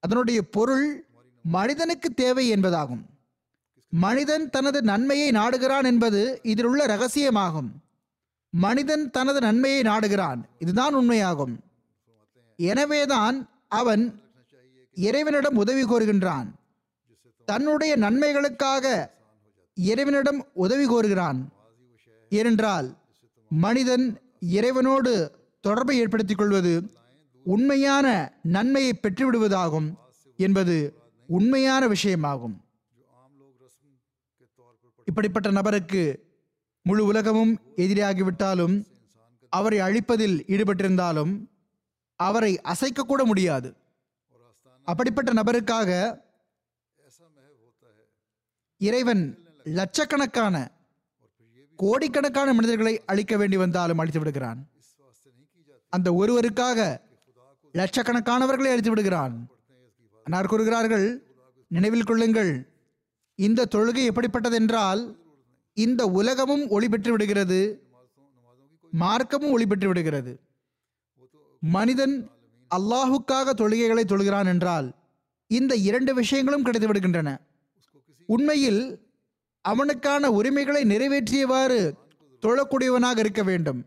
அதனுடைய 0.00 0.42
பொருள் 0.42 1.06
மனிதனுக்கு 1.42 2.14
தேவை 2.14 2.52
என்பதாகும். 2.52 3.02
மனிதன் 3.88 4.50
தனது 4.50 4.82
நன்மையை 4.82 5.30
நாடுகிறான் 5.30 5.84
என்பது 5.84 6.40
இதில் 6.42 6.64
உள்ள 6.64 6.86
ரகசியமாகும். 6.86 7.70
மனிதன் 8.50 9.10
தனது 9.10 9.40
நன்மையை 9.40 9.82
நாடுகிறான் 9.82 10.42
இதுதான் 10.58 10.96
உண்மையாகும். 10.96 11.54
எனவேதான் 12.56 13.48
அவன் 13.68 14.20
இறைவனிடம் 14.94 15.56
உதவி 15.56 15.82
கோருகின்றான். 15.82 16.46
தன்னுடைய 17.44 17.96
நன்மைகளுக்காக 17.96 19.10
இறைவனிடம் 19.74 20.46
உதவி 20.52 20.86
கோருகிறான். 20.86 21.52
ஏனென்றால் 22.28 22.96
மனிதன் 23.48 24.20
இறைவனோடு 24.40 25.30
தொடர்பை 25.62 25.98
ஏற்படுத்திக் 25.98 26.38
கொள்வது 26.38 26.72
உண்மையான 27.44 28.06
நன்மையை 28.42 28.92
பெற்றுவிடுவதாகும் 28.96 29.88
என்பது 30.38 30.76
உண்மையான 31.28 31.82
விஷயமாகும். 31.86 32.56
இப்படிப்பட்ட 35.04 35.50
நபருக்கு 35.50 36.02
முழு 36.82 37.02
உலகமும் 37.04 37.52
எதிரியாகிவிட்டாலும் 37.76 38.74
அவரை 39.48 39.78
அழிப்பதில் 39.80 40.36
ஈடுபட்டிருந்தாலும் 40.54 41.32
அவரை 42.20 42.52
அசைக்கக்கூட 42.72 43.22
முடியாது. 43.24 43.70
அப்படிப்பட்ட 44.84 45.30
நபருக்காக 45.32 45.90
இறைவன் 48.80 49.24
லட்சக்கணக்கான 49.64 50.56
கோடிக்கணக்கான 51.78 52.52
மனிதர்களை 52.52 52.94
அழிக்க 53.06 53.36
வேண்டி 53.36 53.56
வந்தாலும் 53.56 53.98
அழித்து 53.98 54.18
விடுகிறான் 54.18 54.60
அந்த 55.92 56.08
ஒருவருக்காக 56.20 56.78
லட்சக்கணக்கானவர்களை 57.74 58.70
அழித்து 58.72 58.92
விடுகிறான். 58.92 59.34
அன்னார் 60.26 60.50
கூறுகிறார்கள் 60.52 61.06
நினைவில் 61.70 62.08
கொள்ளுங்கள் 62.08 62.52
இந்த 63.38 63.68
தொழுகை 63.74 64.04
எப்படிப்பட்டது 64.10 64.56
என்றால் 64.60 65.02
இந்த 65.76 66.02
உலகமும் 66.20 66.64
ஒளி 66.68 66.88
பெற்று 66.88 67.10
விடுகிறது 67.10 67.60
மார்க்கமும் 68.92 69.54
ஒளி 69.56 69.66
பெற்று 69.66 69.88
விடுகிறது. 69.88 70.32
மனிதன் 71.62 72.16
அல்லாஹுக்காக 72.70 73.54
தொழுகைகளை 73.60 74.04
தொழுகிறான் 74.08 74.50
என்றால் 74.52 74.88
இந்த 75.50 75.72
இரண்டு 75.88 76.12
விஷயங்களும் 76.14 76.66
கிடைத்து 76.66 76.88
விடுகின்றன. 76.88 77.30
உண்மையில் 78.28 78.82
அவனுக்கான 79.64 80.30
உரிமைகளை 80.30 80.82
நிறைவேற்றியவாறு 80.92 81.80
தொழக்கூடியவனாக 82.42 83.18
இருக்க 83.18 83.42
வேண்டும். 83.42 83.80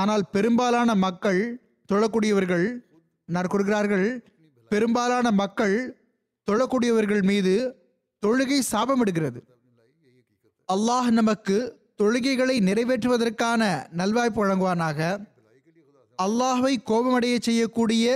ஆனால் 0.00 0.24
பெரும்பாலான 0.34 0.90
மக்கள் 1.06 1.42
தொழக்கூடியவர்கள் 1.90 2.66
நான் 3.28 3.50
கூறுகிறார்கள் 3.52 4.06
பெரும்பாலான 4.70 5.26
மக்கள் 5.42 5.76
தொழக்கூடியவர்கள் 6.48 7.22
மீது 7.30 7.54
தொழுகை 8.22 8.58
சாபமிடுகிறது 8.72 9.40
அல்லாஹ் 10.68 11.08
நமக்கு 11.10 11.56
தொழுகைகளை 12.00 12.54
நிறைவேற்றுவதற்கான 12.68 13.62
நல்வாய்ப்பு 14.00 14.40
வழங்குவானாக. 14.42 15.00
அல்லாஹை 16.18 16.72
கோபமடைய 16.90 17.34
செய்யக்கூடிய 17.40 18.06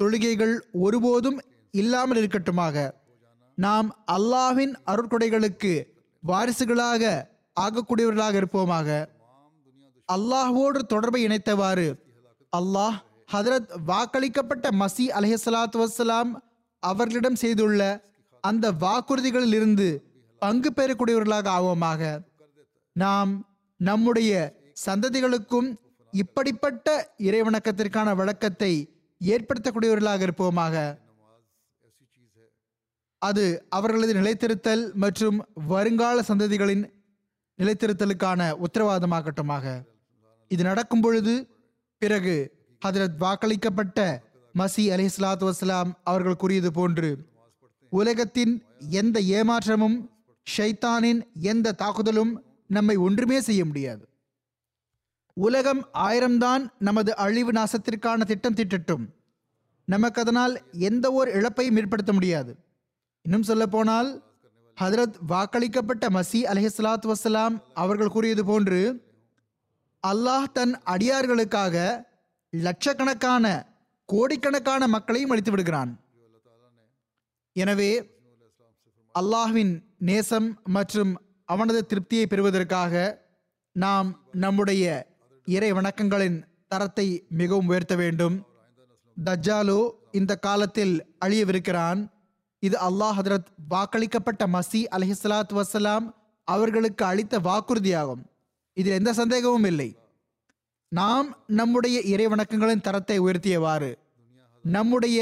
தொழுகைகள் 0.00 0.54
ஒருபோதும் 0.84 1.38
இல்லாமல் 1.74 2.18
இருக்கட்டுமாக. 2.20 2.76
நாம் 3.58 3.88
அல்லாஹ்வின் 4.16 4.74
அருட்கொடைகளுக்கு 4.92 5.72
வாரிசுகளாக 6.22 7.02
ஆகக்கூடியவர்களாக 7.56 8.36
இருப்போமாக. 8.40 8.88
அல்லாஹ்வோடு 10.08 10.78
தொடர்பை 10.92 11.20
இணைத்தவாறு 11.26 11.88
அல்லாஹ் 12.52 12.96
ஹதரத் 13.32 13.68
வாக்களிக்கப்பட்ட 13.90 14.66
மசி 14.80 15.04
அலைஹிஸ்ஸலாத்து 15.18 15.78
வசலாம் 15.82 16.30
அவர்களிடம் 16.78 17.38
செய்துள்ள 17.42 17.82
அந்த 18.40 18.72
வாக்குறுதிகளில் 18.84 19.54
இருந்து 19.58 19.86
பங்கு 20.38 20.70
பெறக்கூடியவர்களாக 20.76 21.48
ஆவோமாக. 21.58 22.02
நாம் 22.92 23.32
நம்முடைய 23.76 24.32
சந்ததிகளுக்கும் 24.86 25.68
இப்படிப்பட்ட 26.12 27.14
இறைவணக்கத்திற்கான 27.28 28.14
வழக்கத்தை 28.14 28.72
ஏற்படுத்தக்கூடியவர்களாக 29.20 30.20
இருப்போமாக. 30.26 30.74
அது 33.18 33.44
அவர்களது 33.68 34.12
நிலைத்திருத்தல் 34.14 34.84
மற்றும் 34.94 35.38
வருங்கால 35.68 36.24
சந்ததிகளின் 36.28 36.84
நிலைத்திருத்தலுக்கான 37.58 38.50
உத்தரவாதமாகட்டுமாக. 38.66 39.64
இது 40.52 40.62
நடக்கும் 40.62 41.00
பொழுது 41.00 41.34
பிறகு 41.98 42.34
ஹதரத் 42.86 43.18
வாக்களிக்கப்பட்ட 43.20 44.00
மசி 44.58 44.82
அலி 44.90 45.04
இஸ்லாத்து 45.06 45.50
வசலாம் 45.50 45.90
அவர்கள் 46.04 46.36
கூறியது 46.36 46.70
போன்று 46.72 47.10
உலகத்தின் 47.90 48.52
எந்த 48.90 49.20
ஏமாற்றமும் 49.20 49.96
ஷைத்தானின் 50.56 51.20
எந்த 51.40 51.72
தாக்குதலும் 51.72 52.32
நம்மை 52.66 52.96
ஒன்றுமே 52.96 53.40
செய்ய 53.40 53.64
முடியாது. 53.64 54.04
உலகம் 55.34 55.82
ஆயிரம்தான் 55.94 56.62
நமது 56.78 57.16
அழிவு 57.16 57.52
நாசத்திற்கான 57.52 58.24
திட்டம் 58.24 58.54
திட்டட்டும். 58.54 59.04
நமக்கு 59.84 60.20
அதனால் 60.20 60.54
எந்த 60.72 61.12
ஒரு 61.12 61.30
இழப்பையும் 61.40 61.76
ஏற்படுத்த 61.76 62.12
முடியாது. 62.12 62.52
இன்னும் 63.22 63.42
சொல்ல 63.42 63.66
போனால் 63.66 64.10
ஹதரத் 64.80 65.16
வாக்களிக்கப்பட்ட 65.28 66.04
மசி 66.08 66.40
அலஹிஸ்லாத் 66.52 67.12
வசலாம் 67.12 67.56
அவர்கள் 67.74 68.14
கூறியது 68.16 68.44
போன்று 68.44 68.80
அல்லாஹ் 70.06 70.46
தன் 70.52 70.72
அடியார்களுக்காக 70.86 72.04
லட்சக்கணக்கான 72.50 73.46
கோடிக்கணக்கான 74.04 74.88
மக்களையும் 74.88 75.30
அழித்து 75.30 75.50
விடுகிறான். 75.50 75.90
எனவே 77.52 77.90
அல்லாஹ்வின் 79.14 79.72
நேசம் 79.98 80.60
மற்றும் 80.64 81.12
அவனது 81.44 81.86
திருப்தியை 81.88 82.26
பெறுவதற்காக 82.26 82.94
நாம் 83.72 84.08
நம்முடைய 84.32 84.84
இறை 85.44 85.72
வணக்கங்களின் 85.72 86.38
தரத்தை 86.68 87.06
மிகவும் 87.28 87.66
உயர்த்த 87.66 87.94
வேண்டும். 87.94 88.36
தஜ்ஜாலோ 89.16 89.80
இந்த 90.12 90.32
காலத்தில் 90.36 91.16
அழியவிருக்கிறான். 91.24 92.02
இது 92.58 92.76
அல்லாஹ் 92.88 93.16
ஹதரத் 93.18 93.48
வாக்களிக்கப்பட்ட 93.70 94.42
மசி 94.56 94.82
அலஹிஸ்லாத் 94.96 95.56
வசலாம் 95.60 96.06
அவர்களுக்கு 96.44 97.04
அளித்த 97.04 97.38
வாக்குறுதியாகும். 97.38 98.22
இதில் 98.76 98.92
எந்த 98.92 99.12
சந்தேகமும் 99.12 99.64
இல்லை. 99.64 99.98
நாம் 100.88 101.28
நம்முடைய 101.46 102.00
இறை 102.00 102.26
வணக்கங்களின் 102.26 102.80
தரத்தை 102.80 103.20
உயர்த்தியவாறு 103.20 103.94
நம்முடைய 104.64 105.18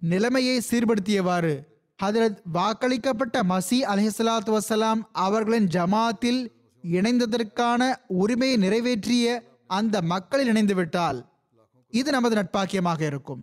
நிலைமையை 0.00 0.62
சீர்படுத்தியவாறு 0.70 1.54
ஹதரத் 2.02 2.38
வாக்களிக்கப்பட்ட 2.54 3.36
மசி 3.52 3.78
அலஹிஸ்லாத் 3.92 4.50
வசலாம் 4.56 5.00
அவர்களின் 5.12 5.66
ஜமாத்தில் 5.66 6.40
இணைந்ததற்கான 6.84 7.94
உரிமையை 8.06 8.56
நிறைவேற்றிய 8.56 9.42
அந்த 9.66 10.02
மக்களில் 10.02 10.46
இணைந்துவிட்டால் 10.46 11.18
இது 11.90 12.10
நமது 12.10 12.34
நட்பாக்கியமாக 12.36 13.00
இருக்கும். 13.00 13.42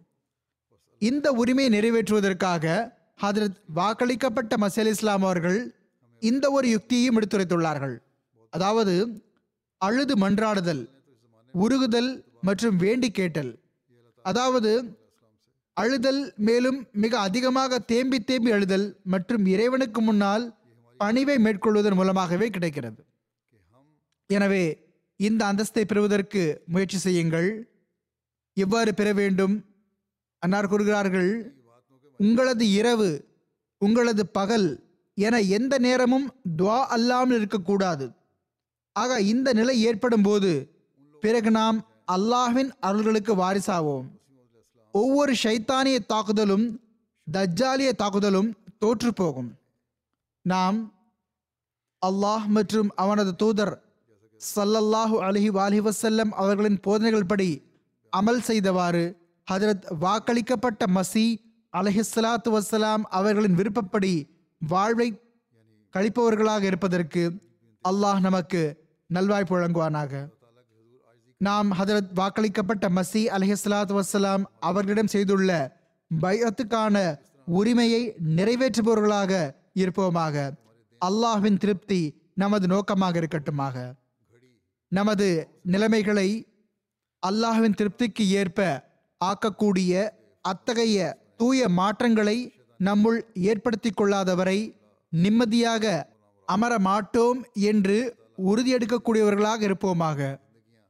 இந்த 0.99 1.31
உரிமையை 1.31 1.69
நிறைவேற்றுவதற்காக 1.75 2.93
ஹதரத் 3.21 3.59
வாக்களிக்கப்பட்ட 3.75 4.53
மசீல் 4.57 4.91
இஸ்லாம் 4.95 5.23
அவர்கள் 5.23 5.59
இந்த 6.19 6.51
ஒரு 6.51 6.67
யுக்தியையும் 6.67 7.17
எடுத்துரைத்துள்ளார்கள். 7.19 7.95
அதாவது 8.49 9.23
அழுது 9.85 10.13
மன்றாடுதல் 10.23 10.83
உருகுதல் 11.53 12.11
மற்றும் 12.47 12.77
வேண்டி 12.83 13.09
கேட்டல் 13.19 13.51
அதாவது 14.25 14.71
அழுதல் 15.77 16.21
மேலும் 16.47 16.77
மிக 17.03 17.13
அதிகமாக 17.27 17.79
தேம்பி 17.91 18.17
தேம்பி 18.29 18.51
அழுதல் 18.57 18.85
மற்றும் 19.13 19.43
இறைவனுக்கு 19.53 20.01
முன்னால் 20.07 20.45
பணிவை 20.99 21.35
மேற்கொள்வதன் 21.45 21.97
மூலமாகவே 21.99 22.47
கிடைக்கிறது. 22.55 23.01
எனவே 24.29 24.63
இந்த 25.19 25.41
அந்தஸ்தை 25.49 25.83
பெறுவதற்கு 25.89 26.41
முயற்சி 26.73 26.99
செய்யுங்கள். 27.05 27.49
எவ்வாறு 28.57 28.91
பெற 28.99 29.09
வேண்டும்? 29.21 29.55
அன்னார் 30.43 30.71
கூறுகிறார்கள் 30.71 31.31
உங்களது 32.19 32.65
இரவு 32.79 33.09
உங்களது 33.81 34.23
பகல் 34.37 34.67
என 35.17 35.35
எந்த 35.57 35.73
நேரமும் 35.85 36.27
துவா 36.59 36.79
அல்லாமல் 36.95 37.37
இருக்கக்கூடாது. 37.39 38.05
ஆக 38.95 39.19
இந்த 39.33 39.49
நிலை 39.59 39.75
ஏற்படும் 39.89 40.25
போது 40.27 40.51
பிறகு 41.23 41.51
நாம் 41.51 41.77
அல்லாஹ்வின் 42.15 42.71
அருள்களுக்கு 42.87 43.33
வாரிசாவோம். 43.41 44.05
ஒவ்வொரு 44.93 45.33
ஷைத்தானிய 45.43 45.97
தாக்குதலும் 46.11 46.65
தஜ்ஜாலிய 47.27 47.91
தாக்குதலும் 48.01 48.49
தோற்று 48.83 49.11
போகும். 49.13 49.49
நாம் 50.45 50.77
அல்லாஹ் 52.01 52.45
மற்றும் 52.57 52.89
அவனது 53.03 53.31
தூதர் 53.35 53.73
சல்லல்லாஹு 54.41 55.17
அலஹி 55.27 55.49
வாலி 55.57 55.77
வசல்லம் 55.87 56.31
அவர்களின் 56.41 56.79
போதனைகள் 56.85 57.29
படி 57.31 57.49
அமல் 58.13 58.41
செய்தவாறு 58.49 59.03
ஹதரத் 59.47 59.85
வாக்களிக்கப்பட்ட 60.03 60.83
மசி 60.97 61.25
அலஹிஸ்லாத்து 61.73 62.49
வசலாம் 62.57 63.03
அவர்களின் 63.19 63.57
விருப்பப்படி 63.59 64.13
வாழ்வை 64.61 65.09
கழிப்பவர்களாக 65.93 66.63
இருப்பதற்கு 66.63 67.23
அல்லாஹ் 67.85 68.19
நமக்கு 68.19 68.61
நல்வாய்ப்பு 69.13 69.53
வழங்குவானாக. 69.57 70.29
நாம் 71.37 71.73
ஹதரத் 71.73 72.11
வாக்களிக்கப்பட்ட 72.15 72.89
மசி 72.95 73.21
அலஹலாத் 73.35 73.99
வசலாம் 73.99 74.43
அவர்களிடம் 74.59 75.07
செய்துள்ள 75.07 75.79
பயத்துக்கான 76.21 77.19
உரிமையை 77.45 78.13
நிறைவேற்றுபவர்களாக 78.35 79.55
இருப்போமாக. 79.73 80.51
அல்லாஹ்வின் 81.05 81.57
திருப்தி 81.57 82.21
நமது 82.33 82.67
நோக்கமாக 82.67 83.19
இருக்கட்டுமாக. 83.19 83.93
நமது 84.87 85.47
நிலைமைகளை 85.63 86.47
அல்லாஹ்வின் 87.27 87.73
திருப்திக்கு 87.73 88.27
ஏற்ப 88.27 88.89
ஆக்கக்கூடிய 89.25 90.09
அத்தகைய 90.41 91.23
தூய 91.37 91.69
மாற்றங்களை 91.69 92.53
நம்முள் 92.83 93.21
ஏற்படுத்தி 93.33 93.89
கொள்ளாதவரை 93.89 94.75
நிம்மதியாக 95.09 96.09
அமர 96.45 96.79
மாட்டோம் 96.79 97.45
என்று 97.53 98.23
உறுதியெடுக்கக்கூடியவர்களாக 98.37 99.61
இருப்போமாக. 99.67 100.19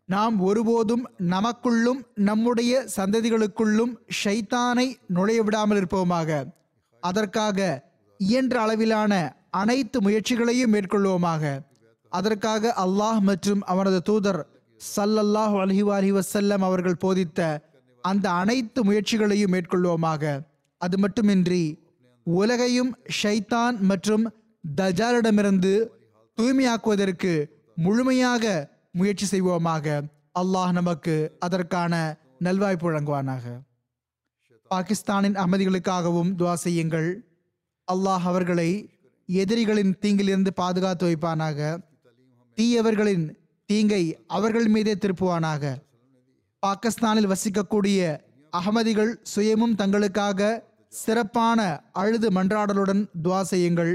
நாம் 0.09 0.35
ஒருபோதும் 0.39 1.05
நமக்குள்ளும் 1.33 2.01
நம்முடைய 2.13 2.73
சந்ததிகளுக்குள்ளும் 2.95 3.93
ஷைத்தானை 4.23 4.87
நுழைய 5.15 5.43
விடாமல் 5.43 5.79
இருப்போமாக. 5.81 6.29
அதற்காக 7.03 7.59
இயன்ற 8.19 8.55
அளவிலான 8.61 9.13
அனைத்து 9.61 9.97
முயற்சிகளையும் 10.01 10.73
மேற்கொள்வோமாக. 10.75 11.43
அதற்காக 12.11 12.73
அல்லாஹ் 12.85 13.21
மற்றும் 13.29 13.61
அவனது 13.73 13.99
தூதர் 14.01 14.41
சல்லல்லாஹ் 14.95 15.55
அலைஹி 15.63 15.83
அலி 15.97 16.11
வசல்லம் 16.11 16.63
அவர்கள் 16.67 17.01
போதித்த 17.03 17.39
அந்த 18.03 18.25
அனைத்து 18.41 18.79
முயற்சிகளையும் 18.83 19.53
மேற்கொள்வோமாக. 19.55 20.23
அது 20.81 20.97
மட்டுமின்றி 20.97 21.63
உலகையும் 22.27 22.91
ஷைத்தான் 23.21 23.75
மற்றும் 23.91 24.23
தஜாலிடமிருந்து 24.63 25.73
தூய்மையாக்குவதற்கு 26.37 27.49
முழுமையாக 27.75 28.45
முயற்சி 28.91 29.25
செய்வோமாக. 29.31 29.85
அல்லாஹ் 30.39 30.71
நமக்கு 30.71 31.15
அதற்கான 31.39 31.93
நல்வாய்ப்பு 32.43 32.85
வழங்குவானாக. 32.87 33.45
பாகிஸ்தானின் 34.67 35.37
அமைதிகளுக்காகவும் 35.43 36.31
துவா 36.39 36.53
செய்யுங்கள். 36.53 37.09
அல்லாஹ் 37.91 38.25
அவர்களை 38.31 38.69
எதிரிகளின் 39.25 39.93
தீங்கிலிருந்து 40.01 40.51
பாதுகாத்து 40.53 41.05
வைப்பானாக. 41.07 41.59
தீயவர்களின் 42.57 43.25
தீங்கை 43.65 44.03
அவர்கள் 44.27 44.67
மீதே 44.67 44.93
திருப்புவானாக. 44.93 45.63
பாகிஸ்தானில் 46.59 47.31
வசிக்கக்கூடிய 47.31 47.99
அகமதிகள் 48.53 49.11
சுயமும் 49.35 49.75
தங்களுக்காக 49.77 50.61
சிறப்பான 50.87 51.59
அழுது 51.91 52.27
மன்றாடலுடன் 52.29 53.03
துவா 53.23 53.41
செய்யுங்கள். 53.41 53.93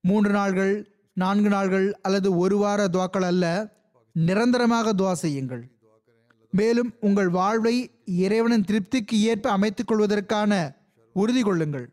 மூன்று 0.00 0.30
நாள்கள் 0.30 0.74
நான்கு 1.22 1.48
நாள்கள் 1.54 1.86
அல்லது 2.06 2.28
ஒரு 2.42 2.56
வார 2.62 2.80
துவாக்கள் 2.94 3.26
அல்ல 3.30 3.44
நிரந்தரமாக 4.12 4.92
துவா 5.00 5.12
செய்யுங்கள். 5.22 5.62
மேலும் 6.52 6.90
உங்கள் 7.06 7.30
வாழ்வை 7.38 7.76
இறைவனின் 8.24 8.66
திருப்திக்கு 8.68 9.16
ஏற்ப 9.30 9.50
அமைத்துக் 9.56 9.88
கொள்வதற்கான 9.90 10.52
உறுதி 11.16 11.42
கொள்ளுங்கள். 11.42 11.86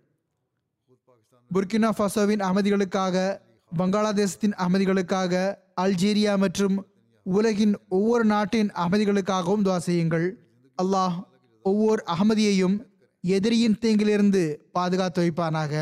புர்கினா 1.52 1.90
ஃபாசோவின் 1.98 2.44
அகமதிகளுக்காக 2.48 3.16
வங்காளதேசத்தின் 3.72 4.56
அகமதிகளுக்காக 4.64 5.34
அல்ஜீரியா 5.84 6.34
மற்றும் 6.44 6.76
உலகின் 7.26 7.76
ஒவ்வொரு 7.98 8.26
நாட்டின் 8.34 8.70
அகமதிகளுக்காகவும் 8.82 9.66
துவா 9.68 9.80
செய்யுங்கள். 9.90 10.28
அல்லாஹ் 10.78 11.16
ஒவ்வொரு 11.66 12.02
அகமதியையும் 12.14 12.76
எதிரியின் 13.24 13.78
தீங்கிலிருந்து 13.84 14.44
பாதுகாத்து 14.78 15.22
வைப்பானாக. 15.24 15.74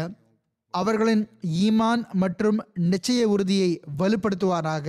அவர்களின் 0.80 1.24
ஈமான் 1.65 2.03
மற்றும் 2.13 2.59
நிச்சய 2.84 3.24
உறுதியை 3.34 3.71
வலுப்படுத்துவாராக. 3.99 4.88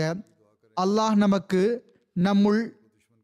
அல்லாஹ் 0.76 1.16
நமக்கு 1.24 1.62
நம்முள் 2.16 2.62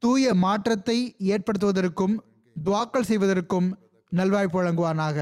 தூய 0.03 0.35
மாற்றத்தை 0.45 0.99
ஏற்படுத்துவதற்கும் 1.33 2.17
துவாக்கல் 2.57 3.09
செய்வதற்கும் 3.11 3.69
நல்வாய்ப்பு 4.13 4.59
வழங்குவானாக. 4.59 5.19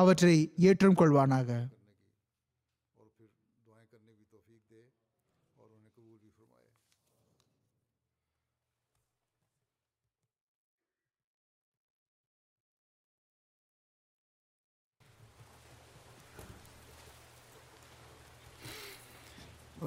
அவற்றை 0.00 0.36
ஏற்றும் 0.68 0.98
கொள்வானாக. 1.00 1.48